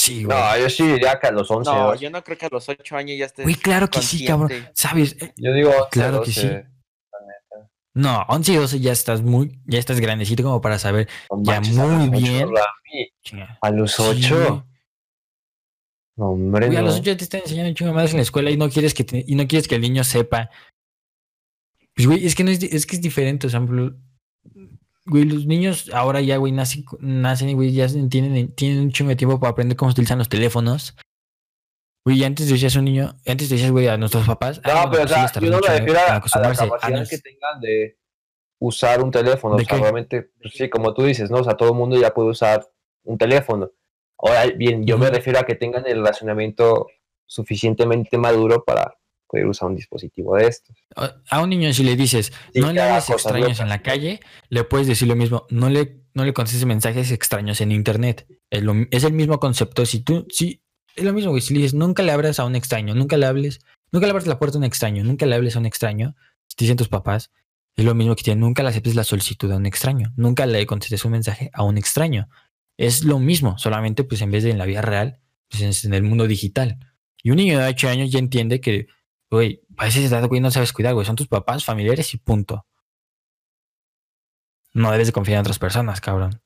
Sí, 0.00 0.24
güey. 0.24 0.38
No, 0.38 0.58
yo 0.58 0.70
sí 0.70 0.86
diría 0.86 1.18
que 1.20 1.26
a 1.26 1.30
los 1.30 1.50
11. 1.50 1.70
No, 1.70 1.94
yo 1.94 2.08
no 2.08 2.24
creo 2.24 2.38
que 2.38 2.46
a 2.46 2.48
los 2.50 2.66
8 2.66 2.96
años 2.96 3.18
ya 3.18 3.26
estés. 3.26 3.44
Güey, 3.44 3.54
claro 3.54 3.90
que 3.90 4.00
sí, 4.00 4.24
cabrón. 4.24 4.50
¿Sabes? 4.72 5.14
Yo 5.36 5.52
digo, 5.52 5.72
claro 5.90 6.22
que 6.22 6.32
sí. 6.32 6.48
No, 7.92 8.24
11 8.28 8.52
y 8.52 8.56
12 8.56 8.80
ya 8.80 8.92
estás 8.92 9.20
muy, 9.20 9.60
ya 9.66 9.78
estás 9.78 10.00
grandecito 10.00 10.42
como 10.42 10.62
para 10.62 10.78
saber 10.78 11.06
ya 11.42 11.60
muy 11.60 12.08
bien. 12.08 12.48
a 13.60 13.70
los 13.70 14.00
8. 14.00 14.66
No, 16.16 16.30
hombre, 16.30 16.68
güey, 16.68 16.78
a 16.78 16.82
los 16.82 16.98
8 16.98 17.18
te 17.18 17.24
están 17.24 17.42
enseñando 17.42 17.74
chingo 17.74 17.92
más 17.92 18.12
en 18.12 18.16
la 18.16 18.22
escuela 18.22 18.50
y 18.50 18.56
no 18.56 18.70
quieres 18.70 18.94
que 18.94 19.04
y 19.26 19.34
no 19.34 19.46
quieres 19.46 19.68
que 19.68 19.74
el 19.74 19.82
niño 19.82 20.02
sepa. 20.02 20.48
Pues 21.94 22.06
güey, 22.06 22.24
es 22.24 22.34
que 22.34 22.44
no 22.44 22.50
es, 22.50 22.62
es 22.62 22.86
que 22.86 22.96
es 22.96 23.02
diferente, 23.02 23.48
o 23.48 23.50
sea, 23.50 23.60
güey, 25.06 25.24
los 25.24 25.46
niños 25.46 25.90
ahora 25.92 26.20
ya, 26.20 26.36
güey, 26.36 26.52
nacen, 26.52 26.84
nacen 27.00 27.54
güey, 27.54 27.72
ya 27.72 27.86
tienen, 28.08 28.54
tienen 28.54 28.80
un 28.80 28.92
chingo 28.92 29.10
de 29.10 29.16
tiempo 29.16 29.40
para 29.40 29.52
aprender 29.52 29.76
cómo 29.76 29.90
utilizan 29.90 30.18
los 30.18 30.28
teléfonos. 30.28 30.96
Güey, 32.04 32.24
antes 32.24 32.48
decías 32.48 32.76
un 32.76 32.86
niño, 32.86 33.14
antes 33.26 33.50
decías, 33.50 33.70
güey, 33.70 33.88
a 33.88 33.96
nuestros 33.96 34.26
papás. 34.26 34.60
No, 34.64 34.72
ah, 34.72 34.88
pero 34.90 35.04
o 35.04 35.08
sea, 35.08 35.30
yo 35.32 35.50
no 35.50 35.60
me 35.60 35.68
refiero 35.68 36.00
a, 36.00 36.14
la 36.14 36.20
capacidad 36.20 37.08
que 37.08 37.18
tengan 37.18 37.60
de 37.60 37.98
usar 38.58 39.02
un 39.02 39.10
teléfono. 39.10 39.56
O 39.56 39.58
sea, 39.58 39.78
obviamente, 39.78 40.30
pues, 40.40 40.54
sí, 40.54 40.70
como 40.70 40.94
tú 40.94 41.02
dices, 41.02 41.30
¿no? 41.30 41.38
O 41.38 41.44
sea, 41.44 41.56
todo 41.56 41.70
el 41.70 41.74
mundo 41.74 42.00
ya 42.00 42.14
puede 42.14 42.30
usar 42.30 42.66
un 43.04 43.18
teléfono. 43.18 43.70
Ahora 44.16 44.46
bien, 44.46 44.86
yo 44.86 44.98
me 44.98 45.10
refiero 45.10 45.38
a 45.38 45.44
que 45.44 45.54
tengan 45.54 45.86
el 45.86 45.96
relacionamiento 45.96 46.86
suficientemente 47.26 48.18
maduro 48.18 48.64
para 48.64 48.94
poder 49.30 49.46
usar 49.46 49.68
un 49.68 49.76
dispositivo 49.76 50.36
de 50.36 50.48
estos. 50.48 50.76
A 50.96 51.42
un 51.42 51.50
niño 51.50 51.72
si 51.72 51.84
le 51.84 51.96
dices, 51.96 52.32
no 52.54 52.72
le 52.72 52.80
hagas 52.80 53.10
extraños 53.10 53.60
en 53.60 53.68
la 53.68 53.82
calle, 53.82 54.20
le 54.48 54.64
puedes 54.64 54.86
decir 54.86 55.08
lo 55.08 55.16
mismo, 55.16 55.46
no 55.50 55.68
le, 55.68 56.02
no 56.14 56.24
le 56.24 56.32
contestes 56.32 56.64
mensajes 56.66 57.12
extraños 57.12 57.60
en 57.60 57.72
internet. 57.72 58.26
Es, 58.50 58.62
es 58.90 59.04
el 59.04 59.12
mismo 59.12 59.38
concepto. 59.38 59.86
Si 59.86 60.00
tú, 60.00 60.26
sí, 60.30 60.62
es 60.96 61.04
lo 61.04 61.12
mismo, 61.12 61.30
güey. 61.30 61.42
Si 61.42 61.54
le 61.54 61.60
dices, 61.60 61.74
nunca 61.74 62.02
le 62.02 62.12
abras 62.12 62.40
a 62.40 62.44
un 62.44 62.56
extraño, 62.56 62.94
nunca 62.94 63.16
le 63.16 63.26
hables, 63.26 63.60
nunca 63.92 64.06
le 64.06 64.10
abras 64.10 64.26
la 64.26 64.38
puerta 64.38 64.58
a 64.58 64.60
un 64.60 64.64
extraño, 64.64 65.04
nunca 65.04 65.26
le 65.26 65.34
hables 65.36 65.56
a 65.56 65.60
un 65.60 65.66
extraño, 65.66 66.16
si 66.48 66.56
te 66.56 66.64
dicen 66.64 66.76
tus 66.76 66.88
papás, 66.88 67.30
es 67.76 67.84
lo 67.84 67.94
mismo 67.94 68.16
que 68.16 68.24
tienen, 68.24 68.40
nunca 68.40 68.62
le 68.62 68.70
aceptes 68.70 68.94
la 68.94 69.04
solicitud 69.04 69.50
a 69.52 69.56
un 69.56 69.66
extraño, 69.66 70.12
nunca 70.16 70.46
le 70.46 70.66
contestes 70.66 71.04
un 71.04 71.12
mensaje 71.12 71.50
a 71.52 71.62
un 71.62 71.78
extraño. 71.78 72.28
Es 72.76 73.04
lo 73.04 73.18
mismo, 73.18 73.58
solamente 73.58 74.04
pues 74.04 74.20
en 74.22 74.30
vez 74.30 74.42
de 74.42 74.50
en 74.50 74.58
la 74.58 74.66
vida 74.66 74.82
real, 74.82 75.20
pues 75.48 75.84
en 75.84 75.94
el 75.94 76.02
mundo 76.02 76.26
digital. 76.26 76.78
Y 77.22 77.30
un 77.30 77.36
niño 77.36 77.58
de 77.58 77.68
8 77.68 77.88
años 77.88 78.10
ya 78.10 78.18
entiende 78.18 78.60
que 78.60 78.86
Güey, 79.30 79.62
a 79.76 79.84
veces 79.84 80.10
edad, 80.10 80.26
güey, 80.26 80.40
no 80.40 80.50
sabes 80.50 80.72
cuidar, 80.72 80.94
güey. 80.94 81.06
Son 81.06 81.14
tus 81.14 81.28
papás, 81.28 81.64
familiares 81.64 82.12
y 82.14 82.18
punto. 82.18 82.66
No 84.74 84.90
debes 84.90 85.06
de 85.08 85.12
confiar 85.12 85.36
en 85.36 85.40
otras 85.42 85.58
personas, 85.58 86.00
cabrón. 86.00 86.42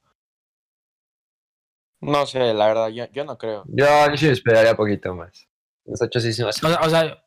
No 2.01 2.27
sé, 2.27 2.53
la 2.53 2.67
verdad, 2.67 2.89
yo, 2.89 3.07
yo 3.11 3.25
no 3.25 3.39
creo. 3.39 3.65
Yo, 3.69 3.87
sí 4.17 4.29
esperaría 4.29 4.73
un 4.73 4.77
poquito 4.77 5.15
más. 5.15 5.49
Los 5.87 6.03
ocho 6.03 6.21
sí, 6.21 6.29
o, 6.43 6.53
sea, 6.53 6.81
o 6.81 6.91
sea, 6.91 7.25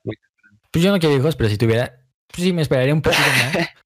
pues 0.71 0.83
yo 0.83 0.91
no 0.91 0.99
quiero 0.99 1.15
hijos, 1.15 1.35
pero 1.35 1.49
si 1.49 1.57
tuviera, 1.57 2.05
pues 2.27 2.43
sí 2.43 2.53
me 2.53 2.61
esperaría 2.61 2.93
un 2.93 3.01
poquito 3.01 3.21
más. 3.21 3.69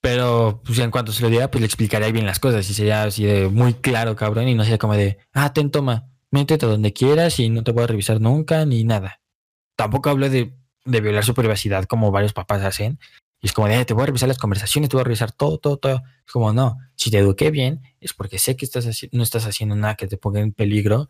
pero 0.00 0.62
pues 0.64 0.78
en 0.78 0.92
cuanto 0.92 1.10
se 1.10 1.22
lo 1.22 1.30
diera, 1.30 1.50
pues 1.50 1.60
le 1.60 1.66
explicaría 1.66 2.12
bien 2.12 2.26
las 2.26 2.38
cosas 2.38 2.68
y 2.70 2.74
sería 2.74 3.02
así 3.02 3.24
de 3.24 3.48
muy 3.48 3.74
claro, 3.74 4.14
cabrón, 4.14 4.46
y 4.46 4.54
no 4.54 4.62
sería 4.62 4.78
como 4.78 4.94
de, 4.94 5.18
ah, 5.32 5.52
ten, 5.52 5.72
toma, 5.72 6.08
métete 6.30 6.66
donde 6.66 6.92
quieras 6.92 7.40
y 7.40 7.48
no 7.50 7.64
te 7.64 7.72
voy 7.72 7.84
a 7.84 7.88
revisar 7.88 8.20
nunca 8.20 8.64
ni 8.64 8.84
nada 8.84 9.20
tampoco 9.76 10.10
hablo 10.10 10.28
de, 10.28 10.52
violar 10.84 11.24
su 11.24 11.34
privacidad 11.34 11.84
como 11.84 12.10
varios 12.10 12.32
papás 12.32 12.62
hacen. 12.62 12.98
Y 13.40 13.46
es 13.46 13.52
como, 13.52 13.68
de, 13.68 13.84
te 13.84 13.94
voy 13.94 14.04
a 14.04 14.06
revisar 14.06 14.28
las 14.28 14.38
conversaciones, 14.38 14.88
te 14.90 14.96
voy 14.96 15.02
a 15.02 15.04
revisar 15.04 15.30
todo, 15.30 15.58
todo, 15.58 15.76
todo. 15.76 16.02
Es 16.26 16.32
como, 16.32 16.52
no, 16.52 16.78
si 16.96 17.10
te 17.10 17.18
eduqué 17.18 17.50
bien, 17.50 17.82
es 18.00 18.14
porque 18.14 18.38
sé 18.38 18.56
que 18.56 18.64
estás 18.64 18.86
no 19.12 19.22
estás 19.22 19.46
haciendo 19.46 19.76
nada 19.76 19.94
que 19.94 20.06
te 20.06 20.16
ponga 20.16 20.40
en 20.40 20.52
peligro, 20.52 21.08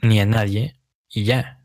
ni 0.00 0.20
a 0.20 0.26
nadie, 0.26 0.76
y 1.10 1.24
ya. 1.24 1.58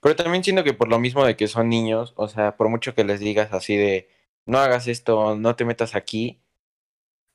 Pero 0.00 0.16
también 0.16 0.44
siento 0.44 0.64
que 0.64 0.74
por 0.74 0.88
lo 0.88 0.98
mismo 0.98 1.24
de 1.24 1.36
que 1.36 1.48
son 1.48 1.68
niños, 1.68 2.12
o 2.16 2.28
sea, 2.28 2.56
por 2.56 2.68
mucho 2.68 2.94
que 2.94 3.04
les 3.04 3.20
digas 3.20 3.52
así 3.52 3.76
de, 3.76 4.10
no 4.44 4.58
hagas 4.58 4.88
esto, 4.88 5.36
no 5.36 5.56
te 5.56 5.64
metas 5.64 5.94
aquí, 5.94 6.42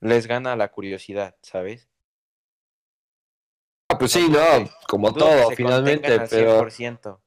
les 0.01 0.27
gana 0.27 0.55
la 0.55 0.69
curiosidad, 0.69 1.37
¿sabes? 1.41 1.89
Ah, 3.89 3.97
pues 3.97 4.11
sí, 4.11 4.27
no, 4.29 4.69
como 4.87 5.13
todo, 5.13 5.49
se 5.49 5.55
finalmente, 5.55 6.07
al 6.13 6.27
pero, 6.29 6.65
100%. 6.67 7.19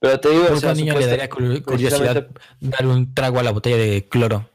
pero 0.00 0.20
te 0.20 0.30
digo, 0.30 0.44
o 0.52 0.56
sea, 0.56 0.70
un 0.72 0.76
niño 0.78 0.98
le 0.98 1.06
daría 1.06 1.28
curi- 1.28 1.62
curiosidad 1.62 1.98
precisamente 1.98 2.40
dar 2.60 2.86
un 2.86 3.14
trago 3.14 3.38
a 3.38 3.42
la 3.42 3.50
botella 3.52 3.76
de 3.76 4.08
cloro. 4.08 4.48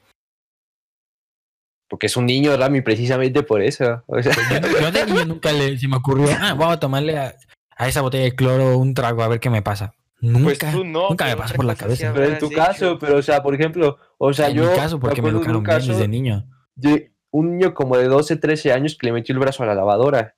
porque 1.89 2.05
es 2.07 2.15
un 2.15 2.25
niño, 2.25 2.55
Rami, 2.55 2.81
precisamente 2.81 3.43
por 3.43 3.61
eso. 3.61 4.01
O 4.07 4.21
sea, 4.23 4.33
Yo, 4.61 4.79
yo 4.79 4.91
de 4.91 5.05
niño 5.05 5.25
nunca 5.25 5.51
le, 5.51 5.77
se 5.77 5.87
me 5.89 5.97
ocurrió, 5.97 6.29
ah, 6.39 6.53
vamos 6.53 6.75
a 6.75 6.79
tomarle 6.79 7.17
a, 7.17 7.35
a 7.75 7.87
esa 7.89 8.01
botella 8.01 8.23
de 8.23 8.35
cloro 8.35 8.77
un 8.77 8.93
trago 8.93 9.21
a 9.23 9.27
ver 9.27 9.39
qué 9.41 9.49
me 9.49 9.61
pasa. 9.61 9.93
Nunca. 10.21 10.43
Pues 10.45 10.59
tú 10.59 10.83
no. 10.85 11.09
nunca 11.09 11.25
me 11.25 11.33
otra 11.33 11.47
por 11.55 11.65
la 11.65 11.75
cabeza. 11.75 12.11
pero 12.13 12.27
en 12.27 12.39
tu 12.39 12.49
caso, 12.49 12.97
pero 12.97 13.17
o 13.17 13.21
sea, 13.21 13.43
por 13.43 13.53
ejemplo, 13.55 13.97
o 14.17 14.31
sea, 14.33 14.47
en 14.49 14.55
yo 14.57 14.69
mi 14.69 14.75
caso, 14.75 14.99
porque 14.99 15.21
me 15.21 15.29
educaron 15.29 15.63
bien 15.63 15.79
desde 15.85 16.07
niño. 16.07 16.45
de 16.75 17.11
un 17.31 17.57
niño 17.57 17.73
como 17.73 17.97
de 17.97 18.05
12, 18.07 18.37
13 18.37 18.71
años 18.71 18.95
que 18.97 19.07
le 19.07 19.13
metió 19.13 19.33
el 19.33 19.39
brazo 19.39 19.63
a 19.63 19.65
la 19.65 19.75
lavadora. 19.75 20.35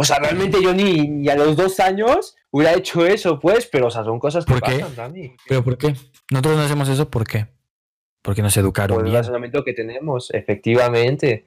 O 0.00 0.04
sea, 0.04 0.18
realmente 0.20 0.62
yo 0.62 0.72
ni, 0.72 1.08
ni 1.08 1.28
a 1.28 1.34
los 1.34 1.56
dos 1.56 1.80
años 1.80 2.36
hubiera 2.52 2.74
hecho 2.74 3.04
eso, 3.04 3.38
pues, 3.40 3.66
pero 3.66 3.88
o 3.88 3.90
sea, 3.90 4.04
son 4.04 4.20
cosas 4.20 4.44
que 4.44 4.52
¿Por 4.52 4.62
qué? 4.62 4.78
pasan, 4.78 4.94
Rami. 4.96 5.36
¿Pero 5.48 5.64
por 5.64 5.76
qué? 5.76 5.94
Nosotros 6.30 6.56
no 6.56 6.62
hacemos 6.62 6.88
eso, 6.88 7.10
¿por 7.10 7.26
qué? 7.26 7.48
Porque 8.22 8.42
nos 8.42 8.56
educaron 8.56 8.96
Por 8.96 9.04
el 9.06 9.10
bien. 9.10 9.20
razonamiento 9.22 9.64
que 9.64 9.72
tenemos, 9.72 10.30
efectivamente. 10.32 11.46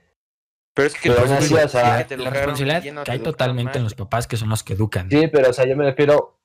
Pero 0.73 0.87
es 0.87 0.93
que 0.95 1.09
Pero 1.09 1.15
tú 1.15 1.21
aún 1.21 1.31
así, 1.33 1.43
estudias 1.45 1.65
o 1.65 1.69
sea, 1.79 1.97
que 1.99 2.15
te 2.15 2.17
La 2.17 2.29
responsabilidad 2.29 2.81
bien 2.81 2.97
o 2.97 3.03
te 3.03 3.11
cae 3.11 3.19
totalmente 3.19 3.77
en 3.77 3.83
los 3.83 3.93
papás 3.93 4.27
que 4.27 4.37
son 4.37 4.49
los 4.49 4.63
que 4.63 4.73
educan. 4.73 5.09
Sí, 5.09 5.27
pero 5.27 5.49
o 5.49 5.53
sea, 5.53 5.65
yo 5.65 5.75
me 5.77 5.85
refiero 5.85 6.39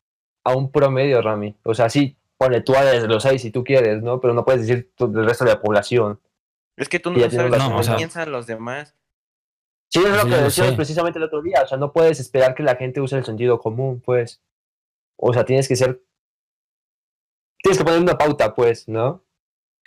a 0.44 0.54
un 0.54 0.70
promedio, 0.70 1.22
Rami. 1.22 1.56
O 1.64 1.74
sea, 1.74 1.88
sí, 1.88 2.16
ponle 2.38 2.60
tú 2.60 2.74
a 2.76 2.84
desde 2.84 3.08
los 3.08 3.22
seis 3.22 3.42
si 3.42 3.50
tú 3.50 3.64
quieres, 3.64 4.02
¿no? 4.02 4.20
Pero 4.20 4.32
no 4.34 4.44
puedes 4.44 4.62
decir 4.66 4.92
tú 4.96 5.10
del 5.10 5.26
resto 5.26 5.44
de 5.44 5.50
la 5.52 5.60
población. 5.60 6.20
Es 6.76 6.88
que 6.88 7.00
tú 7.00 7.10
no 7.10 7.18
sabes 7.18 7.34
razón, 7.50 7.66
cómo 7.68 7.78
o 7.78 7.82
sea- 7.82 7.96
piensan 7.96 8.30
los 8.30 8.46
demás. 8.46 8.94
Sí, 10.00 10.06
es 10.06 10.16
lo 10.16 10.28
que 10.28 10.36
decíamos 10.36 10.74
precisamente 10.74 11.18
el 11.18 11.24
otro 11.24 11.42
día. 11.42 11.62
O 11.62 11.66
sea, 11.66 11.78
no 11.78 11.92
puedes 11.92 12.20
esperar 12.20 12.54
que 12.54 12.62
la 12.62 12.76
gente 12.76 13.00
use 13.00 13.16
el 13.16 13.24
sentido 13.24 13.58
común, 13.58 14.00
pues. 14.04 14.40
O 15.18 15.32
sea, 15.32 15.44
tienes 15.44 15.68
que 15.68 15.76
ser. 15.76 16.02
Tienes 17.62 17.78
que 17.78 17.84
poner 17.84 18.00
una 18.00 18.18
pauta, 18.18 18.54
pues, 18.54 18.86
¿no? 18.88 19.24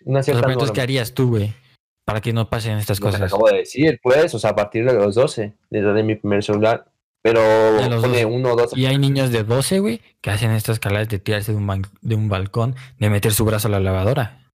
Una 0.05 0.23
cierta 0.23 0.41
pero 0.41 0.53
entonces. 0.53 0.73
¿qué 0.75 0.81
harías 0.81 1.13
tú, 1.13 1.29
güey? 1.29 1.53
Para 2.05 2.21
que 2.21 2.33
no 2.33 2.49
pasen 2.49 2.77
estas 2.77 2.99
Lo 2.99 3.07
que 3.07 3.11
cosas. 3.11 3.31
acabo 3.33 3.47
de 3.49 3.57
decir, 3.59 3.99
pues, 4.01 4.33
o 4.33 4.39
sea, 4.39 4.51
a 4.51 4.55
partir 4.55 4.85
de 4.85 4.93
los 4.93 5.15
12, 5.15 5.55
desde 5.69 6.03
mi 6.03 6.15
primer 6.15 6.43
celular. 6.43 6.91
Pero 7.21 7.41
De 7.41 7.83
pone 7.83 7.95
12. 8.23 8.25
uno 8.25 8.53
o 8.53 8.55
dos. 8.55 8.77
Y 8.77 8.85
hay 8.85 8.97
niños 8.97 9.29
de 9.31 9.43
12, 9.43 9.79
güey, 9.79 10.01
que 10.21 10.29
hacen 10.31 10.51
estas 10.51 10.75
escaladas 10.77 11.09
de 11.09 11.19
tirarse 11.19 11.51
de 11.51 11.57
un, 11.57 11.67
ban- 11.67 11.89
de 12.01 12.15
un 12.15 12.29
balcón, 12.29 12.75
de 12.97 13.09
meter 13.09 13.33
su 13.33 13.43
brazo 13.43 13.67
a 13.67 13.71
la 13.71 13.81
lavadora. 13.81 14.49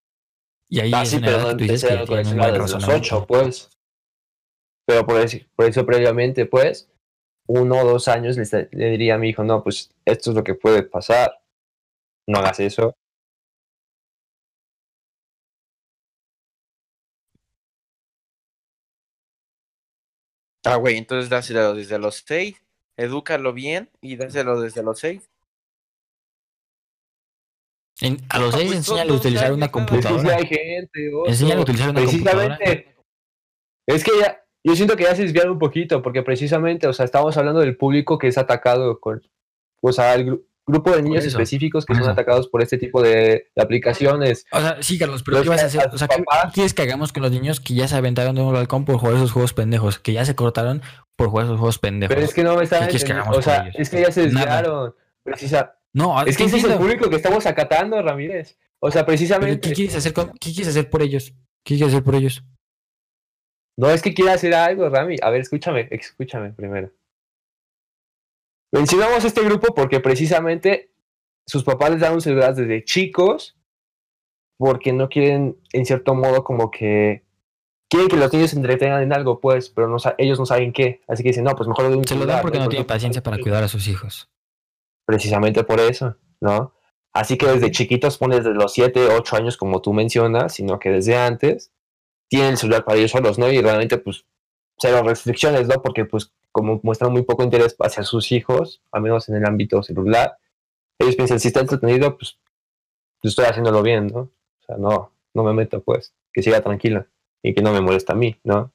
Y 0.67 0.79
ahí 0.79 0.91
Ah, 0.93 1.03
es 1.03 1.09
sí, 1.11 1.19
pero 1.23 1.37
no 1.39 1.47
que 1.49 1.51
tú 1.53 1.57
dices 1.59 1.83
empecé 1.83 1.99
que 1.99 2.07
tienen 2.07 2.27
un 2.27 2.37
desde 2.39 2.57
los 2.57 2.71
razonamiento. 2.73 3.17
8, 3.17 3.25
pues. 3.27 3.69
Pero 4.85 5.05
por 5.05 5.19
eso, 5.19 5.37
por 5.55 5.65
eso 5.65 5.85
previamente, 5.85 6.45
pues, 6.45 6.89
uno 7.47 7.79
o 7.79 7.85
dos 7.85 8.07
años 8.07 8.37
le, 8.37 8.89
diría 8.89 9.15
a 9.15 9.17
mi 9.17 9.29
hijo, 9.29 9.43
no, 9.43 9.63
pues, 9.63 9.91
esto 10.05 10.31
es 10.31 10.35
lo 10.35 10.43
que 10.43 10.55
puede 10.55 10.83
pasar. 10.83 11.39
No 12.27 12.39
hagas 12.39 12.59
eso. 12.59 12.95
Ah, 20.63 20.77
güey, 20.77 20.97
entonces 20.97 21.29
dáselo 21.29 21.75
desde 21.75 21.99
los 21.99 22.23
seis, 22.25 22.55
edúcalo 22.97 23.53
bien 23.53 23.91
y 24.01 24.15
dáselo 24.15 24.59
desde 24.59 24.81
los 24.81 24.99
seis. 24.99 25.29
En- 28.01 28.17
a 28.29 28.39
los 28.39 28.53
6 28.53 28.65
pues, 28.65 28.77
enséñale 28.77 29.11
a 29.11 29.15
utilizar 29.15 29.53
una 29.53 29.71
computadora. 29.71 30.35
hay 30.35 30.47
gente, 30.47 31.13
oso. 31.13 31.29
Enséñale 31.29 31.59
a 31.59 31.61
utilizar 31.61 31.89
una 31.91 32.03
computadora. 32.03 32.57
Precisamente. 32.57 32.95
Es 33.87 34.03
que 34.03 34.11
ya, 34.19 34.44
yo 34.65 34.75
siento 34.75 34.95
que 34.97 35.03
ya 35.03 35.15
se 35.15 35.21
desviaron 35.23 35.53
un 35.53 35.59
poquito, 35.59 36.01
porque 36.01 36.23
precisamente, 36.23 36.87
o 36.87 36.93
sea, 36.93 37.05
estamos 37.05 37.37
hablando 37.37 37.61
del 37.61 37.77
público 37.77 38.17
que 38.17 38.27
es 38.27 38.37
atacado 38.37 38.99
con, 38.99 39.21
o 39.81 39.91
sea, 39.93 40.15
el 40.15 40.25
gru- 40.27 40.41
grupo 40.67 40.91
de 40.95 41.03
niños 41.03 41.23
eso, 41.23 41.37
específicos 41.37 41.85
que 41.85 41.93
son 41.93 42.01
eso. 42.01 42.11
atacados 42.11 42.47
por 42.47 42.61
este 42.63 42.77
tipo 42.79 43.01
de, 43.01 43.47
de 43.55 43.61
aplicaciones. 43.61 44.45
O 44.51 44.59
sea, 44.59 44.77
sí, 44.81 44.97
Carlos, 44.97 45.21
pero 45.23 45.37
Los 45.37 45.43
¿qué 45.43 45.49
vas 45.49 45.63
a 45.63 45.65
hacer? 45.67 45.89
O 45.93 45.97
sea, 45.97 46.07
¿qué, 46.07 46.23
quieres 46.53 46.73
que 46.73 46.81
hagamos 46.81 47.13
con 47.13 47.21
los 47.21 47.31
niños 47.31 47.59
que 47.59 47.75
ya 47.75 47.87
se 47.87 47.95
aventaron 47.95 48.33
de 48.35 48.41
un 48.41 48.51
balcón 48.51 48.83
por 48.85 48.97
jugar 48.97 49.15
esos 49.17 49.31
juegos 49.31 49.53
pendejos? 49.53 49.99
Que 49.99 50.13
ya 50.13 50.25
se 50.25 50.33
cortaron 50.35 50.81
por 51.15 51.29
jugar 51.29 51.45
esos 51.45 51.59
juegos 51.59 51.77
pendejos. 51.77 52.15
Pero 52.15 52.25
es 52.25 52.33
que 52.33 52.43
no 52.43 52.55
me 52.57 52.63
están 52.63 52.79
¿Qué 52.81 52.87
quieres 52.87 53.03
que 53.03 53.11
entendiendo, 53.11 53.37
hagamos 53.39 53.47
O 53.47 53.71
sea, 53.71 53.81
es 53.81 53.89
que 53.91 54.01
ya 54.01 54.11
se 54.11 54.21
desviaron. 54.23 54.95
Precisa. 55.23 55.77
No, 55.93 56.21
Es 56.25 56.35
que 56.37 56.45
ese 56.45 56.57
es 56.57 56.63
el 56.63 56.73
público 56.77 57.09
que 57.09 57.15
estamos 57.17 57.45
acatando, 57.45 58.01
Ramírez. 58.01 58.57
O 58.79 58.89
sea, 58.91 59.05
precisamente. 59.05 59.69
¿qué 59.69 59.73
quieres 59.75 59.95
hacer 59.95 60.13
con- 60.13 60.31
qué 60.39 60.49
quieres 60.51 60.69
hacer 60.69 60.89
por 60.89 61.03
ellos? 61.03 61.33
¿Qué 61.63 61.75
quieres 61.75 61.93
hacer 61.93 62.03
por 62.03 62.15
ellos? 62.15 62.43
No 63.77 63.89
es 63.89 64.01
que 64.01 64.13
quiera 64.13 64.33
hacer 64.33 64.53
algo, 64.53 64.89
Rami. 64.89 65.17
A 65.21 65.29
ver, 65.29 65.41
escúchame, 65.41 65.87
escúchame 65.91 66.51
primero. 66.51 66.91
Mencionamos 68.71 69.23
este 69.23 69.41
grupo 69.43 69.73
porque 69.73 69.99
precisamente 69.99 70.91
sus 71.45 71.63
papás 71.63 71.91
les 71.91 71.99
dan 71.99 72.13
un 72.13 72.21
celular 72.21 72.55
desde 72.55 72.83
chicos 72.83 73.57
porque 74.57 74.93
no 74.93 75.09
quieren, 75.09 75.57
en 75.73 75.85
cierto 75.85 76.15
modo, 76.15 76.43
como 76.43 76.71
que 76.71 77.23
quieren 77.89 78.07
que 78.07 78.15
los 78.15 78.31
niños 78.33 78.51
se 78.51 78.57
entretengan 78.57 79.03
en 79.03 79.13
algo, 79.13 79.39
pues, 79.39 79.69
pero 79.69 79.87
no, 79.87 79.97
ellos 80.17 80.39
no 80.39 80.45
saben 80.45 80.71
qué. 80.71 81.01
Así 81.07 81.23
que 81.23 81.29
dicen, 81.29 81.43
no, 81.43 81.55
pues 81.55 81.67
mejor 81.67 81.89
doy 81.89 81.97
un 81.97 82.05
Se 82.05 82.15
lo 82.15 82.25
dan 82.25 82.41
porque 82.41 82.57
no 82.57 82.65
Porque 82.65 82.75
tienen 82.75 82.87
paciencia 82.87 83.21
para 83.21 83.37
cuidar 83.37 83.63
a 83.63 83.67
sus 83.67 83.87
hijos. 83.87 84.29
Precisamente 85.05 85.63
por 85.63 85.79
eso, 85.79 86.15
¿no? 86.39 86.73
Así 87.13 87.37
que 87.37 87.47
desde 87.47 87.71
chiquitos 87.71 88.17
pones 88.17 88.39
desde 88.43 88.53
los 88.53 88.73
7, 88.73 89.07
8 89.07 89.35
años, 89.35 89.57
como 89.57 89.81
tú 89.81 89.93
mencionas, 89.93 90.53
sino 90.53 90.79
que 90.79 90.89
desde 90.89 91.15
antes 91.15 91.71
tienen 92.27 92.51
el 92.51 92.57
celular 92.57 92.85
para 92.85 92.97
ellos 92.97 93.11
solos, 93.11 93.37
¿no? 93.37 93.51
Y 93.51 93.61
realmente, 93.61 93.97
pues, 93.97 94.25
cero 94.77 95.03
restricciones, 95.03 95.67
¿no? 95.67 95.81
Porque, 95.81 96.05
pues, 96.05 96.31
como 96.51 96.79
muestran 96.83 97.11
muy 97.11 97.23
poco 97.23 97.43
interés 97.43 97.75
hacia 97.79 98.03
sus 98.03 98.31
hijos, 98.31 98.81
al 98.91 99.01
menos 99.01 99.27
en 99.29 99.35
el 99.35 99.45
ámbito 99.45 99.83
celular, 99.83 100.37
ellos 100.99 101.15
piensan, 101.15 101.39
si 101.39 101.49
está 101.49 101.61
entretenido, 101.61 102.17
pues, 102.17 102.37
yo 103.23 103.29
estoy 103.29 103.45
haciéndolo 103.45 103.81
bien, 103.81 104.07
¿no? 104.07 104.19
O 104.19 104.63
sea, 104.65 104.77
no, 104.77 105.11
no 105.33 105.43
me 105.43 105.53
meto, 105.53 105.81
pues, 105.83 106.13
que 106.33 106.43
siga 106.43 106.61
tranquila 106.61 107.07
y 107.43 107.53
que 107.53 107.61
no 107.61 107.71
me 107.73 107.81
molesta 107.81 108.13
a 108.13 108.15
mí, 108.15 108.39
¿no? 108.43 108.71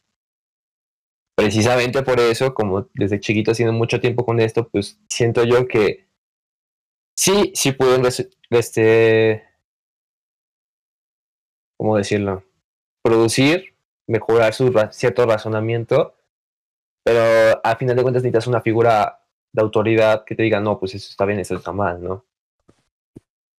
Precisamente 1.34 2.02
por 2.02 2.20
eso, 2.20 2.52
como 2.54 2.88
desde 2.94 3.18
chiquito 3.18 3.52
haciendo 3.52 3.72
mucho 3.72 4.00
tiempo 4.00 4.26
con 4.26 4.40
esto, 4.40 4.68
pues 4.68 5.00
siento 5.08 5.42
yo 5.44 5.66
que 5.66 6.06
sí, 7.16 7.50
sí 7.54 7.72
pueden, 7.72 8.04
este, 8.50 9.42
¿cómo 11.78 11.96
decirlo? 11.96 12.44
Producir, 13.02 13.74
mejorar 14.06 14.54
su 14.54 14.70
ra- 14.70 14.92
cierto 14.92 15.26
razonamiento, 15.26 16.14
pero 17.04 17.60
al 17.64 17.76
final 17.76 17.96
de 17.96 18.02
cuentas 18.02 18.22
necesitas 18.22 18.46
una 18.46 18.60
figura 18.60 19.20
de 19.52 19.62
autoridad 19.62 20.24
que 20.24 20.34
te 20.34 20.42
diga, 20.42 20.60
no, 20.60 20.78
pues 20.78 20.94
eso 20.94 21.08
está 21.10 21.24
bien, 21.24 21.40
eso 21.40 21.56
está 21.56 21.72
mal, 21.72 22.02
¿no? 22.02 22.24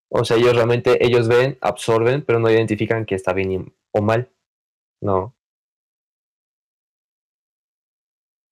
O 0.10 0.26
sea, 0.26 0.38
ellos 0.38 0.56
realmente, 0.56 1.04
ellos 1.06 1.28
ven, 1.28 1.58
absorben, 1.62 2.24
pero 2.24 2.40
no 2.40 2.50
identifican 2.50 3.06
que 3.06 3.16
está 3.16 3.34
bien 3.34 3.74
o 3.92 4.02
mal, 4.02 4.32
¿no? 5.02 5.36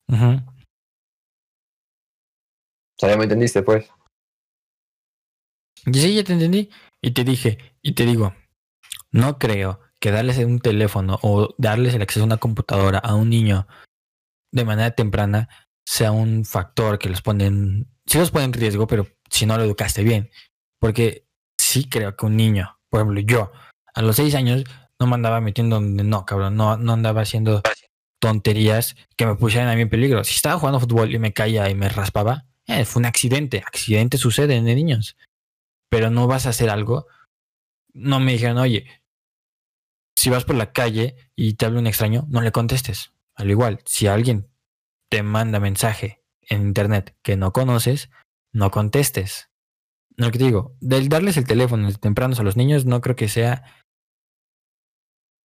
Ujú. 0.08 0.26
O 0.26 0.42
sea, 2.98 3.10
ya 3.10 3.18
me 3.18 3.24
entendiste, 3.24 3.62
pues. 3.62 3.90
Sí, 5.94 6.16
ya 6.16 6.24
te 6.24 6.34
entendí. 6.34 6.70
Y 7.02 7.12
te 7.12 7.24
dije, 7.24 7.58
y 7.82 7.94
te 7.94 8.06
digo, 8.06 8.34
no 9.12 9.38
creo 9.38 9.80
que 10.00 10.12
darles 10.12 10.38
un 10.39 10.60
teléfono 10.60 11.20
o 11.22 11.54
darles 11.58 11.93
el 11.93 12.02
acceso 12.02 12.24
a 12.24 12.26
una 12.26 12.38
computadora 12.38 13.00
a 13.00 13.16
un 13.16 13.30
niño 13.30 13.68
de 14.52 14.66
manera 14.66 14.91
temprana 14.91 15.50
sea 15.86 16.12
un 16.12 16.45
factor 16.45 17.00
que 17.00 17.10
los 17.10 17.22
pone 17.22 17.45
en, 17.45 17.88
sí 18.06 18.18
los 18.18 18.32
pone 18.32 18.45
en 18.45 18.54
riesgo, 18.54 18.88
pero 18.88 19.08
si 19.30 19.45
no 19.45 19.58
lo 19.58 19.64
educaste 19.64 20.04
bien. 20.04 20.30
Porque 20.80 21.28
sí 21.58 21.89
creo 21.89 22.16
que 22.16 22.26
un 22.26 22.38
niño, 22.38 22.80
por 22.89 23.02
ejemplo, 23.02 23.22
yo, 23.22 23.52
a 23.93 24.02
los 24.02 24.16
seis 24.16 24.36
años, 24.36 24.64
no 25.00 25.08
me 25.08 25.16
andaba 25.16 25.41
metiendo 25.41 25.78
donde 25.78 26.04
no, 26.04 26.26
cabrón, 26.26 26.56
no, 26.56 26.78
no 26.78 26.93
andaba 26.93 27.22
haciendo 27.22 27.62
tonterías 28.20 28.95
que 29.16 29.26
me 29.26 29.36
pusieran 29.36 29.70
a 29.70 29.76
mí 29.76 29.82
en 29.82 29.89
peligro. 29.89 30.24
Si 30.24 30.36
estaba 30.36 30.60
jugando 30.60 30.80
fútbol 30.80 31.14
y 31.14 31.20
me 31.20 31.34
caía 31.34 31.70
y 31.70 31.76
me 31.76 31.89
raspaba, 31.89 32.45
eh, 32.68 32.86
fue 32.86 33.00
un 33.00 33.06
accidente. 33.06 33.64
Accidentes 33.66 34.20
suceden 34.20 34.66
de 34.66 34.76
niños. 34.76 35.16
Pero 35.89 36.10
no 36.10 36.28
vas 36.28 36.45
a 36.45 36.50
hacer 36.50 36.70
algo. 36.70 37.08
No 37.93 38.20
me 38.20 38.34
dijeron, 38.34 38.58
oye, 38.58 38.86
si 40.20 40.30
vas 40.30 40.43
por 40.43 40.57
la 40.57 40.74
calle 40.74 41.15
y 41.34 41.53
te 41.53 41.65
habla 41.65 41.80
un 41.80 41.88
extraño, 41.88 42.26
no 42.28 42.41
le 42.41 42.51
contestes. 42.51 43.13
Al 43.36 43.49
igual, 43.49 43.80
si 43.86 44.07
alguien 44.07 44.49
te 45.07 45.24
manda 45.24 45.61
mensaje 45.61 46.22
en 46.41 46.63
internet 46.63 47.15
que 47.22 47.38
no 47.38 47.53
conoces, 47.53 48.09
no 48.51 48.70
contestes. 48.70 49.49
No 50.17 50.26
lo 50.26 50.32
que 50.34 50.39
te 50.39 50.43
digo, 50.43 50.76
del 50.82 51.07
darles 51.07 51.38
el 51.38 51.47
teléfono 51.47 51.86
desde 51.86 51.99
tempranos 51.99 52.38
a 52.41 52.43
los 52.43 52.57
niños 52.57 52.84
no 52.84 52.99
creo 52.99 53.15
que 53.15 53.30
sea 53.30 53.63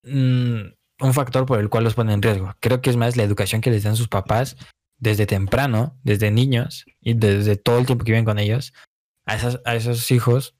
mm, 0.01 0.61
un 1.01 1.13
factor 1.13 1.45
por 1.45 1.59
el 1.59 1.69
cual 1.69 1.83
los 1.83 1.93
ponen 1.93 2.15
en 2.15 2.23
riesgo. 2.23 2.55
Creo 2.59 2.81
que 2.81 2.89
es 2.89 2.97
más 2.97 3.15
la 3.15 3.21
educación 3.21 3.61
que 3.61 3.69
les 3.69 3.83
dan 3.83 3.95
sus 3.95 4.07
papás 4.07 4.57
desde 4.97 5.27
temprano, 5.27 5.99
desde 6.01 6.31
niños 6.31 6.85
y 6.99 7.13
desde 7.13 7.57
todo 7.57 7.77
el 7.77 7.85
tiempo 7.85 8.05
que 8.05 8.13
viven 8.13 8.25
con 8.25 8.39
ellos, 8.39 8.73
a 9.27 9.75
esos 9.75 10.09
hijos, 10.09 10.55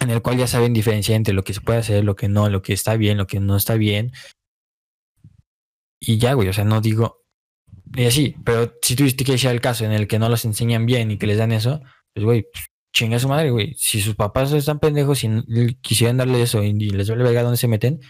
en 0.00 0.10
el 0.10 0.22
cual 0.22 0.38
ya 0.38 0.46
saben 0.46 0.72
diferenciar 0.72 1.16
entre 1.16 1.34
lo 1.34 1.44
que 1.44 1.54
se 1.54 1.60
puede 1.60 1.78
hacer, 1.80 2.04
lo 2.04 2.16
que 2.16 2.28
no, 2.28 2.48
lo 2.48 2.62
que 2.62 2.72
está 2.72 2.96
bien, 2.96 3.18
lo 3.18 3.26
que 3.26 3.40
no 3.40 3.56
está 3.56 3.74
bien. 3.74 4.12
y 6.02 6.16
ya, 6.18 6.32
güey, 6.32 6.48
o 6.48 6.52
sea, 6.54 6.64
no 6.64 6.80
digo, 6.80 7.24
y 7.94 8.06
así, 8.06 8.34
pero 8.44 8.72
si 8.80 8.96
tuviste 8.96 9.22
que 9.24 9.36
sea 9.36 9.50
el 9.50 9.60
caso 9.60 9.84
en 9.84 9.92
el 9.92 10.08
que 10.08 10.18
no 10.18 10.28
los 10.30 10.44
enseñan 10.46 10.86
bien 10.86 11.10
y 11.10 11.18
que 11.18 11.26
les 11.26 11.36
dan 11.36 11.52
eso, 11.52 11.82
pues, 12.14 12.24
güey, 12.24 12.46
chinga 12.94 13.18
su 13.18 13.28
madre, 13.28 13.50
güey. 13.50 13.74
Si 13.74 14.00
sus 14.00 14.14
papás 14.16 14.50
están 14.52 14.80
pendejos 14.80 15.22
y 15.24 15.74
quisieran 15.82 16.16
darle 16.16 16.40
eso 16.42 16.62
y 16.64 16.72
les 16.72 17.10
vale 17.10 17.22
verga 17.22 17.42
dónde 17.42 17.58
se 17.58 17.68
meten, 17.68 18.00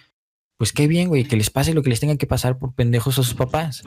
pues 0.57 0.73
qué 0.73 0.87
bien, 0.87 1.09
güey, 1.09 1.25
que 1.25 1.37
les 1.37 1.51
pase 1.51 1.75
lo 1.75 1.83
que 1.83 1.91
les 1.91 1.99
tenga 2.01 2.17
que 2.17 2.29
pasar 2.29 2.59
por 2.59 2.75
pendejos 2.77 3.19
a 3.19 3.23
sus 3.25 3.35
papás. 3.35 3.83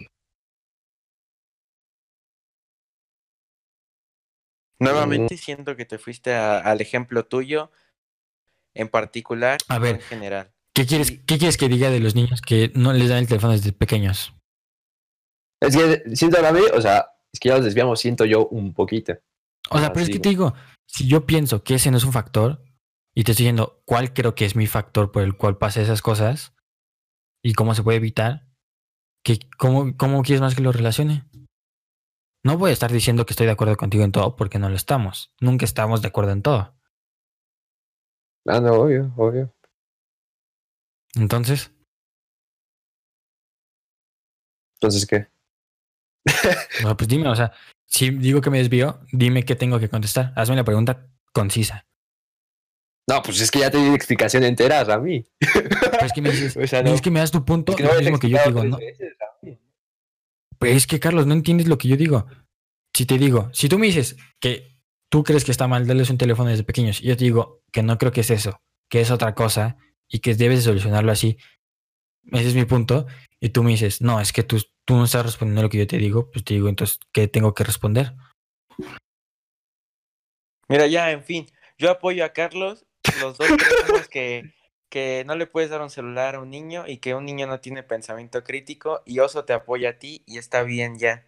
Nuevamente 4.80 5.38
siento 5.38 5.76
que 5.78 5.86
te 5.86 5.98
fuiste 5.98 6.34
a- 6.34 6.60
al 6.60 6.82
ejemplo 6.82 7.26
tuyo 7.26 7.72
en 8.74 8.90
particular 8.90 9.58
A 9.68 9.78
y 9.78 9.80
ver. 9.80 9.96
en 9.96 10.02
general. 10.02 10.52
¿Qué 10.74 10.86
quieres. 10.86 11.12
¿Qué 11.12 11.38
quieres 11.38 11.58
que 11.58 11.70
diga 11.70 11.90
de 11.90 12.00
los 12.00 12.16
niños 12.16 12.42
que 12.42 12.72
no 12.76 12.94
les 12.94 13.10
dan 13.10 13.20
el 13.20 13.28
teléfono 13.28 13.54
desde 13.54 13.74
pequeños? 13.74 14.34
Es 15.62 15.78
que 15.78 16.16
siento 16.16 16.46
a 16.46 16.52
mí, 16.52 16.62
o 16.74 16.82
sea, 16.82 17.06
es 17.32 17.40
que 17.40 17.50
ya 17.50 17.56
nos 17.56 17.66
desviamos, 17.66 18.00
siento 18.00 18.26
yo 18.26 18.48
un 18.48 18.74
poquito. 18.74 19.14
O 19.70 19.78
sea, 19.78 19.88
Ah, 19.88 19.94
pero 19.94 20.04
es 20.04 20.10
que 20.10 20.20
te 20.20 20.30
digo, 20.30 20.54
si 20.88 21.08
yo 21.08 21.26
pienso 21.26 21.64
que 21.64 21.76
ese 21.76 21.90
no 21.92 21.98
es 21.98 22.04
un 22.04 22.12
factor, 22.12 22.64
y 23.16 23.24
te 23.24 23.32
estoy 23.32 23.44
diciendo 23.46 23.82
cuál 23.86 24.14
creo 24.14 24.36
que 24.36 24.46
es 24.46 24.56
mi 24.56 24.68
factor 24.68 25.12
por 25.12 25.24
el 25.24 25.38
cual 25.38 25.58
pasa 25.58 25.82
esas 25.82 26.02
cosas, 26.02 26.54
y 27.44 27.54
cómo 27.54 27.76
se 27.76 27.84
puede 27.84 27.98
evitar, 27.98 28.48
que, 29.24 29.40
¿cómo, 29.58 29.96
¿cómo 29.96 30.22
quieres 30.24 30.42
más 30.42 30.56
que 30.56 30.62
lo 30.64 30.72
relacione? 30.72 31.24
No 32.44 32.58
voy 32.58 32.72
a 32.72 32.74
estar 32.74 32.92
diciendo 32.92 33.26
que 33.26 33.32
estoy 33.34 33.46
de 33.46 33.54
acuerdo 33.54 33.78
contigo 33.78 34.04
en 34.04 34.12
todo 34.12 34.36
porque 34.36 34.60
no 34.60 34.68
lo 34.68 34.76
estamos. 34.76 35.34
Nunca 35.40 35.64
estamos 35.64 36.02
de 36.02 36.10
acuerdo 36.10 36.32
en 36.32 36.42
todo. 36.42 36.76
Ah, 38.46 38.60
no, 38.60 38.74
obvio, 38.74 39.14
obvio. 39.18 39.54
Entonces, 41.16 41.72
Entonces, 44.76 45.06
¿qué? 45.06 45.28
o 46.80 46.88
sea, 46.88 46.98
pues 46.98 47.08
dime, 47.08 47.30
o 47.30 47.36
sea, 47.36 47.54
si 47.88 48.10
digo 48.10 48.42
que 48.42 48.50
me 48.50 48.58
desvío, 48.58 49.00
dime 49.12 49.44
qué 49.46 49.56
tengo 49.56 49.80
que 49.80 49.88
contestar. 49.90 50.34
Hazme 50.36 50.56
la 50.58 50.64
pregunta 50.66 51.08
concisa. 51.32 51.86
No, 53.10 53.22
pues 53.22 53.40
es 53.42 53.52
que 53.52 53.60
ya 53.60 53.70
te 53.72 53.78
di 53.78 53.94
explicación 53.94 54.44
entera, 54.44 54.84
Rami. 54.84 55.26
Pero 55.40 56.06
es 56.06 56.14
que 56.14 56.22
me 56.22 56.32
dices, 56.32 56.58
O 56.58 56.68
sea, 56.68 56.80
me 56.80 56.86
no. 56.86 56.90
dices 56.92 57.02
que 57.02 57.12
me 57.12 57.20
das 57.20 57.32
tu 57.32 57.46
punto, 57.46 57.72
Es 57.74 57.78
que 57.78 57.84
lo 57.84 57.94
no 57.94 58.00
mismo 58.00 58.20
que 58.20 58.30
yo 58.30 58.38
digo, 58.46 58.64
¿no? 58.64 58.78
Pues 60.60 60.76
es 60.76 60.88
que, 60.88 61.00
Carlos, 61.00 61.28
no 61.28 61.34
entiendes 61.34 61.68
lo 61.68 61.78
que 61.78 61.88
yo 61.88 61.98
digo. 61.98 62.26
Si 62.96 63.06
te 63.06 63.18
digo, 63.18 63.50
si 63.54 63.70
tú 63.70 63.80
me 63.80 63.88
dices 63.88 64.16
que 64.40 64.73
tú 65.14 65.24
crees 65.24 65.46
que 65.46 65.52
está 65.52 65.68
mal 65.68 65.86
darles 65.86 66.10
un 66.10 66.18
teléfono 66.18 66.50
desde 66.50 66.64
pequeños, 66.64 67.00
y 67.00 67.06
yo 67.06 67.16
te 67.16 67.26
digo 67.26 67.62
que 67.72 67.84
no 67.84 68.00
creo 68.00 68.12
que 68.12 68.22
es 68.22 68.32
eso, 68.32 68.60
que 68.90 69.00
es 69.00 69.12
otra 69.12 69.36
cosa, 69.36 69.78
y 70.08 70.22
que 70.22 70.34
debes 70.34 70.58
de 70.58 70.64
solucionarlo 70.64 71.12
así, 71.12 71.38
ese 72.32 72.48
es 72.48 72.56
mi 72.56 72.66
punto, 72.66 73.06
y 73.40 73.50
tú 73.50 73.62
me 73.62 73.70
dices, 73.70 74.02
no, 74.02 74.20
es 74.20 74.34
que 74.34 74.42
tú, 74.42 74.58
tú 74.86 74.96
no 74.96 75.06
estás 75.06 75.24
respondiendo 75.24 75.62
a 75.62 75.64
lo 75.66 75.70
que 75.70 75.78
yo 75.78 75.86
te 75.86 76.00
digo, 76.00 76.32
pues 76.32 76.44
te 76.44 76.56
digo, 76.56 76.68
entonces, 76.68 77.00
¿qué 77.12 77.28
tengo 77.28 77.54
que 77.54 77.64
responder? 77.64 78.16
Mira, 80.68 80.88
ya, 80.88 81.12
en 81.12 81.24
fin, 81.24 81.46
yo 81.78 81.92
apoyo 81.92 82.26
a 82.26 82.30
Carlos. 82.30 82.88
Los 83.22 83.38
dos 83.38 83.50
creemos 83.50 84.08
que, 84.08 84.52
que 84.90 85.24
no 85.28 85.36
le 85.36 85.46
puedes 85.46 85.70
dar 85.70 85.84
un 85.84 85.92
celular 85.92 86.34
a 86.34 86.40
un 86.40 86.50
niño 86.50 86.86
y 86.88 86.98
que 86.98 87.14
un 87.14 87.26
niño 87.26 87.46
no 87.46 87.60
tiene 87.60 87.84
pensamiento 87.84 88.44
crítico 88.44 89.04
y 89.06 89.20
Oso 89.20 89.46
te 89.46 89.54
apoya 89.54 89.90
a 89.90 90.00
ti 90.00 90.24
y 90.26 90.40
está 90.40 90.64
bien 90.64 90.98
ya. 90.98 91.28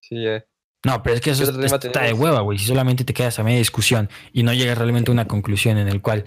Sí, 0.00 0.24
ya. 0.24 0.46
No, 0.84 1.02
pero 1.02 1.16
es 1.16 1.20
que 1.20 1.30
eso 1.30 1.40
¿Qué 1.40 1.42
es- 1.44 1.48
otro 1.50 1.62
tema 1.62 1.76
está 1.76 2.02
de 2.02 2.12
hueva, 2.12 2.40
güey. 2.40 2.58
Si 2.58 2.66
solamente 2.66 3.04
te 3.04 3.12
quedas 3.14 3.38
a 3.38 3.42
media 3.42 3.58
discusión 3.58 4.08
y 4.32 4.42
no 4.42 4.52
llegas 4.54 4.78
realmente 4.78 5.10
a 5.10 5.12
una 5.12 5.26
conclusión 5.26 5.76
en 5.78 5.88
el 5.88 6.00
cual 6.02 6.24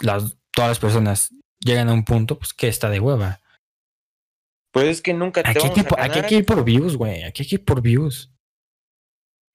las, 0.00 0.36
todas 0.52 0.70
las 0.70 0.78
personas 0.78 1.30
llegan 1.60 1.88
a 1.88 1.92
un 1.94 2.04
punto, 2.04 2.38
pues 2.38 2.52
que 2.52 2.68
está 2.68 2.90
de 2.90 3.00
hueva. 3.00 3.40
Pues 4.72 4.88
es 4.88 5.02
que 5.02 5.14
nunca 5.14 5.42
te 5.42 5.48
Aquí 5.50 5.60
hay 5.66 5.72
que, 5.72 5.80
a 5.80 6.04
aquí 6.04 6.18
hay 6.18 6.26
que 6.26 6.34
ir 6.36 6.44
por 6.44 6.62
views, 6.62 6.96
güey. 6.96 7.24
Aquí 7.24 7.42
hay 7.42 7.48
que 7.48 7.54
ir 7.56 7.64
por 7.64 7.80
views. 7.80 8.30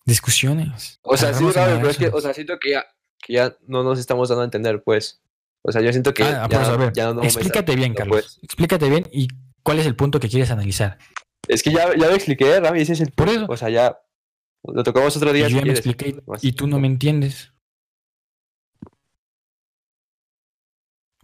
Discusiones. 0.05 0.99
O 1.03 1.15
sea, 1.15 1.33
sí, 1.33 1.43
Rami, 1.51 1.77
pero 1.77 1.89
es 1.89 1.97
que, 1.97 2.07
o 2.07 2.19
sea, 2.19 2.33
siento 2.33 2.57
que 2.59 2.71
ya, 2.71 2.85
que 3.19 3.33
ya 3.33 3.55
no 3.67 3.83
nos 3.83 3.99
estamos 3.99 4.29
dando 4.29 4.41
a 4.41 4.45
entender, 4.45 4.81
pues. 4.83 5.21
O 5.63 5.71
sea, 5.71 5.81
yo 5.81 5.91
siento 5.91 6.11
que 6.13 6.23
Ah, 6.23 6.47
ya, 6.49 6.49
por 6.49 6.61
eso, 6.63 6.71
a 6.71 6.77
ver, 6.77 6.93
ya 6.93 7.13
no 7.13 7.21
explícate 7.21 7.75
bien, 7.75 7.93
Carlos. 7.93 8.21
pues. 8.23 8.39
Explícate 8.41 8.89
bien 8.89 9.07
y 9.11 9.27
cuál 9.61 9.77
es 9.77 9.85
el 9.85 9.95
punto 9.95 10.19
que 10.19 10.27
quieres 10.27 10.49
analizar. 10.49 10.97
Es 11.47 11.61
que 11.61 11.71
ya, 11.71 11.89
ya 11.95 12.07
lo 12.07 12.15
expliqué, 12.15 12.59
Rami, 12.59 12.81
ese 12.81 12.93
es 12.93 13.01
el 13.01 13.11
Por 13.11 13.29
eso. 13.29 13.45
O 13.47 13.55
sea, 13.57 13.69
ya 13.69 13.99
lo 14.63 14.83
tocamos 14.83 15.15
otro 15.17 15.31
Y 15.31 15.33
día. 15.33 15.43
yo 15.43 15.49
si 15.49 15.55
ya 15.55 15.61
me 15.65 15.71
expliqué 15.71 16.21
y 16.41 16.51
tú 16.53 16.67
no 16.67 16.79
me 16.79 16.87
entiendes. 16.87 17.53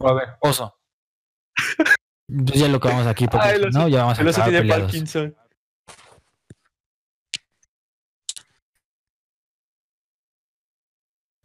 A 0.00 0.12
ver, 0.12 0.28
oso. 0.40 0.74
Pues 2.28 2.60
ya 2.60 2.68
lo 2.68 2.76
acabamos 2.76 3.06
aquí 3.06 3.26
porque 3.26 3.46
Ay, 3.48 3.60
oso- 3.60 3.78
no, 3.78 3.88
ya 3.88 4.02
vamos 4.02 4.18
a 4.18 4.22
El 4.22 4.28
oso 4.28 4.36
acabar 4.40 4.50
tiene 4.50 4.60
peleados. 4.62 4.92
Parkinson. 4.92 5.36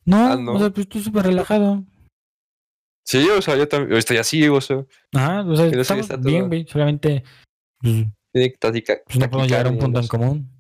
No, 0.06 0.18
Ah, 0.34 0.36
no. 0.36 0.54
o 0.54 0.60
sea, 0.60 0.70
pues 0.70 0.86
estoy 0.88 1.02
súper 1.02 1.24
relajado. 1.26 1.84
Sí, 3.06 3.28
o 3.30 3.42
sea, 3.42 3.56
yo 3.58 3.68
también 3.68 3.98
estoy 3.98 4.18
así, 4.18 4.48
o 4.48 4.60
sea, 4.62 4.86
Ajá, 5.14 5.42
o 5.42 5.56
sea, 5.56 5.66
oso 5.68 5.80
estamos 5.80 6.22
bien, 6.22 6.48
güey. 6.48 6.66
Solamente 6.68 7.24
pues, 7.80 8.06
tiene 8.34 8.50
tática. 8.60 8.98
pues 9.06 9.20
no 9.20 9.30
podemos 9.30 9.48
llegar 9.50 9.68
a 9.68 9.70
un 9.70 9.80
punto 9.80 10.00
en 10.00 10.08
común. 10.08 10.53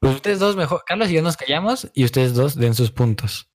Pues 0.00 0.14
ustedes 0.14 0.38
dos 0.38 0.56
mejor. 0.56 0.84
Carlos 0.86 1.08
y 1.10 1.14
yo 1.14 1.22
nos 1.22 1.36
callamos 1.36 1.90
y 1.94 2.04
ustedes 2.04 2.34
dos 2.34 2.54
den 2.54 2.74
sus 2.74 2.90
puntos. 2.92 3.50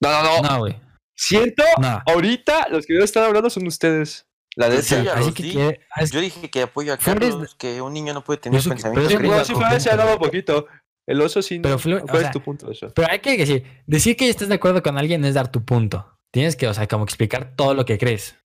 No, 0.00 0.22
no, 0.22 0.42
no. 0.42 0.48
No, 0.48 0.58
güey. 0.60 0.80
Siento, 1.14 1.64
No. 1.80 2.00
ahorita 2.06 2.68
los 2.70 2.86
que 2.86 2.94
no 2.94 3.04
están 3.04 3.24
hablando 3.24 3.50
son 3.50 3.66
ustedes. 3.66 4.26
La 4.54 4.66
Pues 4.68 4.90
neta. 4.90 5.02
sí, 5.02 5.08
Así 5.20 5.32
que 5.32 5.42
quiere- 5.52 5.80
as- 5.90 6.10
Yo 6.10 6.20
dije 6.20 6.50
que 6.50 6.62
apoyo 6.62 6.92
a 6.92 6.96
Carlos, 6.96 7.54
que 7.56 7.80
un 7.82 7.92
niño 7.92 8.14
no 8.14 8.24
puede 8.24 8.38
tener 8.38 8.58
Eso 8.58 8.70
que- 8.70 8.76
pensamiento 8.76 9.08
pero 9.08 9.18
bueno, 9.28 9.42
es 9.42 9.48
sí, 9.48 9.54
se 9.80 9.90
ha 9.90 10.04
güey. 10.04 10.18
poquito. 10.18 10.66
El 11.06 11.20
oso 11.20 11.42
sí. 11.42 11.58
Pero 11.60 11.74
no. 11.74 11.78
Flor- 11.78 12.02
¿Cuál 12.02 12.22
o 12.22 12.26
es 12.26 12.30
tu 12.32 12.40
punto, 12.42 12.68
oso? 12.68 12.92
Pero 12.94 13.08
hay 13.10 13.18
que 13.20 13.36
decir, 13.36 13.82
decir 13.86 14.16
que 14.16 14.28
estás 14.28 14.48
de 14.48 14.54
acuerdo 14.56 14.82
con 14.82 14.98
alguien 14.98 15.24
es 15.24 15.34
dar 15.34 15.50
tu 15.50 15.64
punto. 15.64 16.18
Tienes 16.32 16.54
que, 16.56 16.68
o 16.68 16.74
sea, 16.74 16.86
como 16.86 17.04
explicar 17.04 17.54
todo 17.56 17.74
lo 17.74 17.84
que 17.84 17.98
crees. 17.98 18.36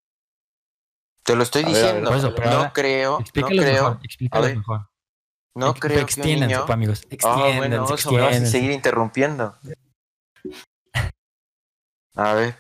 Te 1.25 1.35
lo 1.35 1.43
estoy 1.43 1.63
A 1.63 1.65
ver, 1.67 1.73
ver, 1.75 1.83
diciendo. 1.85 2.09
por 2.09 2.17
eso, 2.17 2.29
no 2.31 2.57
ahora 2.57 2.73
creo, 2.73 3.11
no 3.13 3.19
Explícalo 3.19 3.61
creo, 3.61 3.83
mejor. 3.83 3.99
Explícalo 4.03 4.45
ver, 4.45 4.57
mejor. 4.57 4.89
No 5.55 5.73
creo 5.73 6.05
que 6.05 6.21
un 6.21 6.39
niño... 6.39 6.65
pa, 6.65 6.73
amigos. 6.73 7.01
Ah, 7.03 7.07
Extiéndanse, 7.11 7.57
bueno, 7.57 7.83
oso, 7.85 8.11
me 8.11 8.21
vas 8.21 8.41
a 8.41 8.45
seguir 8.45 8.71
interrumpiendo. 8.71 9.55
A 12.15 12.33
ver, 12.33 12.55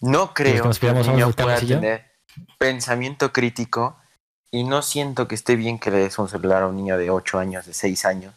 no 0.00 0.34
creo 0.34 0.64
nos 0.64 0.78
que 0.78 0.90
un 0.90 1.00
niño 1.00 1.32
pueda 1.32 1.58
tener 1.58 2.06
pensamiento 2.58 3.32
crítico 3.32 3.96
y 4.50 4.64
no 4.64 4.82
siento 4.82 5.28
que 5.28 5.34
esté 5.34 5.56
bien 5.56 5.78
que 5.78 5.90
le 5.90 5.98
des 5.98 6.18
un 6.18 6.28
celular 6.28 6.62
a 6.62 6.68
un 6.68 6.76
niño 6.76 6.96
de 6.96 7.10
8 7.10 7.38
años, 7.38 7.66
de 7.66 7.74
6 7.74 8.04
años, 8.04 8.34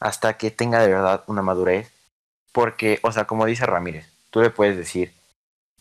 hasta 0.00 0.36
que 0.36 0.50
tenga 0.50 0.80
de 0.80 0.88
verdad 0.88 1.24
una 1.26 1.42
madurez. 1.42 1.90
Porque, 2.52 3.00
o 3.02 3.10
sea, 3.10 3.26
como 3.26 3.46
dice 3.46 3.66
Ramírez, 3.66 4.08
tú 4.30 4.40
le 4.40 4.50
puedes 4.50 4.76
decir, 4.76 5.12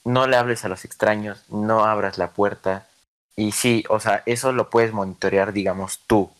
no 0.03 0.27
le 0.27 0.37
hables 0.37 0.65
a 0.65 0.69
los 0.69 0.85
extraños, 0.85 1.43
no 1.49 1.85
abras 1.85 2.17
la 2.17 2.31
puerta. 2.31 2.87
Y 3.35 3.51
sí, 3.51 3.83
o 3.89 3.99
sea, 3.99 4.23
eso 4.25 4.51
lo 4.51 4.69
puedes 4.69 4.91
monitorear, 4.91 5.53
digamos, 5.53 5.99
tú, 6.07 6.31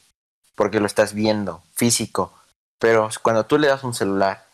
porque 0.56 0.80
lo 0.80 0.86
estás 0.86 1.14
viendo, 1.14 1.64
físico. 1.74 2.34
Pero 2.80 3.10
cuando 3.22 3.46
tú 3.46 3.58
le 3.58 3.68
das 3.68 3.84
un 3.84 3.94
celular, 3.94 4.46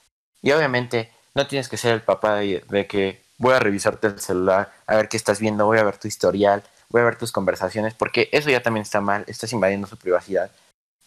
y 0.41 0.52
obviamente 0.52 1.12
no 1.36 1.47
tienes 1.47 1.70
que 1.70 1.78
ser 1.78 1.93
el 1.93 2.02
papá 2.02 2.36
de, 2.36 2.64
de 2.70 2.88
que 2.88 3.24
voy 3.38 3.54
a 3.54 3.60
revisarte 3.60 4.08
el 4.08 4.20
celular, 4.20 4.72
a 4.86 4.95
ver 4.95 5.10
qué 5.10 5.18
estás 5.18 5.39
viendo, 5.39 5.66
voy 5.66 5.80
a 5.80 5.84
ver 5.84 5.97
tu 5.97 6.08
historial, 6.08 6.64
voy 6.89 7.02
a 7.02 7.06
ver 7.06 7.18
tus 7.18 7.32
conversaciones, 7.32 7.93
porque 7.93 8.30
eso 8.32 8.50
ya 8.50 8.62
también 8.62 8.84
está 8.84 9.02
mal, 9.02 9.24
estás 9.28 9.54
invadiendo 9.54 9.88
su 9.88 9.97
privacidad. 9.97 10.52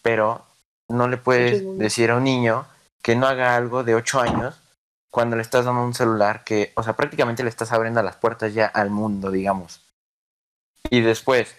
Pero 0.03 0.45
no 0.88 1.09
le 1.09 1.16
puedes 1.16 1.78
decir 1.78 2.11
a 2.11 2.16
un 2.16 2.24
niño 2.24 2.66
que 3.03 3.16
no 3.16 3.26
haga 3.26 3.57
algo 3.57 3.84
de 3.84 3.95
8 3.95 4.20
años 4.20 4.55
cuando 5.11 5.36
le 5.36 5.43
estás 5.43 5.64
dando 5.64 5.84
un 5.84 5.95
celular 5.95 6.43
que, 6.45 6.72
o 6.74 6.82
sea, 6.82 6.97
prácticamente 6.97 7.43
le 7.43 7.51
estás 7.51 7.72
abriendo 7.72 8.03
las 8.03 8.16
puertas 8.16 8.55
ya 8.55 8.66
al 8.66 8.90
mundo, 8.90 9.30
digamos. 9.30 9.80
Y 10.90 11.01
después, 11.01 11.55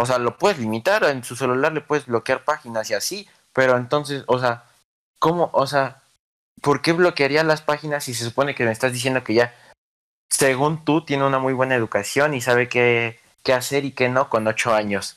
o 0.00 0.06
sea, 0.06 0.18
lo 0.18 0.38
puedes 0.38 0.60
limitar, 0.60 1.02
en 1.02 1.24
su 1.24 1.34
celular 1.34 1.72
le 1.72 1.80
puedes 1.80 2.06
bloquear 2.06 2.44
páginas 2.44 2.88
y 2.88 2.94
así, 2.94 3.28
pero 3.52 3.76
entonces, 3.76 4.22
o 4.28 4.38
sea, 4.38 4.62
¿cómo, 5.18 5.50
o 5.52 5.66
sea, 5.66 6.02
por 6.62 6.82
qué 6.82 6.92
bloquearía 6.92 7.42
las 7.42 7.62
páginas 7.62 8.04
si 8.04 8.14
se 8.14 8.24
supone 8.24 8.54
que 8.54 8.64
me 8.64 8.70
estás 8.70 8.92
diciendo 8.92 9.24
que 9.24 9.34
ya, 9.34 9.54
según 10.30 10.84
tú, 10.84 11.04
tiene 11.04 11.26
una 11.26 11.40
muy 11.40 11.52
buena 11.52 11.74
educación 11.74 12.34
y 12.34 12.40
sabe 12.40 12.68
qué, 12.68 13.18
qué 13.42 13.52
hacer 13.52 13.84
y 13.84 13.90
qué 13.90 14.08
no 14.08 14.30
con 14.30 14.46
ocho 14.46 14.72
años? 14.72 15.16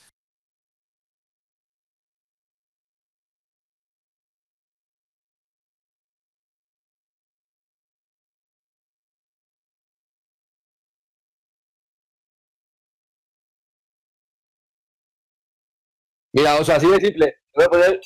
Mira, 16.34 16.56
o 16.56 16.64
sea, 16.64 16.78
así 16.78 16.88
de 16.90 16.98
simple. 16.98 17.36
Voy 17.56 17.66
a 17.66 17.70
poner 17.70 18.02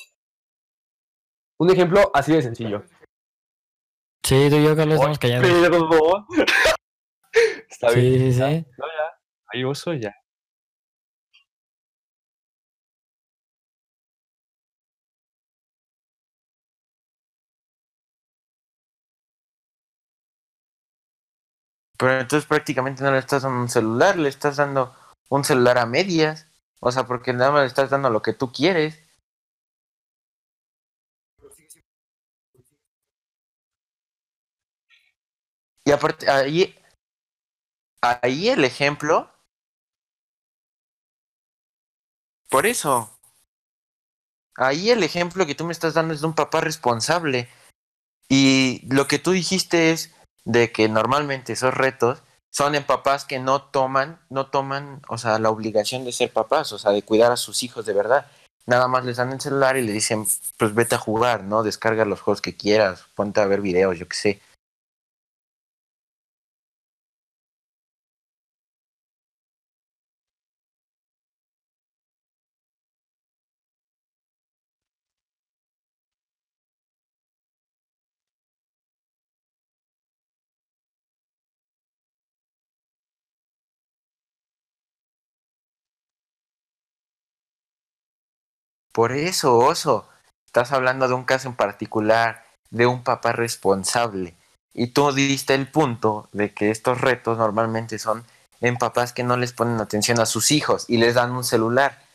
un 1.58 1.70
ejemplo 1.70 2.10
así 2.12 2.32
de 2.32 2.42
sencillo. 2.42 2.84
Sí, 4.24 4.48
tú 4.50 4.56
y 4.56 4.64
yo, 4.64 4.74
Carlos, 4.74 4.96
estamos. 4.96 5.18
Perdón. 5.18 6.26
Está 7.68 7.90
Sí, 7.90 8.00
bien. 8.00 8.32
sí, 8.32 8.38
ya. 8.38 8.48
sí. 8.48 8.66
No, 8.78 8.86
ya. 8.86 9.20
Hay 9.48 9.64
oso 9.64 9.92
ya. 9.92 10.14
Pero 21.98 22.20
entonces 22.20 22.46
prácticamente 22.46 23.02
no 23.02 23.10
le 23.12 23.18
estás 23.18 23.42
dando 23.42 23.60
un 23.60 23.68
celular, 23.68 24.18
le 24.18 24.28
estás 24.28 24.56
dando 24.56 24.94
un 25.30 25.44
celular 25.44 25.78
a 25.78 25.86
medias. 25.86 26.45
O 26.80 26.92
sea, 26.92 27.06
porque 27.06 27.32
nada 27.32 27.50
más 27.50 27.62
le 27.62 27.66
estás 27.68 27.90
dando 27.90 28.10
lo 28.10 28.22
que 28.22 28.32
tú 28.32 28.52
quieres. 28.52 29.00
Y 35.84 35.92
aparte, 35.92 36.28
ahí, 36.28 36.74
ahí 38.02 38.48
el 38.48 38.64
ejemplo. 38.64 39.30
Por 42.50 42.66
eso. 42.66 43.16
Ahí 44.56 44.90
el 44.90 45.02
ejemplo 45.02 45.46
que 45.46 45.54
tú 45.54 45.64
me 45.64 45.72
estás 45.72 45.94
dando 45.94 46.14
es 46.14 46.20
de 46.22 46.26
un 46.26 46.34
papá 46.34 46.60
responsable. 46.60 47.48
Y 48.28 48.82
lo 48.92 49.06
que 49.06 49.18
tú 49.18 49.32
dijiste 49.32 49.92
es 49.92 50.14
de 50.44 50.72
que 50.72 50.88
normalmente 50.88 51.52
esos 51.52 51.74
retos 51.74 52.22
son 52.56 52.74
en 52.74 52.84
papás 52.84 53.26
que 53.26 53.38
no 53.38 53.60
toman, 53.60 54.18
no 54.30 54.46
toman, 54.46 55.02
o 55.10 55.18
sea, 55.18 55.38
la 55.38 55.50
obligación 55.50 56.06
de 56.06 56.12
ser 56.12 56.32
papás, 56.32 56.72
o 56.72 56.78
sea, 56.78 56.90
de 56.90 57.02
cuidar 57.02 57.30
a 57.30 57.36
sus 57.36 57.62
hijos 57.62 57.84
de 57.84 57.92
verdad. 57.92 58.28
Nada 58.64 58.88
más 58.88 59.04
les 59.04 59.18
dan 59.18 59.30
el 59.30 59.42
celular 59.42 59.76
y 59.76 59.82
le 59.82 59.92
dicen, 59.92 60.24
pues 60.56 60.74
vete 60.74 60.94
a 60.94 60.98
jugar, 60.98 61.44
¿no? 61.44 61.62
Descarga 61.62 62.06
los 62.06 62.22
juegos 62.22 62.40
que 62.40 62.56
quieras, 62.56 63.04
ponte 63.14 63.42
a 63.42 63.46
ver 63.46 63.60
videos, 63.60 63.98
yo 63.98 64.08
qué 64.08 64.16
sé. 64.16 64.40
Por 88.96 89.12
eso, 89.12 89.58
oso, 89.58 90.08
estás 90.46 90.72
hablando 90.72 91.06
de 91.06 91.12
un 91.12 91.24
caso 91.24 91.48
en 91.48 91.54
particular, 91.54 92.46
de 92.70 92.86
un 92.86 93.04
papá 93.04 93.32
responsable. 93.32 94.38
Y 94.72 94.86
tú 94.86 95.12
diste 95.12 95.54
el 95.54 95.70
punto 95.70 96.30
de 96.32 96.54
que 96.54 96.70
estos 96.70 97.02
retos 97.02 97.36
normalmente 97.36 97.98
son 97.98 98.24
en 98.62 98.78
papás 98.78 99.12
que 99.12 99.22
no 99.22 99.36
les 99.36 99.52
ponen 99.52 99.82
atención 99.82 100.18
a 100.18 100.24
sus 100.24 100.50
hijos 100.50 100.86
y 100.88 100.96
les 100.96 101.12
dan 101.12 101.32
un 101.32 101.44
celular. 101.44 102.05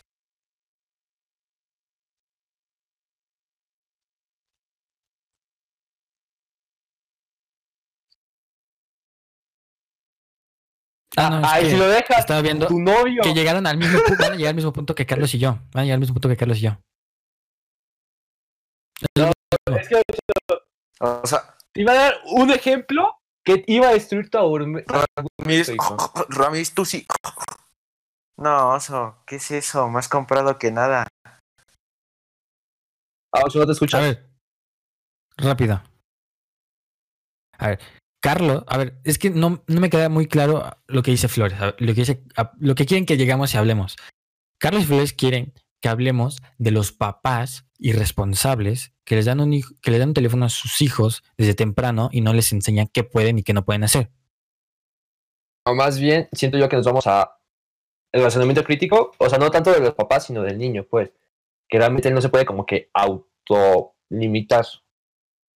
Ah, 11.18 11.30
no, 11.30 11.40
es 11.40 11.48
Ay, 11.48 11.64
que 11.64 11.70
si 11.72 11.78
lo 11.78 11.88
dejas, 11.88 12.20
estaba 12.20 12.42
viendo 12.42 12.68
tu 12.68 12.80
novio. 12.80 13.22
que 13.22 13.34
llegaron 13.34 13.68
al 13.68 13.78
mismo 13.78 14.00
punto, 14.00 14.24
van 14.24 14.34
a 14.34 14.36
llegar 14.36 14.50
al 14.50 14.56
mismo 14.56 14.72
punto 14.72 14.96
que 14.96 15.06
Carlos 15.06 15.34
y 15.34 15.40
yo. 15.40 15.60
Van 15.74 15.82
a 15.82 15.84
llegar 15.84 15.96
al 15.96 16.00
mismo 16.00 16.14
punto 16.14 16.30
que 16.30 16.38
Carlos 16.38 16.58
y 16.60 16.62
yo. 16.62 16.78
Es 19.78 19.90
que 19.90 20.02
O 21.00 21.28
sea, 21.28 21.58
te 21.74 21.82
iba 21.82 21.92
a 21.92 21.96
dar 21.96 22.14
un 22.32 22.52
ejemplo 22.52 23.18
que 23.44 23.64
iba 23.68 23.90
a 23.90 23.94
destruir 23.94 24.30
tu 24.30 24.38
hijo. 24.38 25.98
Ramis, 26.30 26.74
tú 26.74 26.86
sí. 26.86 27.06
No, 28.38 28.76
oso, 28.76 29.22
¿qué 29.26 29.36
es 29.36 29.52
eso? 29.52 29.88
Más 29.90 30.08
comprado 30.08 30.58
que 30.58 30.72
nada. 30.72 31.08
Ah, 33.34 33.44
oso, 33.46 33.60
no 33.60 33.66
te 33.66 33.72
escuchas. 33.74 34.00
A 34.00 34.04
ver, 34.04 34.30
rápido. 35.38 35.82
A 37.58 37.68
ver, 37.68 37.80
Carlos, 38.22 38.64
a 38.68 38.78
ver, 38.78 39.00
es 39.04 39.18
que 39.18 39.32
no, 39.32 39.64
no 39.66 39.82
me 39.82 39.90
queda 39.90 40.08
muy 40.08 40.28
claro 40.28 40.78
lo 40.88 41.02
que 41.02 41.12
dice 41.12 41.28
Flores, 41.28 41.58
lo 41.60 41.94
que 41.94 42.02
dice, 42.02 42.24
lo 42.60 42.76
que 42.76 42.86
quieren 42.86 43.06
que 43.06 43.18
llegamos 43.18 43.54
y 43.54 43.58
hablemos. 43.58 43.98
Carlos 44.60 44.84
y 44.84 44.86
Flores 44.86 45.14
quieren 45.14 45.54
que 45.82 45.90
hablemos 45.90 46.38
de 46.60 46.70
los 46.70 46.92
papás 46.92 47.66
irresponsables 47.80 48.94
que 49.04 49.16
les 49.16 49.26
dan 49.26 49.40
un 49.40 49.60
que 49.82 49.90
le 49.90 49.98
dan 49.98 50.10
un 50.10 50.14
teléfono 50.14 50.46
a 50.46 50.50
sus 50.50 50.84
hijos 50.84 51.24
desde 51.36 51.56
temprano 51.56 52.10
y 52.12 52.22
no 52.22 52.34
les 52.34 52.54
enseñan 52.54 52.88
qué 52.94 53.04
pueden 53.04 53.40
y 53.40 53.44
qué 53.44 53.54
no 53.54 53.66
pueden 53.66 53.84
hacer. 53.84 54.12
O 55.66 55.74
más 55.74 56.00
bien, 56.00 56.30
siento 56.32 56.60
yo 56.60 56.70
que 56.70 56.76
nos 56.76 56.86
vamos 56.86 57.08
a 57.08 57.40
el 58.12 58.24
razonamiento 58.24 58.64
crítico, 58.64 59.14
o 59.18 59.30
sea, 59.30 59.40
no 59.40 59.50
tanto 59.50 59.72
de 59.72 59.80
los 59.80 59.94
papás, 59.94 60.26
sino 60.26 60.44
del 60.44 60.58
niño, 60.58 60.86
pues. 60.90 61.12
Que 61.68 61.78
realmente 61.78 62.10
él 62.10 62.14
no 62.14 62.22
se 62.22 62.30
puede 62.30 62.46
como 62.46 62.66
que 62.66 62.90
autolimitar, 62.94 64.66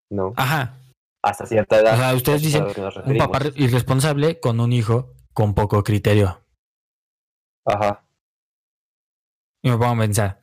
¿no? 0.10 0.34
Ajá. 0.38 0.80
Hasta 1.26 1.46
cierta 1.48 1.80
edad. 1.80 1.96
O 1.96 1.98
sea, 1.98 2.14
ustedes 2.14 2.42
dicen 2.44 2.66
un 3.06 3.18
papá 3.18 3.40
re- 3.40 3.54
irresponsable 3.56 4.40
con 4.40 4.60
un 4.60 4.72
hijo 4.72 5.12
con 5.34 5.56
poco 5.56 5.84
criterio. 5.84 6.46
Ajá. 7.66 8.06
Y 9.64 9.70
me 9.72 9.78
pongo 9.78 9.96
a 9.96 9.98
pensar. 9.98 10.40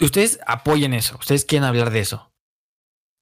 Ustedes 0.00 0.40
apoyen 0.46 0.92
eso, 0.94 1.16
ustedes 1.18 1.44
quieren 1.44 1.68
hablar 1.68 1.90
de 1.90 2.00
eso, 2.00 2.32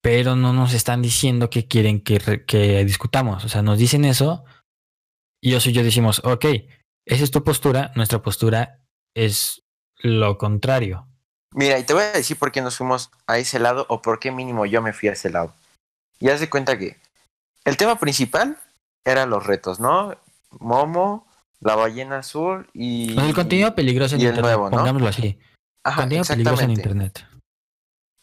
pero 0.03 0.37
no 0.37 0.53
nos 0.53 0.73
están 0.73 1.03
diciendo 1.03 1.51
que 1.51 1.67
quieren 1.67 2.01
que, 2.03 2.19
re- 2.19 2.45
que 2.47 2.85
discutamos. 2.85 3.45
O 3.45 3.49
sea, 3.49 3.63
nos 3.63 3.79
dicen 3.79 4.05
eso 4.05 4.45
y 5.43 5.51
yo 5.51 5.59
y 5.69 5.73
yo 5.73 5.83
decimos, 5.83 6.23
ok, 6.25 6.47
esa 7.07 7.25
es 7.25 7.31
tu 7.31 7.45
postura, 7.45 7.93
nuestra 7.95 8.23
postura 8.23 8.81
es 9.15 9.65
lo 9.99 10.39
contrario. 10.39 11.08
Mira, 11.55 11.79
y 11.79 11.85
te 11.85 11.95
voy 11.95 12.03
a 12.03 12.13
decir 12.13 12.39
por 12.39 12.53
qué 12.53 12.61
nos 12.61 12.77
fuimos 12.77 13.11
a 13.27 13.39
ese 13.39 13.59
lado 13.59 13.87
o 13.89 14.03
por 14.03 14.19
qué 14.19 14.31
mínimo 14.31 14.67
yo 14.67 14.83
me 14.83 14.93
fui 14.93 15.09
a 15.09 15.13
ese 15.13 15.31
lado. 15.31 15.53
Y 16.21 16.29
haz 16.29 16.41
de 16.41 16.51
cuenta 16.51 16.79
que 16.79 16.97
el 17.65 17.77
tema 17.77 17.99
principal 17.99 18.59
eran 19.05 19.31
los 19.31 19.47
retos, 19.47 19.81
¿no? 19.81 20.17
Momo, 20.59 21.27
la 21.61 21.75
ballena 21.75 22.19
azul 22.19 22.69
y... 22.73 23.19
El 23.19 23.35
contenido 23.35 23.75
peligroso 23.75 24.15
en 24.15 24.21
y 24.21 24.25
el 24.25 24.31
Internet, 24.31 24.57
nuevo, 24.57 24.71
¿no? 24.71 24.77
pongámoslo 24.77 25.09
así. 25.09 25.39
Ajá, 25.85 26.03
contenido 26.03 26.25
peligroso 26.25 26.63
en. 26.63 26.71
Internet. 26.71 27.27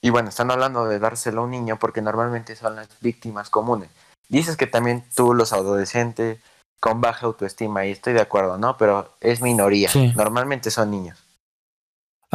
Y 0.01 0.09
bueno, 0.11 0.29
están 0.29 0.51
hablando 0.51 0.85
de 0.85 0.99
dárselo 0.99 1.41
a 1.41 1.43
un 1.45 1.51
niño 1.51 1.79
porque 1.79 2.01
normalmente 2.01 2.55
son 2.55 2.75
las 2.75 2.87
víctimas 3.01 3.49
comunes. 3.49 3.89
Dices 4.29 4.55
que 4.57 4.67
también 4.67 5.03
tú, 5.15 5.33
los 5.33 5.51
adolescentes, 5.51 6.39
con 6.79 7.01
baja 7.01 7.25
autoestima, 7.25 7.85
y 7.85 7.91
estoy 7.91 8.13
de 8.13 8.21
acuerdo, 8.21 8.57
¿no? 8.57 8.77
Pero 8.77 9.15
es 9.19 9.41
minoría. 9.41 9.89
Sí. 9.89 10.13
Normalmente 10.15 10.69
son 10.69 10.91
niños. 10.91 11.24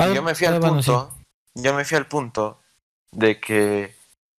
Y 0.08 0.14
yo 0.14 0.22
me 0.22 0.34
fui 0.34 0.46
al 0.46 0.60
bueno, 0.60 0.82
sí. 0.82 0.90
punto, 0.90 1.14
yo 1.54 1.74
me 1.74 1.84
fui 1.84 1.96
al 1.96 2.06
punto 2.06 2.60
de 3.12 3.40
que 3.40 3.94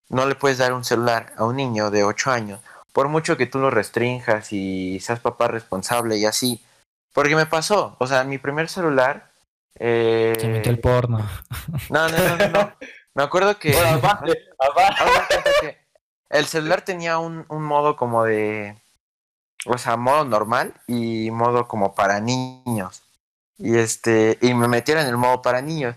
no 0.08 0.26
le 0.26 0.34
puedes 0.34 0.58
dar 0.58 0.72
un 0.72 0.84
celular 0.84 1.32
a 1.36 1.44
un 1.44 1.56
niño 1.56 1.90
de 1.90 2.04
8 2.04 2.30
años, 2.30 2.60
por 2.92 3.08
mucho 3.08 3.36
que 3.36 3.46
tú 3.46 3.58
lo 3.58 3.70
restrinjas 3.70 4.52
y 4.52 5.00
seas 5.00 5.20
papá 5.20 5.48
responsable 5.48 6.16
y 6.16 6.24
así. 6.24 6.62
Porque 7.12 7.34
me 7.34 7.46
pasó, 7.46 7.96
o 7.98 8.06
sea, 8.06 8.24
mi 8.24 8.38
primer 8.38 8.68
celular... 8.68 9.30
Eh... 9.78 10.34
Se 10.38 10.48
metió 10.48 10.70
el 10.70 10.78
porno. 10.78 11.28
No, 11.88 12.08
no, 12.08 12.18
no, 12.18 12.36
no, 12.36 12.48
no. 12.48 12.72
Me 13.14 13.22
acuerdo 13.22 13.58
que... 13.58 13.72
Bueno, 13.72 14.00
que 15.60 15.80
el 16.30 16.46
celular 16.46 16.82
tenía 16.82 17.18
un, 17.18 17.44
un 17.48 17.62
modo 17.62 17.96
como 17.96 18.24
de. 18.24 18.80
O 19.66 19.76
sea, 19.76 19.96
modo 19.96 20.24
normal 20.24 20.74
y 20.86 21.30
modo 21.32 21.68
como 21.68 21.94
para 21.94 22.20
niños. 22.20 23.02
Y 23.60 23.76
este. 23.76 24.38
Y 24.40 24.54
me 24.54 24.66
metieron 24.66 25.04
en 25.04 25.10
el 25.10 25.16
modo 25.18 25.42
para 25.42 25.60
niños. 25.60 25.94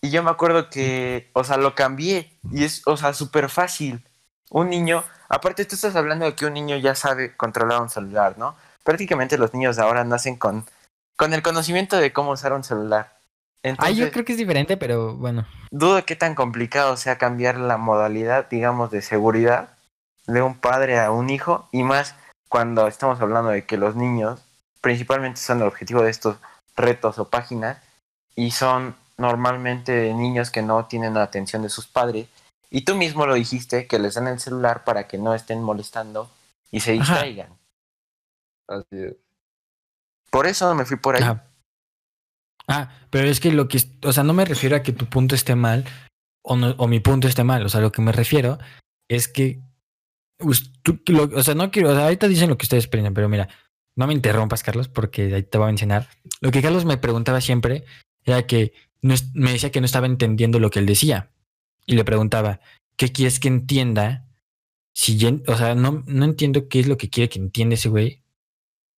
Y 0.00 0.10
yo 0.10 0.22
me 0.22 0.30
acuerdo 0.30 0.70
que. 0.70 1.28
O 1.34 1.44
sea, 1.44 1.56
lo 1.56 1.74
cambié. 1.74 2.38
Y 2.50 2.64
es, 2.64 2.82
o 2.86 2.96
sea, 2.96 3.12
súper 3.12 3.50
fácil. 3.50 4.06
Un 4.48 4.70
niño. 4.70 5.04
Aparte, 5.28 5.64
tú 5.64 5.74
estás 5.74 5.96
hablando 5.96 6.24
de 6.24 6.34
que 6.34 6.46
un 6.46 6.54
niño 6.54 6.76
ya 6.76 6.94
sabe 6.94 7.36
controlar 7.36 7.82
un 7.82 7.90
celular, 7.90 8.38
¿no? 8.38 8.56
Prácticamente 8.84 9.36
los 9.36 9.52
niños 9.52 9.76
de 9.76 9.82
ahora 9.82 10.04
nacen 10.04 10.36
con. 10.36 10.64
Con 11.16 11.34
el 11.34 11.42
conocimiento 11.42 11.96
de 11.98 12.12
cómo 12.12 12.30
usar 12.30 12.52
un 12.54 12.64
celular. 12.64 13.12
Ah, 13.12 13.68
Entonces, 13.68 13.96
yo 13.96 14.10
creo 14.10 14.24
que 14.24 14.32
es 14.32 14.38
diferente, 14.38 14.78
pero 14.78 15.16
bueno. 15.16 15.46
dudo 15.70 16.02
qué 16.06 16.16
tan 16.16 16.34
complicado 16.34 16.96
sea 16.96 17.18
cambiar 17.18 17.58
la 17.58 17.76
modalidad, 17.76 18.48
digamos, 18.48 18.90
de 18.90 19.02
seguridad 19.02 19.76
de 20.26 20.40
un 20.40 20.54
padre 20.54 20.98
a 20.98 21.10
un 21.10 21.28
hijo 21.28 21.68
y 21.72 21.82
más 21.82 22.14
cuando 22.48 22.86
estamos 22.86 23.20
hablando 23.20 23.50
de 23.50 23.64
que 23.66 23.76
los 23.76 23.96
niños 23.96 24.40
principalmente 24.80 25.40
son 25.40 25.60
el 25.60 25.68
objetivo 25.68 26.02
de 26.02 26.10
estos 26.10 26.36
retos 26.80 27.18
o 27.18 27.28
páginas 27.28 27.78
y 28.36 28.50
son 28.52 28.96
normalmente 29.18 30.12
niños 30.14 30.50
que 30.50 30.62
no 30.62 30.86
tienen 30.86 31.14
la 31.14 31.22
atención 31.22 31.62
de 31.62 31.68
sus 31.68 31.86
padres 31.86 32.26
y 32.70 32.82
tú 32.82 32.94
mismo 32.96 33.26
lo 33.26 33.34
dijiste 33.34 33.86
que 33.86 33.98
les 33.98 34.14
dan 34.14 34.28
el 34.28 34.40
celular 34.40 34.84
para 34.84 35.06
que 35.08 35.18
no 35.18 35.34
estén 35.34 35.62
molestando 35.62 36.30
y 36.70 36.80
se 36.80 36.92
Ajá. 36.92 37.00
distraigan. 37.14 37.52
Así 38.68 38.86
es. 38.96 39.14
Por 40.30 40.46
eso 40.46 40.72
me 40.74 40.84
fui 40.84 40.96
por 40.96 41.16
ahí. 41.16 41.22
Ah. 41.24 41.44
Ah, 42.68 42.90
pero 43.10 43.28
es 43.28 43.40
que 43.40 43.50
lo 43.52 43.66
que, 43.66 43.78
o 44.04 44.12
sea, 44.12 44.22
no 44.22 44.32
me 44.32 44.44
refiero 44.44 44.76
a 44.76 44.82
que 44.82 44.92
tu 44.92 45.06
punto 45.06 45.34
esté 45.34 45.56
mal 45.56 45.84
o, 46.42 46.54
no- 46.56 46.74
o 46.78 46.86
mi 46.86 47.00
punto 47.00 47.26
esté 47.26 47.42
mal, 47.42 47.64
o 47.66 47.68
sea, 47.68 47.80
lo 47.80 47.90
que 47.90 48.00
me 48.00 48.12
refiero 48.12 48.58
es 49.08 49.26
que, 49.26 49.60
tú- 50.82 51.00
lo- 51.08 51.24
o 51.36 51.42
sea, 51.42 51.54
no 51.56 51.70
quiero, 51.72 51.90
o 51.90 51.94
sea, 51.94 52.04
ahorita 52.04 52.28
dicen 52.28 52.48
lo 52.48 52.56
que 52.56 52.64
ustedes 52.66 52.86
piensan, 52.86 53.12
pero 53.12 53.28
mira, 53.28 53.48
no 54.00 54.06
me 54.06 54.14
interrumpas, 54.14 54.62
Carlos, 54.62 54.88
porque 54.88 55.34
ahí 55.34 55.42
te 55.42 55.58
voy 55.58 55.66
a 55.66 55.68
mencionar. 55.68 56.08
Lo 56.40 56.50
que 56.50 56.62
Carlos 56.62 56.86
me 56.86 56.96
preguntaba 56.96 57.42
siempre 57.42 57.84
era 58.24 58.46
que 58.46 58.72
me 59.02 59.52
decía 59.52 59.70
que 59.70 59.80
no 59.80 59.84
estaba 59.86 60.06
entendiendo 60.06 60.58
lo 60.58 60.70
que 60.70 60.78
él 60.78 60.86
decía. 60.86 61.30
Y 61.84 61.96
le 61.96 62.04
preguntaba, 62.04 62.60
¿qué 62.96 63.12
quieres 63.12 63.38
que 63.38 63.48
entienda? 63.48 64.26
Si 64.94 65.18
o 65.46 65.56
sea, 65.56 65.74
no, 65.74 66.02
no 66.06 66.24
entiendo 66.24 66.66
qué 66.68 66.80
es 66.80 66.88
lo 66.88 66.96
que 66.96 67.10
quiere 67.10 67.28
que 67.28 67.38
entienda 67.38 67.74
ese 67.74 67.90
güey. 67.90 68.24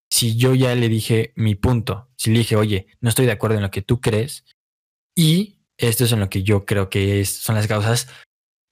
Si 0.09 0.37
yo 0.37 0.55
ya 0.55 0.73
le 0.77 0.89
dije 0.89 1.33
mi 1.35 1.57
punto, 1.57 2.09
si 2.17 2.31
le 2.31 2.39
dije, 2.39 2.55
oye, 2.55 2.87
no 3.01 3.09
estoy 3.09 3.27
de 3.27 3.33
acuerdo 3.33 3.57
en 3.57 3.63
lo 3.63 3.73
que 3.73 3.83
tú 3.83 4.01
crees, 4.01 4.45
y 5.17 5.59
esto 5.79 6.05
es 6.05 6.13
en 6.13 6.21
lo 6.21 6.29
que 6.29 6.45
yo 6.45 6.65
creo 6.65 6.91
que 6.91 7.21
es- 7.21 7.43
son 7.43 7.57
las 7.57 7.67
causas, 7.67 8.09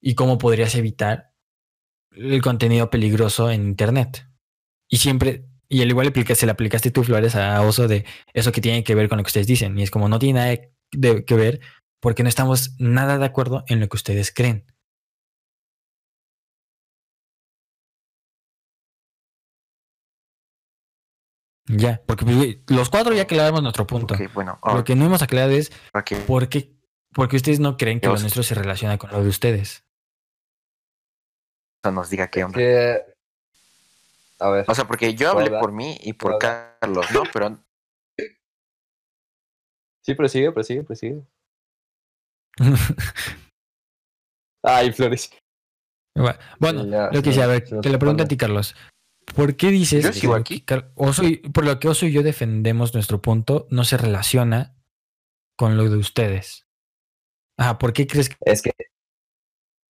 y 0.00 0.14
cómo 0.14 0.38
podrías 0.38 0.76
evitar 0.76 1.32
el 2.12 2.40
contenido 2.40 2.88
peligroso 2.88 3.50
en 3.50 3.64
Internet. 3.64 4.28
Y 4.88 4.98
siempre, 4.98 5.49
y 5.70 5.80
al 5.82 5.88
igual 5.88 6.04
le 6.06 6.10
aplica- 6.10 6.34
se 6.34 6.44
le 6.46 6.52
aplicaste 6.52 6.90
tú, 6.90 7.04
Flores, 7.04 7.34
a 7.36 7.62
Oso 7.62 7.88
de 7.88 8.04
eso 8.34 8.52
que 8.52 8.60
tiene 8.60 8.84
que 8.84 8.94
ver 8.94 9.08
con 9.08 9.16
lo 9.18 9.24
que 9.24 9.28
ustedes 9.28 9.46
dicen. 9.46 9.78
Y 9.78 9.82
es 9.82 9.90
como 9.90 10.08
no 10.08 10.18
tiene 10.18 10.38
nada 10.40 10.56
de- 10.92 11.24
que 11.24 11.34
ver 11.34 11.60
porque 12.02 12.22
no 12.22 12.28
estamos 12.28 12.74
nada 12.78 13.16
de 13.18 13.24
acuerdo 13.26 13.64
en 13.68 13.80
lo 13.80 13.88
que 13.88 13.96
ustedes 13.96 14.32
creen. 14.32 14.66
Ya, 21.66 22.02
porque 22.06 22.24
pues, 22.24 22.56
los 22.68 22.90
cuatro 22.90 23.14
ya 23.14 23.22
aclaramos 23.22 23.62
nuestro 23.62 23.86
punto. 23.86 24.14
Ok, 24.14 24.22
bueno, 24.34 24.58
Lo 24.64 24.82
que 24.82 24.96
no 24.96 25.04
hemos 25.04 25.22
aclarado 25.22 25.52
es 25.52 25.70
que 26.04 26.16
por 26.16 26.48
qué, 26.48 26.74
porque 27.14 27.36
ustedes 27.36 27.60
no 27.60 27.76
creen 27.76 28.00
que 28.00 28.08
lo 28.08 28.14
Dios. 28.14 28.22
nuestro 28.22 28.42
se 28.42 28.54
relaciona 28.54 28.98
con 28.98 29.10
lo 29.10 29.22
de 29.22 29.28
ustedes. 29.28 29.84
nos 31.84 32.10
diga 32.10 32.28
qué 32.28 32.44
onda. 32.44 32.58
Que... 32.58 32.98
A 34.40 34.50
ver. 34.50 34.64
O 34.68 34.74
sea, 34.74 34.86
porque 34.86 35.14
yo 35.14 35.32
¿Puedo 35.32 35.46
hablé 35.46 35.58
por 35.60 35.72
mí 35.72 35.96
y 36.00 36.14
por 36.14 36.38
¿Puedo 36.38 36.38
Carlos, 36.80 37.06
¿no? 37.12 37.22
Pero 37.32 37.58
Sí, 40.02 40.14
prosigue, 40.14 40.50
prosigue, 40.50 40.82
prosigue. 40.82 41.22
Ay, 44.62 44.92
Flores. 44.92 45.30
bueno, 46.58 46.84
Ya, 46.86 47.10
lo 47.12 47.22
que 47.22 47.32
sí, 47.32 47.40
a 47.40 47.46
ver, 47.46 47.64
te 47.64 47.90
lo 47.90 47.98
pregunto 47.98 48.24
a 48.24 48.28
ti, 48.28 48.36
Carlos. 48.36 48.74
¿Por 49.34 49.56
qué 49.56 49.68
dices 49.70 50.02
Yo 50.04 50.10
que 50.12 50.18
sigo 50.18 50.34
aquí. 50.34 50.62
que 50.62 50.84
Oso 50.96 51.22
y- 51.24 51.36
por 51.36 51.64
lo 51.64 51.78
que 51.78 51.88
Oso 51.88 52.06
y 52.06 52.12
yo 52.12 52.22
defendemos 52.22 52.94
nuestro 52.94 53.20
punto 53.22 53.66
no 53.70 53.84
se 53.84 53.96
relaciona 53.96 54.74
con 55.56 55.76
lo 55.76 55.88
de 55.88 55.96
ustedes? 55.98 56.66
Ajá, 57.58 57.78
¿por 57.78 57.92
qué 57.92 58.06
crees 58.06 58.28
que 58.30 58.36
Es 58.40 58.62
que 58.62 58.72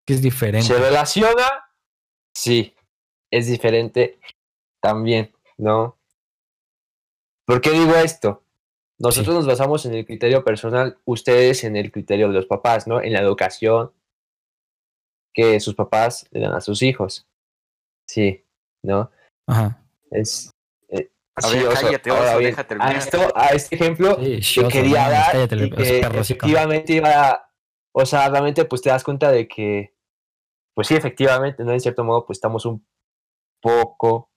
es 0.08 0.22
diferente? 0.22 0.66
se 0.66 0.78
relaciona, 0.78 1.46
sí, 2.36 2.74
es 3.32 3.46
diferente 3.46 4.18
también, 4.80 5.32
¿no? 5.58 5.96
¿Por 7.46 7.60
qué 7.60 7.70
digo 7.70 7.94
esto? 7.96 8.42
Nosotros 8.98 9.34
Sí. 9.34 9.38
nos 9.38 9.46
basamos 9.46 9.86
en 9.86 9.94
el 9.94 10.04
criterio 10.04 10.44
personal, 10.44 10.98
ustedes 11.04 11.64
en 11.64 11.76
el 11.76 11.90
criterio 11.90 12.28
de 12.28 12.34
los 12.34 12.46
papás, 12.46 12.86
¿no? 12.86 13.00
En 13.00 13.12
la 13.12 13.20
educación 13.20 13.92
que 15.32 15.58
sus 15.60 15.74
papás 15.74 16.26
le 16.32 16.40
dan 16.40 16.52
a 16.52 16.60
sus 16.60 16.82
hijos. 16.82 17.26
Sí, 18.06 18.44
¿no? 18.82 19.10
Ajá. 19.46 19.82
Es. 20.10 20.50
eh, 20.88 21.10
A 21.36 21.42
sí, 21.42 21.56
ver, 21.58 21.68
o 21.68 21.72
sea, 21.72 21.82
cállate, 21.82 22.10
ahora 22.10 22.30
oso, 22.30 22.38
bien, 22.38 22.56
deja 22.56 22.66
a, 22.80 22.92
esto, 22.92 23.32
a 23.36 23.46
este 23.48 23.74
ejemplo 23.76 24.16
Sí, 24.16 24.24
que 24.24 24.40
shioso, 24.40 24.68
quería 24.68 25.08
dar 25.08 25.32
cállate, 25.32 25.56
y 25.56 25.70
que 25.70 26.00
efectivamente 26.00 26.92
iba 26.94 27.30
a- 27.30 27.50
o 27.92 28.04
sea, 28.06 28.28
realmente 28.28 28.64
pues 28.64 28.82
te 28.82 28.90
das 28.90 29.02
cuenta 29.04 29.30
de 29.30 29.46
que, 29.48 29.94
pues 30.74 30.88
sí, 30.88 30.94
efectivamente, 30.94 31.64
¿no? 31.64 31.72
En 31.72 31.80
cierto 31.80 32.04
modo, 32.04 32.26
pues 32.26 32.36
estamos 32.38 32.66
un 32.66 32.84
poco 33.62 34.29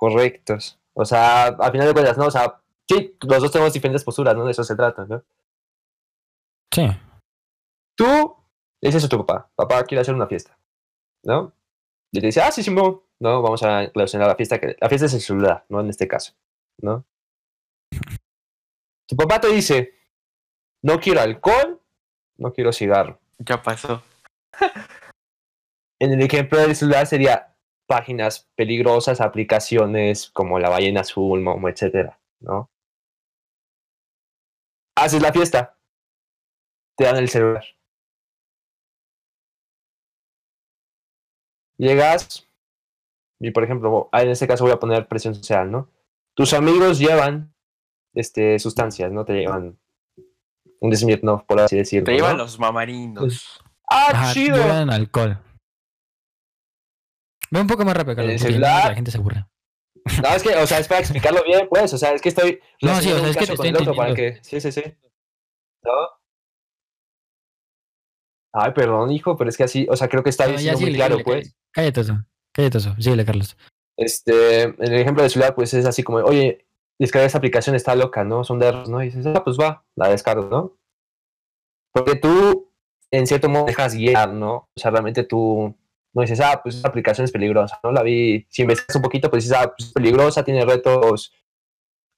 correctos. 0.00 0.78
O 0.94 1.04
sea, 1.04 1.48
al 1.48 1.72
final 1.72 1.86
de 1.86 1.92
cuentas, 1.92 2.16
¿no? 2.16 2.26
O 2.26 2.30
sea, 2.30 2.58
sí, 2.88 3.14
los 3.20 3.42
dos 3.42 3.52
tenemos 3.52 3.74
diferentes 3.74 4.02
posturas, 4.02 4.34
¿no? 4.34 4.46
De 4.46 4.52
eso 4.52 4.64
se 4.64 4.74
trata, 4.74 5.04
¿no? 5.04 5.22
Sí. 6.74 6.88
Tú 7.94 8.34
le 8.80 8.88
dices 8.88 9.04
a 9.04 9.08
tu 9.08 9.18
papá, 9.18 9.50
papá, 9.54 9.84
quiero 9.84 10.00
hacer 10.00 10.14
una 10.14 10.26
fiesta, 10.26 10.58
¿no? 11.22 11.52
Y 12.12 12.20
te 12.20 12.26
dice, 12.26 12.40
ah, 12.40 12.50
sí, 12.50 12.62
sí, 12.62 12.74
no, 12.74 13.04
no, 13.20 13.42
vamos 13.42 13.62
a 13.62 13.82
relacionar 13.94 14.28
la 14.28 14.36
fiesta, 14.36 14.58
que 14.58 14.74
la 14.80 14.88
fiesta 14.88 15.06
es 15.06 15.14
el 15.14 15.20
celular, 15.20 15.66
¿no? 15.68 15.80
En 15.80 15.90
este 15.90 16.08
caso, 16.08 16.32
¿no? 16.80 17.04
Tu 19.06 19.16
papá 19.16 19.38
te 19.38 19.48
dice, 19.48 19.98
no 20.82 20.98
quiero 20.98 21.20
alcohol, 21.20 21.78
no 22.38 22.54
quiero 22.54 22.72
cigarro. 22.72 23.20
ya 23.38 23.62
pasó. 23.62 24.02
En 26.02 26.14
el 26.14 26.22
ejemplo 26.22 26.58
del 26.58 26.74
celular 26.74 27.06
sería 27.06 27.49
páginas 27.90 28.48
peligrosas, 28.54 29.20
aplicaciones 29.20 30.30
como 30.30 30.60
la 30.60 30.68
ballena 30.68 31.00
azul, 31.00 31.40
Momo, 31.40 31.68
etcétera, 31.68 32.20
¿no? 32.38 32.70
Haces 34.96 35.20
la 35.20 35.32
fiesta, 35.32 35.76
te 36.96 37.04
dan 37.04 37.16
el 37.16 37.28
celular. 37.28 37.64
Llegas, 41.78 42.48
y 43.40 43.50
por 43.50 43.64
ejemplo, 43.64 44.08
ah, 44.12 44.22
en 44.22 44.30
este 44.30 44.46
caso 44.46 44.62
voy 44.62 44.72
a 44.72 44.78
poner 44.78 45.08
presión 45.08 45.34
social, 45.34 45.68
¿no? 45.68 45.88
Tus 46.34 46.52
amigos 46.52 47.00
llevan 47.00 47.52
este, 48.14 48.60
sustancias, 48.60 49.10
¿no? 49.10 49.24
Te 49.24 49.32
llevan 49.32 49.80
un 50.78 50.96
Smirnoff, 50.96 51.42
por 51.42 51.58
así 51.58 51.76
decirlo. 51.76 52.04
Te 52.04 52.12
llevan 52.12 52.36
¿no? 52.36 52.44
los 52.44 52.60
mamarindos. 52.60 53.60
¡Ah, 53.90 54.10
Ajá, 54.12 54.32
chido! 54.32 54.58
llevan 54.58 54.90
alcohol. 54.90 55.42
Ve 57.50 57.60
un 57.60 57.66
poco 57.66 57.84
más 57.84 57.96
rápido, 57.96 58.16
Carlos. 58.16 58.32
El 58.34 58.38
celular. 58.38 58.88
La 58.90 58.94
gente 58.94 59.10
se 59.10 59.18
aburre. 59.18 59.44
No, 60.22 60.28
es 60.34 60.42
que, 60.42 60.54
o 60.56 60.66
sea, 60.66 60.78
es 60.78 60.88
para 60.88 61.00
explicarlo 61.00 61.42
bien, 61.44 61.68
pues, 61.68 61.92
o 61.92 61.98
sea, 61.98 62.12
es 62.12 62.22
que 62.22 62.30
estoy 62.30 62.58
No, 62.82 62.94
sí, 63.00 63.12
o 63.12 63.18
sea, 63.18 63.28
es 63.28 63.36
que 63.36 63.46
te 63.46 63.52
estoy 63.52 63.68
el 63.68 63.76
otro 63.76 63.94
para 63.94 64.10
entendiendo. 64.10 64.40
que, 64.42 64.44
sí, 64.48 64.60
sí, 64.60 64.72
sí. 64.72 64.82
¿No? 65.84 65.92
Ay, 68.52 68.72
perdón, 68.72 69.10
hijo, 69.12 69.36
pero 69.36 69.50
es 69.50 69.56
que 69.56 69.64
así, 69.64 69.86
o 69.90 69.96
sea, 69.96 70.08
creo 70.08 70.22
que 70.22 70.30
está 70.30 70.46
No, 70.46 70.52
diciendo 70.52 70.78
muy 70.78 70.86
síguele, 70.86 70.96
claro, 70.98 71.18
síguele, 71.18 71.40
pues. 71.42 71.56
Cállate 71.72 72.00
eso. 72.00 72.14
Cállate 72.52 72.78
eso. 72.78 72.94
Síguele, 72.98 73.24
Carlos. 73.24 73.56
Este, 73.96 74.62
en 74.62 74.74
el 74.78 74.94
ejemplo 75.00 75.22
de 75.22 75.28
celular, 75.30 75.54
pues 75.54 75.72
es 75.74 75.86
así 75.86 76.02
como, 76.02 76.18
oye, 76.18 76.66
descargar 76.98 77.26
esta 77.26 77.38
aplicación 77.38 77.76
está 77.76 77.94
loca, 77.94 78.24
¿no? 78.24 78.42
Son 78.42 78.58
de 78.58 78.66
errores, 78.66 78.88
¿no? 78.88 79.02
Y 79.02 79.06
dices, 79.06 79.26
ah, 79.26 79.44
pues 79.44 79.56
va, 79.58 79.84
la 79.96 80.08
descargo, 80.08 80.48
¿no? 80.48 80.76
Porque 81.92 82.16
tú, 82.16 82.72
en 83.12 83.26
cierto 83.26 83.48
modo, 83.48 83.66
dejas 83.66 83.94
guiar, 83.94 84.32
¿no? 84.32 84.54
O 84.54 84.80
sea, 84.80 84.90
realmente 84.90 85.24
tú 85.24 85.76
no 86.12 86.22
dices, 86.22 86.40
ah, 86.40 86.60
pues 86.62 86.76
esta 86.76 86.88
aplicación 86.88 87.24
es 87.24 87.32
peligrosa, 87.32 87.78
¿no? 87.82 87.92
La 87.92 88.02
vi, 88.02 88.46
si 88.48 88.62
investigas 88.62 88.96
un 88.96 89.02
poquito, 89.02 89.30
pues 89.30 89.44
dices, 89.44 89.58
ah, 89.58 89.72
pues 89.76 89.88
es 89.88 89.92
peligrosa, 89.92 90.44
tiene 90.44 90.64
retos, 90.64 91.32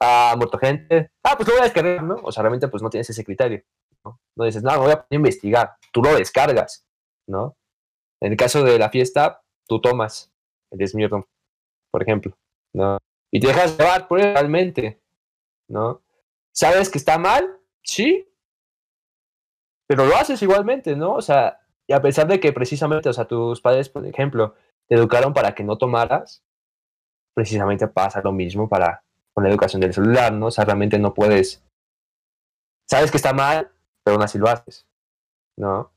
ha 0.01 0.35
muerto 0.37 0.59
gente, 0.59 1.11
ah, 1.23 1.37
pues 1.37 1.49
lo 1.49 1.55
voy 1.55 1.61
a 1.61 1.65
descargar, 1.65 2.03
¿no? 2.03 2.17
O 2.23 2.33
sea, 2.33 2.43
realmente 2.43 2.69
pues 2.69 2.83
no 2.83 2.91
tienes 2.91 3.09
ese 3.11 3.25
criterio, 3.25 3.63
¿no? 4.05 4.45
Dices, 4.45 4.63
no, 4.63 4.71
me 4.73 4.79
voy 4.79 4.93
a 4.93 4.95
a 4.95 5.07
investigar, 5.11 5.77
tú 5.93 6.03
lo 6.03 6.15
descargas, 6.15 6.87
¿no? 7.27 7.57
En 8.21 8.33
el 8.33 8.37
caso 8.37 8.63
de 8.63 8.79
la 8.79 8.91
fiesta, 8.91 9.43
tú 9.67 9.81
tomas 9.81 10.33
el 10.71 10.87
Smirnoff, 10.87 11.27
por 11.91 12.03
ejemplo, 12.03 12.37
¿no? 12.73 12.99
Y 13.31 13.41
te 13.41 13.49
dejas 13.49 13.77
llevar 13.77 14.09
por 14.09 14.21
realmente, 14.21 15.01
¿no? 15.69 16.03
¿Sabes 16.53 16.91
que 16.91 16.99
está 16.99 17.19
mal? 17.19 17.59
Sí. 17.83 18.29
Pero 19.87 20.07
lo 20.07 20.17
haces 20.17 20.41
igualmente, 20.43 20.95
¿no? 20.95 21.15
O 21.15 21.23
sea, 21.23 21.62
y 21.93 21.95
a 21.95 22.01
pesar 22.01 22.27
de 22.27 22.41
que 22.41 22.55
precisamente, 22.55 23.11
o 23.11 23.13
sea, 23.13 23.27
tus 23.27 23.61
padres, 23.61 23.91
por 23.91 24.07
ejemplo, 24.07 24.55
te 24.89 24.95
educaron 24.95 25.35
para 25.35 25.55
que 25.55 25.63
no 25.63 25.77
tomaras, 25.77 26.43
precisamente 27.37 27.87
pasa 27.87 28.23
lo 28.25 28.33
mismo 28.33 28.67
para 28.67 29.05
con 29.35 29.45
la 29.45 29.51
educación 29.51 29.83
del 29.83 29.93
celular, 29.93 30.33
¿no? 30.33 30.47
O 30.47 30.51
sea, 30.51 30.65
realmente 30.65 30.99
no 30.99 31.13
puedes. 31.13 31.63
Sabes 32.89 33.11
que 33.11 33.19
está 33.19 33.35
mal, 33.35 33.71
pero 34.03 34.15
aún 34.15 34.25
así 34.25 34.39
lo 34.39 34.49
haces, 34.49 34.87
¿no? 35.59 35.93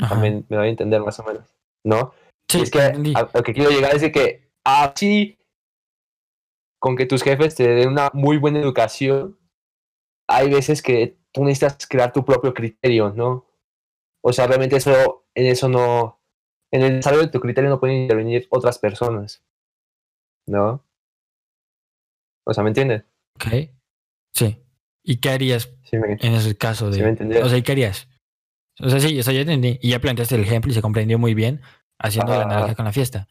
Ajá. 0.00 0.14
También 0.14 0.46
me 0.48 0.56
doy 0.56 0.68
a 0.68 0.70
entender 0.70 1.02
más 1.02 1.20
o 1.20 1.24
menos, 1.24 1.54
¿no? 1.84 2.14
Sí, 2.50 2.60
Y 2.60 2.62
es 2.62 2.70
que 2.70 2.80
a, 2.80 3.28
lo 3.34 3.42
que 3.42 3.52
quiero 3.52 3.70
llegar 3.70 3.94
es 3.94 4.00
de 4.00 4.10
que 4.10 4.48
así, 4.64 5.38
con 6.80 6.96
que 6.96 7.04
tus 7.04 7.22
jefes 7.22 7.56
te 7.56 7.68
den 7.68 7.88
una 7.90 8.10
muy 8.14 8.38
buena 8.38 8.58
educación, 8.58 9.38
hay 10.30 10.50
veces 10.50 10.80
que 10.80 11.18
tú 11.30 11.44
necesitas 11.44 11.86
crear 11.86 12.10
tu 12.10 12.24
propio 12.24 12.54
criterio, 12.54 13.10
¿no? 13.10 13.51
O 14.24 14.32
sea, 14.32 14.46
realmente 14.46 14.76
eso, 14.76 15.26
en 15.34 15.46
eso 15.46 15.68
no, 15.68 16.22
en 16.72 16.82
el 16.82 16.96
desarrollo 16.96 17.24
de 17.24 17.30
tu 17.32 17.40
criterio 17.40 17.68
no 17.70 17.80
pueden 17.80 18.02
intervenir 18.02 18.46
otras 18.50 18.78
personas, 18.78 19.44
¿no? 20.46 20.84
O 22.46 22.54
sea, 22.54 22.62
¿me 22.64 22.70
entiendes? 22.70 23.04
Ok. 23.36 23.70
Sí. 24.34 24.58
¿Y 25.04 25.20
qué 25.20 25.30
harías 25.30 25.70
Sí, 25.82 25.96
me, 25.98 26.12
en 26.14 26.34
ese 26.34 26.56
caso 26.56 26.90
de. 26.90 26.96
sí 26.96 27.24
me 27.24 27.42
o 27.42 27.48
sea, 27.48 27.58
¿y 27.58 27.62
qué 27.62 27.72
harías? 27.72 28.08
O 28.80 28.88
sea, 28.88 29.00
sí, 29.00 29.18
o 29.18 29.22
sea, 29.22 29.34
ya 29.34 29.40
entendí. 29.40 29.78
Y 29.82 29.90
ya 29.90 30.00
planteaste 30.00 30.36
el 30.36 30.42
ejemplo 30.42 30.70
y 30.70 30.74
se 30.74 30.82
comprendió 30.82 31.18
muy 31.18 31.34
bien 31.34 31.60
haciendo 31.98 32.32
la 32.32 32.42
Ajá, 32.42 32.64
ajá. 32.64 32.74
con 32.74 32.84
la 32.84 32.92
fiesta. 32.92 33.28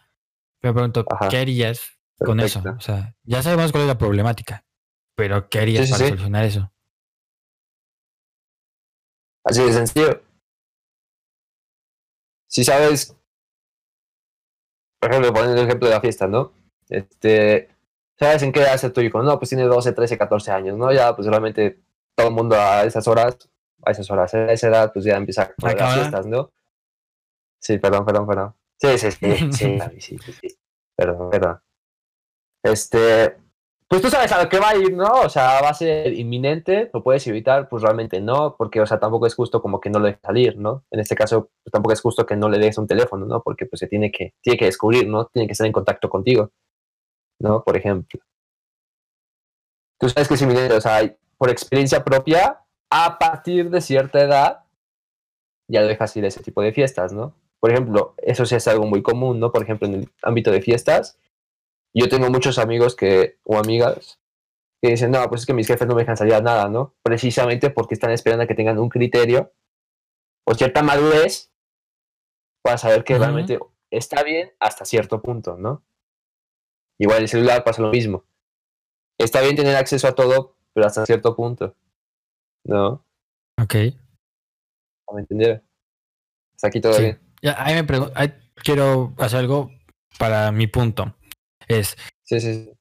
Pero 0.61 0.73
pregunto, 0.73 1.05
Ajá. 1.09 1.29
¿qué 1.29 1.37
harías 1.37 1.99
con 2.19 2.39
eso? 2.39 2.61
O 2.77 2.81
sea, 2.81 3.15
ya 3.23 3.41
sabemos 3.41 3.71
cuál 3.71 3.83
es 3.83 3.87
la 3.87 3.97
problemática. 3.97 4.65
Pero 5.15 5.49
¿qué 5.49 5.59
harías 5.59 5.87
Sí, 5.87 5.91
para 5.93 6.07
solucionar 6.07 6.45
eso? 6.45 6.71
Así 9.43 9.63
de 9.63 9.73
sencillo. 9.73 10.21
Si 12.51 12.65
sabes 12.65 13.15
por 15.01 15.09
ejemplo, 15.09 15.33
poniendo 15.33 15.59
el 15.59 15.67
ejemplo 15.67 15.87
de 15.87 15.95
la 15.95 16.01
fiesta, 16.01 16.27
¿no? 16.27 16.53
Este, 16.87 17.69
¿sabes 18.19 18.43
en 18.43 18.51
qué 18.51 18.59
edad 18.59 18.75
está 18.75 18.93
tu 18.93 19.01
hijo? 19.01 19.23
No, 19.23 19.39
pues 19.39 19.49
tiene 19.49 19.63
12, 19.63 19.93
13, 19.93 20.15
14 20.15 20.51
años, 20.51 20.77
¿no? 20.77 20.93
Ya, 20.93 21.15
pues 21.15 21.27
realmente 21.27 21.79
todo 22.13 22.27
el 22.27 22.35
mundo 22.35 22.55
a 22.55 22.83
esas 22.83 23.07
horas, 23.07 23.49
a 23.83 23.91
esas 23.91 24.11
horas, 24.11 24.31
a 24.35 24.51
esa 24.51 24.67
edad, 24.67 24.93
pues 24.93 25.03
ya 25.03 25.17
empieza 25.17 25.55
con 25.55 25.75
las 25.75 25.93
fiestas, 25.95 26.27
¿no? 26.27 26.51
Sí, 27.59 27.79
perdón, 27.79 28.05
perdón, 28.05 28.27
perdón. 28.27 28.55
Sí, 28.77 28.95
sí, 28.99 29.11
sí, 29.11 29.51
sí, 29.51 29.79
sí, 29.99 30.17
sí, 30.19 30.33
sí. 30.33 30.57
Perdón, 30.95 31.31
perdón. 31.31 31.59
Este, 32.61 33.37
pues 33.91 34.01
tú 34.01 34.09
sabes 34.09 34.31
a 34.31 34.41
lo 34.41 34.47
que 34.47 34.57
va 34.57 34.69
a 34.69 34.77
ir, 34.77 34.93
¿no? 34.93 35.19
O 35.19 35.27
sea, 35.27 35.59
va 35.61 35.67
a 35.67 35.73
ser 35.73 36.13
inminente, 36.13 36.89
lo 36.93 37.03
puedes 37.03 37.27
evitar, 37.27 37.67
pues 37.67 37.83
realmente 37.83 38.21
no, 38.21 38.55
porque, 38.57 38.79
o 38.79 38.85
sea, 38.85 39.01
tampoco 39.01 39.27
es 39.27 39.35
justo 39.35 39.61
como 39.61 39.81
que 39.81 39.89
no 39.89 39.99
lo 39.99 40.05
dejes 40.05 40.21
salir, 40.21 40.55
¿no? 40.55 40.85
En 40.91 41.01
este 41.01 41.13
caso, 41.13 41.49
pues, 41.61 41.73
tampoco 41.73 41.91
es 41.91 41.99
justo 41.99 42.25
que 42.25 42.37
no 42.37 42.47
le 42.47 42.57
des 42.57 42.77
un 42.77 42.87
teléfono, 42.87 43.25
¿no? 43.25 43.43
Porque 43.43 43.65
pues 43.65 43.81
se 43.81 43.87
tiene 43.87 44.09
que, 44.09 44.33
tiene 44.39 44.57
que 44.57 44.63
descubrir, 44.63 45.09
¿no? 45.09 45.25
Tiene 45.25 45.45
que 45.45 45.51
estar 45.51 45.67
en 45.67 45.73
contacto 45.73 46.09
contigo, 46.09 46.51
¿no? 47.41 47.65
Por 47.65 47.75
ejemplo. 47.75 48.21
Tú 49.99 50.07
sabes 50.07 50.29
que 50.29 50.35
es 50.35 50.41
inminente, 50.41 50.73
o 50.73 50.79
sea, 50.79 51.13
por 51.37 51.49
experiencia 51.49 52.01
propia, 52.01 52.61
a 52.89 53.19
partir 53.19 53.69
de 53.69 53.81
cierta 53.81 54.21
edad, 54.21 54.63
ya 55.67 55.81
dejas 55.81 56.15
ir 56.15 56.23
a 56.23 56.29
ese 56.29 56.41
tipo 56.41 56.61
de 56.61 56.71
fiestas, 56.71 57.11
¿no? 57.11 57.35
Por 57.59 57.71
ejemplo, 57.71 58.15
eso 58.19 58.45
sí 58.45 58.55
es 58.55 58.65
algo 58.69 58.85
muy 58.85 59.03
común, 59.03 59.41
¿no? 59.41 59.51
Por 59.51 59.63
ejemplo, 59.63 59.85
en 59.85 59.95
el 59.95 60.09
ámbito 60.23 60.49
de 60.49 60.61
fiestas, 60.61 61.17
yo 61.93 62.09
tengo 62.09 62.29
muchos 62.29 62.57
amigos 62.57 62.95
que, 62.95 63.39
o 63.43 63.57
amigas 63.57 64.19
que 64.81 64.89
dicen, 64.89 65.11
no, 65.11 65.27
pues 65.29 65.41
es 65.41 65.47
que 65.47 65.53
mis 65.53 65.67
jefes 65.67 65.87
no 65.87 65.93
me 65.95 66.01
dejan 66.01 66.17
salir 66.17 66.33
a 66.33 66.41
nada, 66.41 66.67
¿no? 66.67 66.95
Precisamente 67.03 67.69
porque 67.69 67.93
están 67.93 68.11
esperando 68.11 68.43
a 68.43 68.47
que 68.47 68.55
tengan 68.55 68.79
un 68.79 68.89
criterio 68.89 69.53
o 70.43 70.55
cierta 70.55 70.81
madurez 70.81 71.51
para 72.63 72.77
saber 72.77 73.03
que 73.03 73.17
realmente 73.17 73.59
está 73.91 74.23
bien 74.23 74.51
hasta 74.59 74.85
cierto 74.85 75.21
punto, 75.21 75.57
¿no? 75.57 75.83
Igual 76.99 77.17
en 77.17 77.23
el 77.23 77.29
celular 77.29 77.63
pasa 77.63 77.81
lo 77.81 77.89
mismo. 77.89 78.25
Está 79.19 79.41
bien 79.41 79.55
tener 79.55 79.75
acceso 79.75 80.07
a 80.07 80.15
todo, 80.15 80.55
pero 80.73 80.87
hasta 80.87 81.05
cierto 81.05 81.35
punto, 81.35 81.75
¿no? 82.63 83.05
Ok. 83.61 83.75
¿Me 85.13 85.19
entender? 85.21 85.63
Hasta 86.55 86.67
aquí 86.69 86.79
todo 86.81 86.93
Sí. 86.93 87.03
bien. 87.03 87.19
Ya, 87.41 87.55
ahí 87.63 87.75
me 87.75 87.83
pregunto, 87.83 88.13
quiero 88.63 89.13
hacer 89.17 89.39
algo 89.39 89.71
para 90.17 90.51
mi 90.51 90.67
punto. 90.67 91.15
Es 91.67 91.95
Sí, 92.23 92.39
sí, 92.39 92.53
sí. 92.53 92.71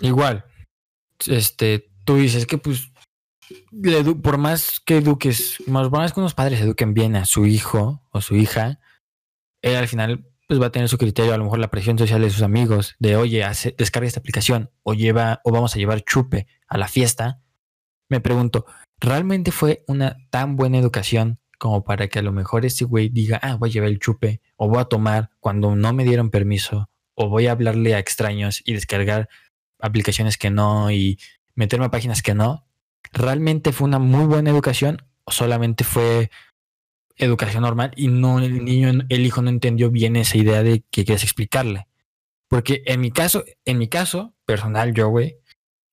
igual, 0.00 0.44
este, 1.26 1.90
tú 2.04 2.16
dices 2.16 2.46
que 2.46 2.58
pues, 2.58 2.90
le 3.72 4.02
por 4.16 4.38
más 4.38 4.80
que 4.84 4.98
eduques, 4.98 5.58
más, 5.66 5.88
por 5.88 5.98
más 6.00 6.12
que 6.12 6.20
unos 6.20 6.34
padres 6.34 6.60
eduquen 6.60 6.94
bien 6.94 7.16
a 7.16 7.24
su 7.24 7.46
hijo 7.46 8.02
o 8.10 8.20
su 8.20 8.36
hija, 8.36 8.80
él 9.62 9.76
al 9.76 9.88
final 9.88 10.26
pues 10.48 10.60
va 10.60 10.66
a 10.66 10.72
tener 10.72 10.88
su 10.88 10.98
criterio, 10.98 11.32
a 11.32 11.36
lo 11.38 11.44
mejor 11.44 11.60
la 11.60 11.70
presión 11.70 11.96
social 11.96 12.20
de 12.22 12.30
sus 12.30 12.42
amigos, 12.42 12.96
de 12.98 13.14
oye, 13.16 13.44
hace- 13.44 13.74
descarga 13.78 14.08
esta 14.08 14.18
aplicación 14.18 14.70
o 14.82 14.94
lleva, 14.94 15.40
o 15.44 15.52
vamos 15.52 15.74
a 15.74 15.78
llevar 15.78 16.02
chupe 16.02 16.48
a 16.66 16.76
la 16.76 16.88
fiesta. 16.88 17.40
Me 18.08 18.20
pregunto, 18.20 18.66
¿realmente 18.98 19.52
fue 19.52 19.84
una 19.86 20.16
tan 20.30 20.56
buena 20.56 20.78
educación 20.78 21.38
como 21.58 21.84
para 21.84 22.08
que 22.08 22.18
a 22.18 22.22
lo 22.22 22.32
mejor 22.32 22.64
ese 22.66 22.84
güey 22.84 23.10
diga, 23.10 23.38
ah, 23.42 23.54
voy 23.56 23.70
a 23.70 23.72
llevar 23.74 23.90
el 23.90 24.00
chupe, 24.00 24.40
o 24.56 24.68
voy 24.68 24.80
a 24.80 24.86
tomar 24.86 25.30
cuando 25.38 25.76
no 25.76 25.92
me 25.92 26.02
dieron 26.04 26.30
permiso, 26.30 26.90
o 27.20 27.28
voy 27.28 27.48
a 27.48 27.52
hablarle 27.52 27.94
a 27.94 27.98
extraños 27.98 28.62
y 28.64 28.72
descargar 28.72 29.28
aplicaciones 29.78 30.38
que 30.38 30.48
no 30.48 30.90
y 30.90 31.18
meterme 31.54 31.84
a 31.84 31.90
páginas 31.90 32.22
que 32.22 32.34
no? 32.34 32.66
¿Realmente 33.12 33.72
fue 33.72 33.88
una 33.88 33.98
muy 33.98 34.24
buena 34.24 34.48
educación 34.48 35.02
o 35.24 35.30
solamente 35.30 35.84
fue 35.84 36.30
educación 37.16 37.62
normal 37.62 37.92
y 37.94 38.08
no 38.08 38.38
el 38.38 38.64
niño, 38.64 39.04
el 39.10 39.26
hijo 39.26 39.42
no 39.42 39.50
entendió 39.50 39.90
bien 39.90 40.16
esa 40.16 40.38
idea 40.38 40.62
de 40.62 40.82
que 40.90 41.04
quieres 41.04 41.22
explicarle? 41.22 41.88
Porque 42.48 42.82
en 42.86 43.02
mi 43.02 43.10
caso, 43.10 43.44
en 43.66 43.76
mi 43.76 43.88
caso 43.88 44.34
personal, 44.46 44.94
yo, 44.94 45.08
güey, 45.08 45.36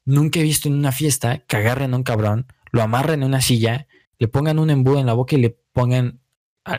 nunca 0.05 0.39
he 0.39 0.43
visto 0.43 0.69
en 0.69 0.75
una 0.75 0.93
fiesta 0.93 1.39
que 1.39 1.57
agarren 1.57 1.93
a 1.93 1.97
un 1.97 2.03
cabrón, 2.03 2.47
lo 2.71 2.82
amarren 2.82 3.21
en 3.21 3.28
una 3.28 3.41
silla, 3.41 3.88
le 4.17 4.30
pongan 4.30 4.59
un 4.59 4.69
embudo 4.69 4.99
en 4.99 5.05
la 5.05 5.13
boca 5.13 5.36
y 5.36 5.41
le 5.41 5.59
pongan 5.73 6.21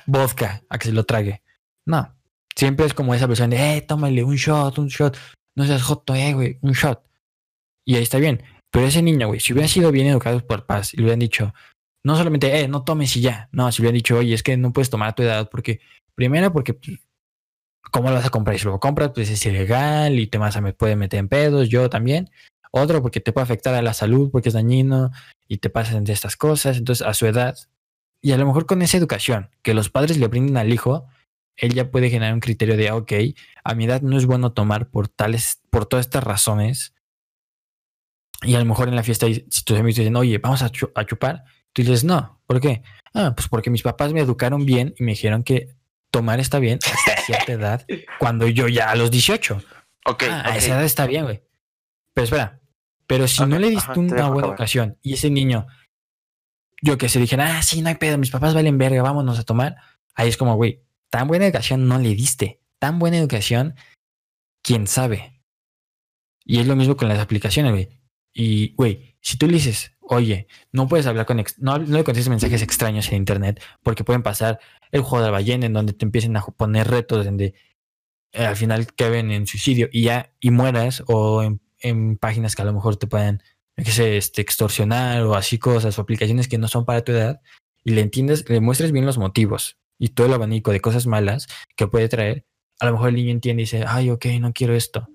vodka 0.07 0.63
a 0.71 0.79
que 0.79 0.89
se 0.89 0.95
lo 0.95 1.05
trague. 1.05 1.43
No. 1.85 2.18
Siempre 2.59 2.87
es 2.87 2.93
como 2.93 3.15
esa 3.15 3.29
persona 3.29 3.55
de, 3.55 3.77
eh, 3.77 3.83
tómale 3.83 4.25
un 4.25 4.35
shot, 4.35 4.79
un 4.79 4.89
shot. 4.89 5.17
No 5.55 5.65
seas 5.65 5.81
joto, 5.81 6.17
eh, 6.17 6.35
güey, 6.35 6.59
un 6.61 6.73
shot. 6.73 7.05
Y 7.87 7.95
ahí 7.95 8.03
está 8.03 8.19
bien. 8.19 8.43
Pero 8.73 8.87
ese 8.87 9.01
niño, 9.01 9.29
güey, 9.29 9.39
si 9.39 9.53
hubiera 9.53 9.69
sido 9.69 9.93
bien 9.93 10.09
educado 10.09 10.45
por 10.45 10.67
paz 10.67 10.93
y 10.93 10.97
le 10.97 11.05
hubieran 11.05 11.21
dicho, 11.21 11.55
no 12.05 12.17
solamente, 12.17 12.61
eh, 12.61 12.67
no 12.67 12.83
tomes 12.83 13.17
y 13.17 13.21
ya. 13.21 13.49
No, 13.53 13.71
si 13.71 13.81
hubieran 13.81 13.95
dicho, 13.95 14.19
oye, 14.19 14.35
es 14.35 14.43
que 14.43 14.57
no 14.57 14.73
puedes 14.73 14.91
tomar 14.91 15.11
a 15.11 15.15
tu 15.15 15.23
edad 15.23 15.49
porque, 15.49 15.79
primero, 16.17 16.53
porque, 16.53 16.77
¿cómo 17.93 18.09
lo 18.09 18.17
vas 18.17 18.27
a 18.27 18.31
comprar? 18.31 18.57
Y 18.57 18.59
si 18.59 18.65
lo 18.65 18.81
compras, 18.81 19.13
pues 19.15 19.31
es 19.31 19.47
ilegal 19.47 20.19
y 20.19 20.27
te 20.27 20.39
vas 20.39 20.57
a 20.57 20.61
me 20.61 20.73
puede 20.73 20.97
meter 20.97 21.21
en 21.21 21.29
pedos, 21.29 21.69
yo 21.69 21.89
también. 21.89 22.29
Otro, 22.73 23.03
porque 23.03 23.21
te 23.21 23.33
puede 23.33 23.45
afectar 23.45 23.73
a 23.75 23.83
la 23.83 23.95
salud, 23.95 24.33
porque 24.33 24.49
es 24.49 24.55
dañino 24.55 25.13
y 25.47 25.59
te 25.59 25.71
pasan 25.71 26.03
de 26.03 26.13
estas 26.13 26.37
cosas. 26.37 26.77
Entonces, 26.77 27.07
a 27.07 27.15
su 27.15 27.27
edad, 27.27 27.57
y 28.21 28.33
a 28.33 28.37
lo 28.37 28.47
mejor 28.47 28.67
con 28.67 28.83
esa 28.83 28.97
educación 28.97 29.51
que 29.63 29.75
los 29.75 29.91
padres 29.91 30.19
le 30.19 30.27
brinden 30.27 30.57
al 30.57 30.73
hijo, 30.73 31.07
él 31.59 31.75
ya 31.75 31.91
puede 31.91 32.09
generar 32.11 32.33
un 32.35 32.41
criterio 32.41 32.77
de, 32.77 32.91
ok, 32.93 33.13
a 33.65 33.75
mi 33.75 33.85
edad 33.85 34.01
no 34.03 34.17
es 34.17 34.27
bueno 34.27 34.53
tomar 34.53 34.89
por 34.91 35.09
tales, 35.09 35.61
por 35.71 35.87
todas 35.87 36.07
estas 36.07 36.25
razones. 36.25 36.95
Y 38.43 38.55
a 38.55 38.59
lo 38.61 38.65
mejor 38.65 38.89
en 38.89 38.95
la 38.97 39.03
fiesta, 39.03 39.27
si 39.27 39.65
tus 39.65 39.77
amigos 39.79 39.97
dicen, 39.97 40.15
oye, 40.17 40.39
vamos 40.39 40.63
a, 40.63 40.71
chu- 40.71 40.93
a 40.95 41.05
chupar, 41.05 41.45
tú 41.73 41.83
dices, 41.83 42.05
no, 42.05 42.41
¿por 42.47 42.61
qué? 42.61 42.83
Ah, 43.13 43.33
pues 43.37 43.49
porque 43.49 43.71
mis 43.71 43.83
papás 43.83 44.13
me 44.13 44.21
educaron 44.21 44.65
bien 44.65 44.95
y 44.99 45.03
me 45.03 45.13
dijeron 45.13 45.43
que 45.43 45.75
tomar 46.11 46.39
está 46.41 46.59
bien 46.61 46.79
hasta 46.85 47.23
cierta 47.23 47.53
edad, 47.53 47.87
cuando 48.21 48.47
yo 48.49 48.69
ya 48.69 48.91
a 48.91 48.95
los 48.97 49.11
18. 49.11 49.61
Ok, 50.07 50.23
Ah, 50.31 50.43
a 50.47 50.51
ok. 50.51 50.57
esa 50.57 50.75
edad 50.75 50.85
está 50.85 51.07
bien, 51.07 51.25
güey. 51.25 51.43
Pero 52.15 52.25
espera, 52.25 52.61
pero 53.09 53.27
si 53.27 53.45
no 53.45 53.59
le 53.59 53.71
diste 53.71 53.93
te 53.93 53.99
una 53.99 54.29
buena 54.31 54.49
educación 54.49 54.97
y 55.03 55.15
ese 55.15 55.31
niño, 55.31 55.67
yo 56.81 56.97
que 56.97 57.09
se 57.09 57.19
dijera, 57.19 57.59
ah, 57.59 57.63
sí, 57.63 57.83
no 57.83 57.89
hay 57.89 57.97
pedo, 57.97 58.19
mis 58.19 58.31
papás 58.31 58.55
valen 58.55 58.79
verga, 58.79 59.03
vámonos 59.03 59.39
a 59.39 59.43
tomar, 59.43 59.77
ahí 60.15 60.29
es 60.29 60.37
como, 60.37 60.55
güey, 60.55 60.81
tan 61.11 61.29
buena 61.29 61.47
educación 61.47 61.89
no 61.89 61.99
le 61.99 62.15
diste, 62.15 62.61
tan 62.79 62.99
buena 62.99 63.19
educación, 63.19 63.75
quién 64.63 64.87
sabe. 64.87 65.43
Y 66.45 66.61
es 66.61 66.67
lo 66.67 66.77
mismo 66.77 66.97
con 66.97 67.09
las 67.09 67.19
aplicaciones, 67.19 67.73
güey. 67.73 67.89
Y, 68.33 68.75
güey, 68.75 69.17
si 69.21 69.37
tú 69.37 69.47
le 69.47 69.55
dices, 69.55 69.97
oye, 70.01 70.47
no 70.73 70.89
puedes 70.89 71.07
hablar 71.07 71.27
con, 71.27 71.43
no, 71.59 71.79
le 71.79 72.05
contestes 72.05 72.29
mensajes 72.29 72.63
extraños 72.63 73.09
en 73.09 73.17
internet 73.17 73.63
porque 73.83 74.05
pueden 74.05 74.23
pasar 74.23 74.61
el 74.93 75.03
juego 75.03 75.25
de 75.25 75.31
la 75.31 75.33
ballena 75.33 75.67
en 75.67 75.73
donde 75.73 75.93
te 75.93 76.05
empiecen 76.05 76.37
a 76.37 76.43
poner 76.43 76.89
retos 76.89 77.25
donde 77.25 77.55
eh, 78.33 78.47
al 78.47 78.57
final 78.57 78.95
caben 78.95 79.31
en 79.31 79.47
suicidio 79.47 79.89
y 79.93 80.05
ya 80.05 80.33
y 80.41 80.51
mueras 80.51 81.03
o 81.09 81.43
en, 81.81 82.17
páginas 82.17 82.55
que 82.55 82.63
a 82.63 82.65
lo 82.65 82.73
mejor 82.73 82.97
te 82.97 83.07
puedan 83.07 83.43
qué 83.77 83.91
sé, 83.93 84.17
este, 84.17 84.43
extorsionar 84.43 85.23
o 85.23 85.35
así 85.35 85.59
cosas 85.59 85.99
o 85.99 86.03
aplicaciones 86.03 86.49
que 86.49 86.59
no 86.59 86.69
son 86.69 86.85
para 86.85 87.03
tu 87.05 87.13
edad 87.13 87.41
y 87.85 87.93
le 87.93 88.01
entiendes, 88.01 88.49
le 88.49 88.61
muestres 88.61 88.93
bien 88.93 89.07
los 89.07 89.19
motivos 89.19 89.78
y 89.99 90.09
todo 90.09 90.27
el 90.27 90.33
abanico 90.33 90.71
de 90.71 90.81
cosas 90.81 91.07
malas 91.07 91.49
que 91.77 91.87
puede 91.87 92.09
traer, 92.09 92.47
a 92.81 92.87
lo 92.87 92.93
mejor 92.93 93.09
el 93.11 93.17
niño 93.17 93.31
entiende 93.31 93.63
y 93.63 93.65
dice, 93.65 93.85
ay, 93.87 94.11
ok, 94.11 94.27
no 94.41 94.53
quiero 94.53 94.75
esto, 94.75 95.09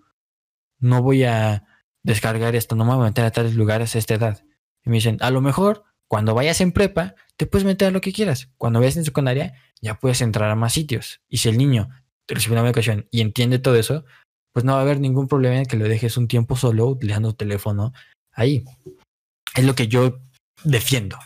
no 0.79 1.01
voy 1.01 1.23
a 1.23 1.65
descargar 2.03 2.55
esto, 2.55 2.75
no 2.75 2.85
me 2.85 2.93
voy 2.93 3.01
a 3.01 3.09
meter 3.09 3.25
a 3.25 3.31
tales 3.31 3.55
lugares 3.55 3.95
a 3.95 3.99
esta 3.99 4.15
edad. 4.15 4.43
Y 4.85 4.89
me 4.89 4.97
dicen, 4.97 5.17
a 5.21 5.31
lo 5.31 5.41
mejor 5.41 5.85
cuando 6.07 6.35
vayas 6.35 6.61
en 6.61 6.71
prepa, 6.71 7.15
te 7.37 7.47
puedes 7.47 7.65
meter 7.65 7.87
a 7.87 7.91
lo 7.91 8.01
que 8.01 8.13
quieras. 8.13 8.49
Cuando 8.57 8.79
vayas 8.79 8.97
en 8.97 9.05
secundaria, 9.05 9.53
ya 9.81 9.95
puedes 9.95 10.21
entrar 10.21 10.49
a 10.51 10.55
más 10.55 10.73
sitios. 10.73 11.21
Y 11.27 11.37
si 11.37 11.49
el 11.49 11.57
niño 11.57 11.89
recibe 12.27 12.53
una 12.53 12.65
educación 12.65 13.07
y 13.09 13.21
entiende 13.21 13.59
todo 13.59 13.75
eso, 13.75 14.05
pues 14.51 14.63
no 14.63 14.73
va 14.73 14.79
a 14.79 14.81
haber 14.81 14.99
ningún 14.99 15.27
problema 15.27 15.57
en 15.57 15.65
que 15.65 15.77
lo 15.77 15.85
dejes 15.87 16.17
un 16.17 16.27
tiempo 16.27 16.55
solo 16.55 16.85
utilizando 16.85 17.29
tu 17.29 17.37
teléfono 17.37 17.93
ahí. 18.31 18.63
Es 19.55 19.63
lo 19.63 19.73
que 19.73 19.87
yo 19.87 20.19
defiendo. 20.63 21.17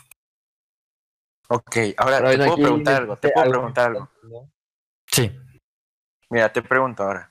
Ok, 1.48 1.76
ahora 1.96 2.18
Pero 2.18 2.30
te 2.30 2.36
puedo 2.38 2.56
preguntar 2.56 2.94
algo, 2.96 3.16
te 3.16 3.28
puedo 3.30 3.42
algo 3.42 3.52
preguntar 3.54 3.86
algo. 3.86 4.10
¿no? 4.22 4.50
Sí. 5.06 5.32
Mira, 6.30 6.52
te 6.52 6.62
pregunto 6.62 7.02
ahora. 7.02 7.30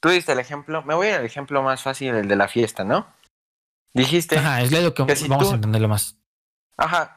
Tú 0.00 0.08
diste 0.08 0.32
el 0.32 0.38
ejemplo, 0.40 0.82
me 0.82 0.94
voy 0.94 1.08
al 1.08 1.24
ejemplo 1.24 1.62
más 1.62 1.82
fácil, 1.82 2.14
el 2.14 2.28
de 2.28 2.36
la 2.36 2.48
fiesta, 2.48 2.84
¿no? 2.84 3.06
Dijiste, 3.94 4.36
ajá. 4.36 4.56
Ajá, 4.56 4.62
es 4.62 4.72
lo 4.72 4.92
que, 4.94 5.06
que 5.06 5.16
si 5.16 5.28
vamos 5.28 5.46
tú- 5.46 5.52
a 5.52 5.54
entenderlo 5.56 5.88
más. 5.88 6.18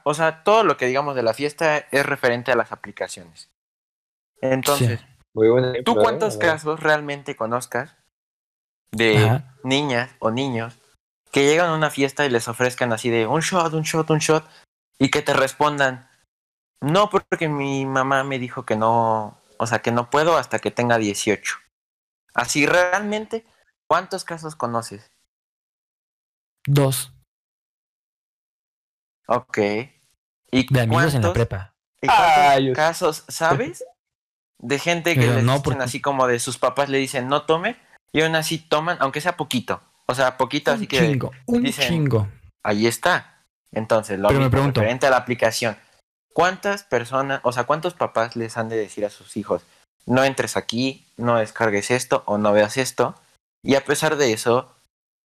o 0.04 0.14
sea, 0.14 0.44
todo 0.44 0.64
lo 0.64 0.78
que 0.78 0.86
digamos 0.86 1.16
de 1.16 1.24
la 1.24 1.34
fiesta 1.34 1.78
es 1.78 2.06
referente 2.06 2.52
a 2.52 2.56
las 2.56 2.72
aplicaciones. 2.72 3.50
Entonces, 4.42 5.02
Muy 5.34 5.50
buen 5.50 5.66
ejemplo, 5.66 5.84
¿tú 5.94 6.00
¿eh? 6.00 6.04
cuántos 6.04 6.38
casos 6.38 6.80
realmente 6.80 7.36
conozcas 7.36 7.96
de 8.92 9.26
Ajá. 9.26 9.56
niñas 9.64 10.12
o 10.20 10.32
niños 10.32 10.78
que 11.32 11.46
llegan 11.46 11.70
a 11.70 11.76
una 11.76 11.90
fiesta 11.90 12.26
y 12.26 12.30
les 12.30 12.48
ofrezcan 12.48 12.94
así 12.94 13.10
de 13.10 13.28
un 13.28 13.42
shot, 13.42 13.74
un 13.74 13.84
shot, 13.84 14.10
un 14.10 14.20
shot 14.20 14.48
y 14.98 15.12
que 15.12 15.22
te 15.22 15.34
respondan, 15.34 16.09
no, 16.82 17.10
porque 17.10 17.48
mi 17.50 17.86
mamá 17.86 18.24
me 18.24 18.40
dijo 18.40 18.66
que 18.66 18.76
no, 18.76 19.38
o 19.58 19.68
sea, 19.68 19.80
que 19.80 19.92
no 19.92 20.10
puedo 20.10 20.38
hasta 20.38 20.60
que 20.60 20.72
tenga 20.72 20.98
18. 20.98 21.56
Así 22.34 22.66
realmente, 22.66 23.46
¿cuántos 23.88 24.24
casos 24.24 24.56
conoces? 24.56 25.12
Dos. 26.66 27.12
Ok. 29.28 29.58
¿Y 30.52 30.74
De 30.74 30.82
amigos 30.82 31.14
en 31.14 31.22
la 31.22 31.34
prepa. 31.34 31.74
¿Y 32.02 32.08
cuántos 32.08 32.28
Ay, 32.28 32.68
yo- 32.68 32.74
casos 32.74 33.26
sabes 33.28 33.84
de 34.60 34.80
gente 34.80 35.16
que 35.16 35.22
les 35.28 35.44
no, 35.44 35.54
dicen 35.54 35.64
porque- 35.64 35.84
así 35.84 36.02
como 36.02 36.28
de 36.28 36.40
sus 36.40 36.58
papás 36.58 36.90
le 36.90 36.98
dicen 36.98 37.28
no 37.28 37.44
tome 37.46 37.78
y 38.12 38.22
aún 38.22 38.36
así 38.36 38.58
toman, 38.58 38.98
aunque 39.00 39.22
sea 39.22 39.38
poquito. 39.38 39.82
O 40.08 40.16
sea, 40.16 40.38
poquito, 40.38 40.72
así 40.72 40.84
Un 40.84 40.88
que 40.88 40.98
chingo, 41.00 41.32
un 41.46 41.64
dicen- 41.64 41.88
chingo. 41.88 42.28
ahí 42.64 42.88
está. 42.88 43.44
Entonces, 43.72 44.18
lo 44.20 44.28
Pero 44.30 44.40
me 44.40 44.46
mismo, 44.46 44.52
pregunto- 44.52 44.82
referente 44.82 45.06
a 45.06 45.12
la 45.12 45.18
aplicación, 45.18 45.78
¿cuántas 46.34 46.84
personas, 46.84 47.42
o 47.44 47.52
sea, 47.52 47.66
cuántos 47.66 47.94
papás 47.94 48.36
les 48.36 48.58
han 48.58 48.70
de 48.70 48.78
decir 48.78 49.06
a 49.06 49.10
sus 49.10 49.38
hijos, 49.38 49.64
no 50.06 50.24
entres 50.24 50.58
aquí, 50.58 51.06
no 51.18 51.38
descargues 51.38 51.92
esto 51.92 52.24
o 52.26 52.38
no 52.38 52.52
veas 52.54 52.78
esto? 52.78 53.16
Y 53.64 53.76
a 53.76 53.84
pesar 53.86 54.16
de 54.16 54.34
eso, 54.34 54.74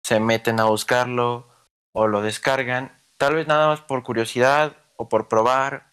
se 0.04 0.20
meten 0.20 0.60
a 0.60 0.64
buscarlo 0.64 1.48
o 1.92 2.08
lo 2.08 2.20
descargan, 2.22 2.92
tal 3.16 3.34
vez 3.36 3.46
nada 3.46 3.68
más 3.68 3.80
por 3.80 4.02
curiosidad 4.02 4.76
o 4.96 5.08
por 5.08 5.28
probar. 5.28 5.92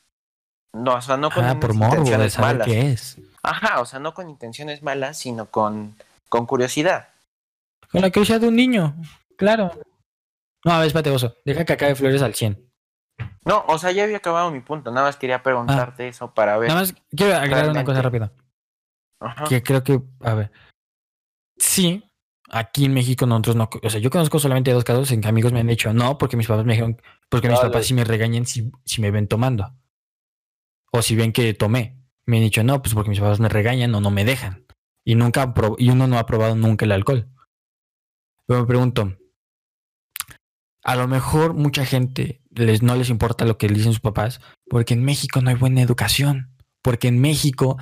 No, 0.73 0.95
o 0.95 1.01
sea, 1.01 1.17
no 1.17 1.29
con 1.29 1.45
Ah, 1.45 1.59
por 1.59 1.73
morbo 1.73 1.95
intenciones 1.97 2.33
saber 2.33 2.53
malas. 2.55 2.67
qué 2.67 2.91
es. 2.91 3.17
Ajá, 3.43 3.81
o 3.81 3.85
sea, 3.85 3.99
no 3.99 4.13
con 4.13 4.29
intenciones 4.29 4.81
malas, 4.83 5.17
sino 5.17 5.47
con, 5.47 5.95
con 6.29 6.45
curiosidad. 6.45 7.09
Con 7.91 8.01
la 8.01 8.09
curiosidad 8.09 8.39
de 8.41 8.47
un 8.47 8.55
niño, 8.55 8.95
claro. 9.37 9.71
No, 10.63 10.71
a 10.73 10.77
ver, 10.79 10.87
espérate, 10.87 11.09
oso. 11.11 11.35
Deja 11.43 11.65
que 11.65 11.73
acabe 11.73 11.95
Flores 11.95 12.21
al 12.21 12.35
100. 12.35 12.70
No, 13.45 13.63
o 13.67 13.77
sea, 13.77 13.91
ya 13.91 14.03
había 14.03 14.17
acabado 14.17 14.51
mi 14.51 14.59
punto, 14.59 14.91
nada 14.91 15.07
más 15.07 15.17
quería 15.17 15.43
preguntarte 15.43 16.07
eso 16.07 16.33
para 16.33 16.57
ver. 16.57 16.69
Ah. 16.69 16.73
Nada 16.75 16.81
más 16.81 16.95
quiero 17.15 17.35
aclarar 17.35 17.69
una 17.69 17.83
cosa 17.83 18.01
rápida. 18.01 18.31
Ajá. 19.19 19.45
Que 19.45 19.61
creo 19.61 19.83
que, 19.83 20.01
a 20.21 20.33
ver. 20.33 20.51
Sí, 21.57 22.03
aquí 22.49 22.85
en 22.85 22.93
México 22.93 23.25
nosotros 23.25 23.55
no. 23.55 23.69
O 23.81 23.89
sea, 23.89 23.99
yo 23.99 24.09
conozco 24.09 24.39
solamente 24.39 24.71
dos 24.71 24.83
casos 24.83 25.11
en 25.11 25.21
que 25.21 25.27
amigos 25.27 25.53
me 25.53 25.59
han 25.59 25.67
dicho 25.67 25.93
no, 25.93 26.17
porque 26.17 26.37
mis 26.37 26.47
papás 26.47 26.65
me 26.65 26.73
dijeron, 26.73 27.01
porque 27.29 27.49
mis 27.49 27.59
papás 27.59 27.85
sí 27.85 27.93
me 27.93 28.03
regañan 28.03 28.45
si, 28.45 28.71
si 28.85 29.01
me 29.01 29.11
ven 29.11 29.27
tomando. 29.27 29.73
O 30.91 31.01
si 31.01 31.15
ven 31.15 31.31
que 31.31 31.53
tomé. 31.53 31.97
Me 32.25 32.37
han 32.37 32.43
dicho 32.43 32.63
no, 32.63 32.81
pues 32.81 32.93
porque 32.93 33.09
mis 33.09 33.19
papás 33.19 33.39
me 33.39 33.49
regañan 33.49 33.93
o 33.95 34.01
no 34.01 34.11
me 34.11 34.25
dejan. 34.25 34.65
Y 35.03 35.15
nunca 35.15 35.53
y 35.77 35.89
uno 35.89 36.07
no 36.07 36.19
ha 36.19 36.25
probado 36.25 36.55
nunca 36.55 36.85
el 36.85 36.91
alcohol. 36.91 37.27
Pero 38.45 38.61
me 38.61 38.67
pregunto, 38.67 39.17
a 40.83 40.95
lo 40.95 41.07
mejor 41.07 41.53
mucha 41.53 41.85
gente 41.85 42.41
les, 42.49 42.81
no 42.81 42.95
les 42.95 43.09
importa 43.09 43.45
lo 43.45 43.57
que 43.57 43.67
dicen 43.67 43.93
sus 43.93 44.01
papás, 44.01 44.41
porque 44.67 44.93
en 44.93 45.03
México 45.03 45.41
no 45.41 45.49
hay 45.49 45.55
buena 45.55 45.81
educación. 45.81 46.49
Porque 46.81 47.07
en 47.07 47.19
México 47.21 47.77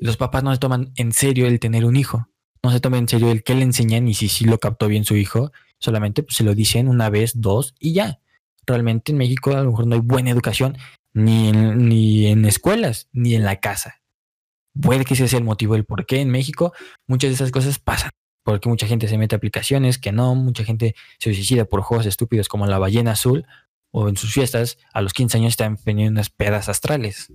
los 0.00 0.16
papás 0.16 0.44
no 0.44 0.52
se 0.52 0.58
toman 0.58 0.92
en 0.96 1.12
serio 1.12 1.46
el 1.46 1.58
tener 1.58 1.84
un 1.84 1.96
hijo. 1.96 2.28
No 2.62 2.70
se 2.70 2.80
toman 2.80 3.00
en 3.00 3.08
serio 3.08 3.30
el 3.30 3.42
que 3.42 3.54
le 3.54 3.62
enseñan 3.62 4.08
y 4.08 4.14
si 4.14 4.28
sí 4.28 4.44
lo 4.44 4.58
captó 4.58 4.88
bien 4.88 5.04
su 5.04 5.16
hijo, 5.16 5.50
solamente 5.80 6.22
pues, 6.22 6.36
se 6.36 6.44
lo 6.44 6.54
dicen 6.54 6.88
una 6.88 7.10
vez, 7.10 7.32
dos 7.34 7.74
y 7.78 7.94
ya. 7.94 8.20
Realmente 8.66 9.12
en 9.12 9.18
México 9.18 9.50
a 9.50 9.62
lo 9.62 9.70
mejor 9.70 9.86
no 9.86 9.96
hay 9.96 10.00
buena 10.00 10.30
educación 10.30 10.78
ni 11.12 11.48
en, 11.48 11.88
ni 11.88 12.26
en 12.26 12.44
escuelas 12.44 13.08
ni 13.12 13.34
en 13.34 13.44
la 13.44 13.60
casa. 13.60 14.00
Puede 14.80 15.04
que 15.04 15.14
ese 15.14 15.28
sea 15.28 15.38
el 15.38 15.44
motivo 15.44 15.74
del 15.74 15.84
por 15.84 16.06
qué 16.06 16.20
en 16.20 16.30
México 16.30 16.72
muchas 17.06 17.30
de 17.30 17.34
esas 17.34 17.50
cosas 17.50 17.78
pasan. 17.78 18.10
Porque 18.44 18.68
mucha 18.68 18.86
gente 18.86 19.08
se 19.08 19.18
mete 19.18 19.34
a 19.34 19.38
aplicaciones 19.38 19.98
que 19.98 20.12
no, 20.12 20.34
mucha 20.34 20.64
gente 20.64 20.94
se 21.18 21.34
suicida 21.34 21.64
por 21.64 21.80
juegos 21.80 22.06
estúpidos 22.06 22.48
como 22.48 22.66
la 22.66 22.78
ballena 22.78 23.12
azul 23.12 23.46
o 23.90 24.08
en 24.08 24.16
sus 24.16 24.32
fiestas 24.32 24.78
a 24.92 25.00
los 25.00 25.12
15 25.12 25.38
años 25.38 25.52
están 25.52 25.76
teniendo 25.76 26.12
unas 26.12 26.30
pedas 26.30 26.68
astrales. 26.68 27.32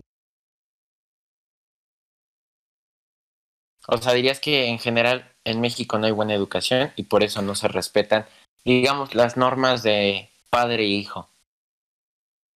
O 3.88 3.97
sea, 3.97 4.14
dirías 4.14 4.39
que 4.39 4.68
en 4.68 4.78
general 4.78 5.34
en 5.45 5.62
México 5.62 5.97
no 5.97 6.05
hay 6.05 6.12
buena 6.12 6.36
educación 6.36 6.91
y 6.95 7.03
por 7.03 7.24
eso 7.24 7.41
no 7.41 7.55
se 7.55 7.68
respetan, 7.68 8.28
digamos, 8.64 9.16
las 9.16 9.36
normas 9.36 9.82
de 9.82 10.30
padre 10.51 10.84
e 10.84 10.88
hijo. 10.88 11.30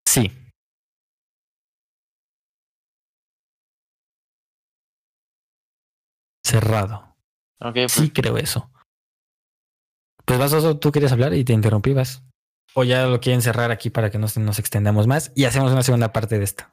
Sí. 0.05 0.31
Cerrado. 6.45 7.12
Pues, 7.71 7.91
Sí 7.91 8.09
creo 8.11 8.37
eso. 8.37 8.69
Pues 10.25 10.39
vas, 10.39 10.53
Oso, 10.53 10.77
tú 10.79 10.91
querías 10.91 11.11
hablar 11.11 11.33
y 11.33 11.43
te 11.43 11.53
interrumpí, 11.53 11.93
vas. 11.93 12.23
O 12.73 12.83
ya 12.83 13.05
lo 13.05 13.19
quieren 13.19 13.41
cerrar 13.41 13.71
aquí 13.71 13.89
para 13.89 14.09
que 14.09 14.17
no 14.17 14.27
nos 14.37 14.59
extendamos 14.59 15.05
más 15.07 15.31
y 15.35 15.45
hacemos 15.45 15.71
una 15.71 15.83
segunda 15.83 16.11
parte 16.11 16.37
de 16.39 16.43
esto. 16.45 16.63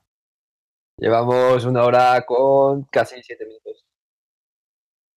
Llevamos 0.98 1.64
una 1.64 1.82
hora 1.84 2.24
con 2.26 2.84
casi 2.84 3.22
siete 3.22 3.44
minutos. 3.46 3.84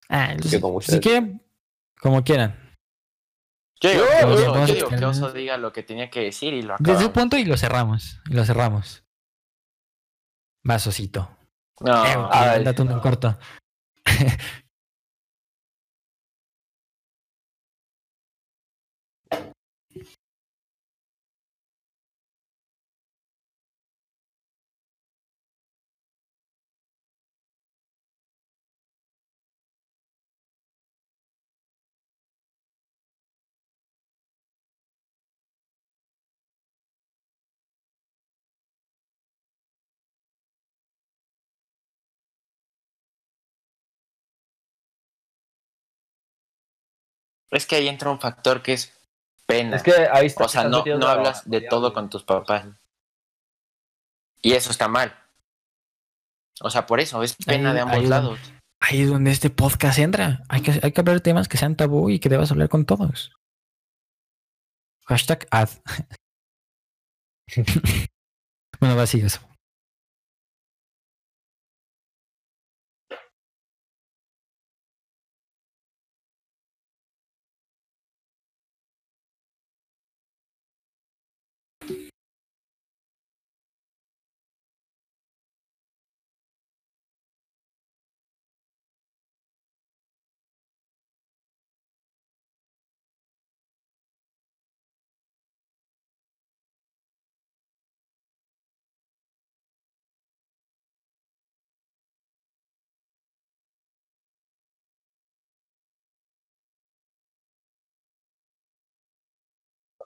Ah, 0.09 0.35
que 0.41 0.47
si, 0.47 0.59
como 0.61 0.81
si 0.81 0.99
quieren, 0.99 1.41
como 2.01 2.23
quieran. 2.23 2.75
yo 3.81 3.91
Yo- 3.93 4.05
que, 4.07 4.21
yo- 4.21 4.27
Oso, 4.27 4.51
vamos 4.51 4.67
yo 4.69 4.73
a 4.73 4.75
digo 4.75 4.89
que 4.89 4.95
extender. 4.95 5.05
Oso 5.05 5.31
diga 5.33 5.57
lo 5.57 5.71
que 5.73 5.83
tenía 5.83 6.09
que 6.09 6.21
decir 6.21 6.53
y 6.53 6.61
lo 6.61 6.73
Desde 6.79 6.83
acabamos. 6.91 7.01
ese 7.03 7.09
punto 7.11 7.37
y 7.37 7.45
lo 7.45 7.57
cerramos. 7.57 8.21
Y 8.29 8.33
lo 8.33 8.43
cerramos. 8.45 9.03
Vas, 10.63 10.87
Osito. 10.87 11.29
No, 11.81 12.05
Eh, 12.05 12.15
ok, 12.17 12.29
ay, 12.31 12.63
date 12.63 12.81
un 12.81 12.99
corto. 12.99 13.37
es 47.53 47.65
que 47.65 47.75
ahí 47.77 47.87
entra 47.87 48.09
un 48.11 48.19
factor 48.19 48.61
que 48.61 48.73
es 48.73 48.93
pena. 49.45 49.77
Es 49.77 49.83
que 49.83 49.93
ahí 50.11 50.27
está. 50.27 50.45
o 50.45 50.49
sea, 50.49 50.63
no, 50.65 50.83
no 50.85 50.97
la 50.97 51.11
hablas 51.11 51.49
de 51.49 51.61
todo 51.61 51.93
con 51.93 52.09
tus 52.09 52.23
papás. 52.23 52.65
Y 54.41 54.53
eso 54.53 54.71
está 54.71 54.87
mal. 54.87 55.15
O 56.61 56.69
sea, 56.69 56.85
por 56.85 56.99
eso, 56.99 57.23
es 57.23 57.35
pena 57.35 57.69
Ahí- 57.69 57.75
de 57.75 57.81
ambos 57.81 57.97
ahí- 57.97 58.07
lados. 58.07 58.39
Ahí 58.79 59.01
es 59.03 59.09
donde 59.09 59.31
este 59.31 59.49
podcast 59.49 59.97
entra. 59.99 60.43
Hay 60.49 60.61
que, 60.61 60.71
hay 60.83 60.91
que 60.91 60.99
hablar 60.99 61.15
de 61.15 61.21
temas 61.21 61.47
que 61.47 61.55
sean 61.57 61.77
tabú 61.77 62.09
y 62.09 62.19
que 62.19 62.27
debas 62.27 62.51
hablar 62.51 62.67
con 62.67 62.85
todos. 62.85 63.31
Hashtag 65.07 65.47
ad. 65.51 65.69
bueno, 68.79 68.95
va 68.97 69.03
así 69.03 69.21
eso. 69.21 69.39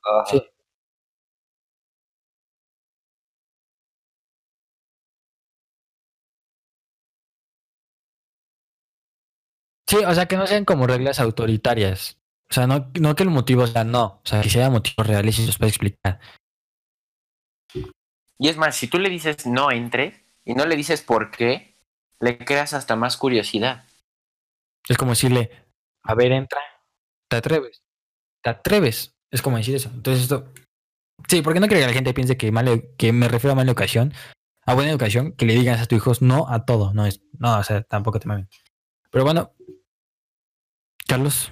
Ajá. 0.08 0.26
Sí. 0.26 0.42
Sí, 9.88 9.98
o 10.06 10.14
sea, 10.14 10.26
que 10.26 10.36
no 10.36 10.46
sean 10.48 10.66
como 10.66 10.86
reglas 10.86 11.20
autoritarias. 11.20 12.18
O 12.50 12.54
sea, 12.54 12.68
no, 12.68 12.92
no 13.00 13.16
que 13.16 13.24
el 13.24 13.30
motivo 13.30 13.68
sea 13.68 13.84
no. 13.86 14.04
O 14.06 14.22
sea, 14.26 14.42
que 14.42 14.50
sean 14.50 14.72
motivos 14.74 15.08
reales 15.08 15.38
y 15.38 15.42
se 15.42 15.48
los 15.48 15.58
puede 15.58 15.70
explicar. 15.70 16.20
Y 18.40 18.50
es 18.50 18.58
más, 18.58 18.76
si 18.76 18.88
tú 18.88 19.00
le 19.00 19.10
dices 19.10 19.46
no 19.48 19.72
entre 19.72 20.26
y 20.46 20.54
no 20.54 20.66
le 20.66 20.76
dices 20.76 21.02
por 21.02 21.32
qué, 21.32 21.74
le 22.20 22.38
creas 22.38 22.74
hasta 22.74 22.96
más 22.96 23.18
curiosidad. 23.18 23.86
Es 24.88 24.98
como 24.98 25.12
decirle, 25.12 25.52
a 26.04 26.16
ver, 26.16 26.32
entra. 26.32 26.62
¿Te 27.30 27.38
atreves? 27.38 27.84
¿Te 28.42 28.50
atreves? 28.50 29.17
Es 29.32 29.42
como 29.42 29.58
decir 29.58 29.76
eso. 29.76 29.90
Entonces 29.94 30.24
esto... 30.24 30.46
Sí, 31.28 31.42
porque 31.42 31.60
no 31.60 31.68
quiero 31.68 31.82
que 31.82 31.88
la 31.88 31.94
gente 31.94 32.14
piense 32.14 32.38
que, 32.38 32.52
mal, 32.52 32.90
que 32.98 33.12
me 33.12 33.28
refiero 33.28 33.54
a 33.54 33.56
mala 33.56 33.70
educación. 33.72 34.14
A 34.66 34.74
buena 34.76 34.92
educación, 34.92 35.32
que 35.34 35.46
le 35.46 35.54
digas 35.54 35.82
a 35.82 35.86
tus 35.86 35.98
hijos 35.98 36.22
no 36.22 36.48
a 36.50 36.66
todo. 36.66 36.94
No 36.94 37.06
es... 37.06 37.22
No, 37.40 37.58
o 37.60 37.64
sea, 37.64 37.82
tampoco 37.84 38.20
te 38.20 38.28
mamen. 38.28 38.48
Pero 39.12 39.24
bueno, 39.24 39.52
Carlos, 41.08 41.52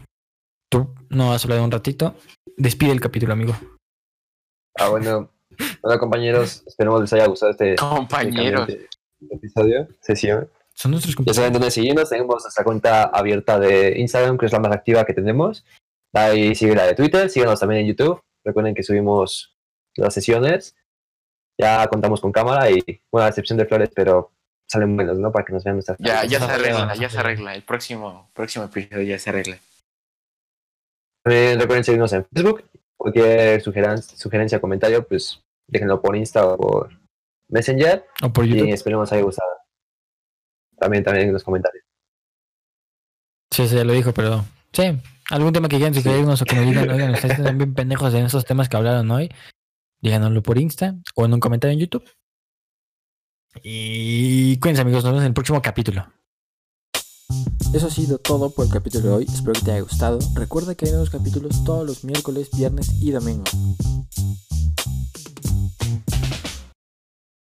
tú 0.70 0.94
no 1.10 1.34
has 1.34 1.44
hablado 1.46 1.64
un 1.64 1.72
ratito. 1.72 2.16
Despide 2.58 2.92
el 2.92 3.02
capítulo, 3.02 3.34
amigo. 3.34 3.56
Ah, 4.78 4.90
bueno. 4.90 5.32
Bueno, 5.82 6.00
compañeros, 6.00 6.64
esperemos 6.68 7.00
les 7.02 7.14
haya 7.14 7.28
gustado 7.28 7.52
este 7.52 7.76
Compañeros. 7.76 8.68
este 8.68 8.90
episodio, 9.32 9.88
sesión. 10.02 10.50
Son 10.74 10.92
nuestros 10.92 11.14
Ya 11.14 11.18
compañeros. 11.18 11.36
saben 11.38 11.54
dónde 11.54 11.72
seguirnos. 11.72 12.10
Tenemos 12.10 12.44
nuestra 12.44 12.64
cuenta 12.66 13.04
abierta 13.06 13.58
de 13.58 13.98
Instagram, 14.00 14.38
que 14.38 14.48
es 14.48 14.52
la 14.52 14.60
más 14.60 14.74
activa 14.74 15.06
que 15.06 15.14
tenemos. 15.14 15.64
Ahí 16.16 16.56
sigue 16.56 16.76
la 16.76 16.88
de 16.88 16.96
Twitter. 16.96 17.30
Síguenos 17.30 17.60
también 17.60 17.82
en 17.82 17.88
YouTube. 17.88 18.22
Recuerden 18.44 18.74
que 18.74 18.84
subimos 18.84 19.56
las 19.96 20.14
sesiones. 20.14 20.76
Ya 21.60 21.86
contamos 21.88 22.22
con 22.22 22.32
cámara 22.32 22.70
y, 22.70 22.82
bueno, 23.12 23.26
a 23.26 23.30
excepción 23.30 23.58
de 23.58 23.66
flores, 23.66 23.90
pero 23.94 24.32
salen 24.68 24.96
buenos, 24.96 25.18
¿no? 25.18 25.32
Para 25.32 25.46
que 25.46 25.54
nos 25.54 25.64
vean 25.64 25.78
nuestras 25.78 25.98
Ya, 26.00 26.26
ya 26.26 26.40
se 26.40 26.52
arregla, 26.52 26.96
ya 26.96 27.10
se 27.10 27.18
arregla. 27.18 27.56
El 27.56 27.64
próximo, 27.64 28.30
próximo 28.34 28.66
episodio 28.66 29.04
ya 29.04 29.20
se 29.20 29.30
arregla. 29.30 29.58
También 31.24 31.60
recuerden 31.60 31.84
seguirnos 31.84 32.14
en 32.14 32.26
Facebook. 32.26 32.64
Cualquier 32.98 33.62
sugerencia, 33.62 34.18
sugerencia 34.18 34.62
comentario, 34.62 35.06
pues 35.08 35.42
déjenlo 35.68 36.02
por 36.02 36.16
Insta 36.16 36.46
o 36.46 36.58
por 36.58 36.90
Messenger. 37.50 38.06
O 38.24 38.32
por 38.32 38.46
Y 38.46 38.50
YouTube. 38.50 38.74
esperemos 38.74 39.10
les 39.10 39.14
haya 39.14 39.24
gustado. 39.24 39.50
También, 40.78 41.04
también 41.04 41.28
en 41.28 41.34
los 41.34 41.44
comentarios. 41.44 41.84
Sí, 43.52 43.68
sí, 43.68 43.76
ya 43.76 43.84
lo 43.84 43.94
dijo, 43.94 44.14
pero 44.14 44.44
sí. 44.74 44.98
Algún 45.32 45.54
tema 45.54 45.68
que 45.68 45.78
quieran 45.78 45.94
sugerirnos 45.94 46.42
o 46.42 46.46
que 46.46 46.56
nos 46.56 46.66
digan, 46.66 46.90
oigan, 46.92 47.14
ustedes 47.14 47.40
están 47.40 47.58
bien 47.58 47.74
pendejos 47.74 48.14
en 48.14 48.26
esos 48.26 48.46
temas 48.46 48.70
que 48.70 48.78
hablaron 48.78 49.10
hoy. 49.12 49.30
Díganoslo 50.02 50.44
por 50.44 50.58
Insta 50.58 50.96
o 51.16 51.26
en 51.26 51.34
un 51.34 51.40
comentario 51.40 51.74
en 51.74 51.80
YouTube. 51.80 52.06
Y 53.64 54.58
cuídense, 54.60 54.82
amigos. 54.82 55.04
Nos 55.04 55.14
vemos 55.14 55.24
en 55.24 55.28
el 55.28 55.34
próximo 55.34 55.62
capítulo. 55.62 56.06
Eso 57.74 57.88
ha 57.88 57.92
sido 57.92 58.20
todo 58.20 58.52
por 58.52 58.66
el 58.66 58.72
capítulo 58.72 59.08
de 59.08 59.14
hoy. 59.14 59.26
Espero 59.26 59.54
que 59.54 59.62
te 59.62 59.72
haya 59.72 59.82
gustado. 59.82 60.20
Recuerda 60.36 60.76
que 60.76 60.86
hay 60.86 60.92
nuevos 60.92 61.10
capítulos 61.10 61.64
todos 61.64 61.86
los 61.86 62.04
miércoles, 62.04 62.50
viernes 62.56 62.92
y 63.02 63.12
domingo. 63.12 63.44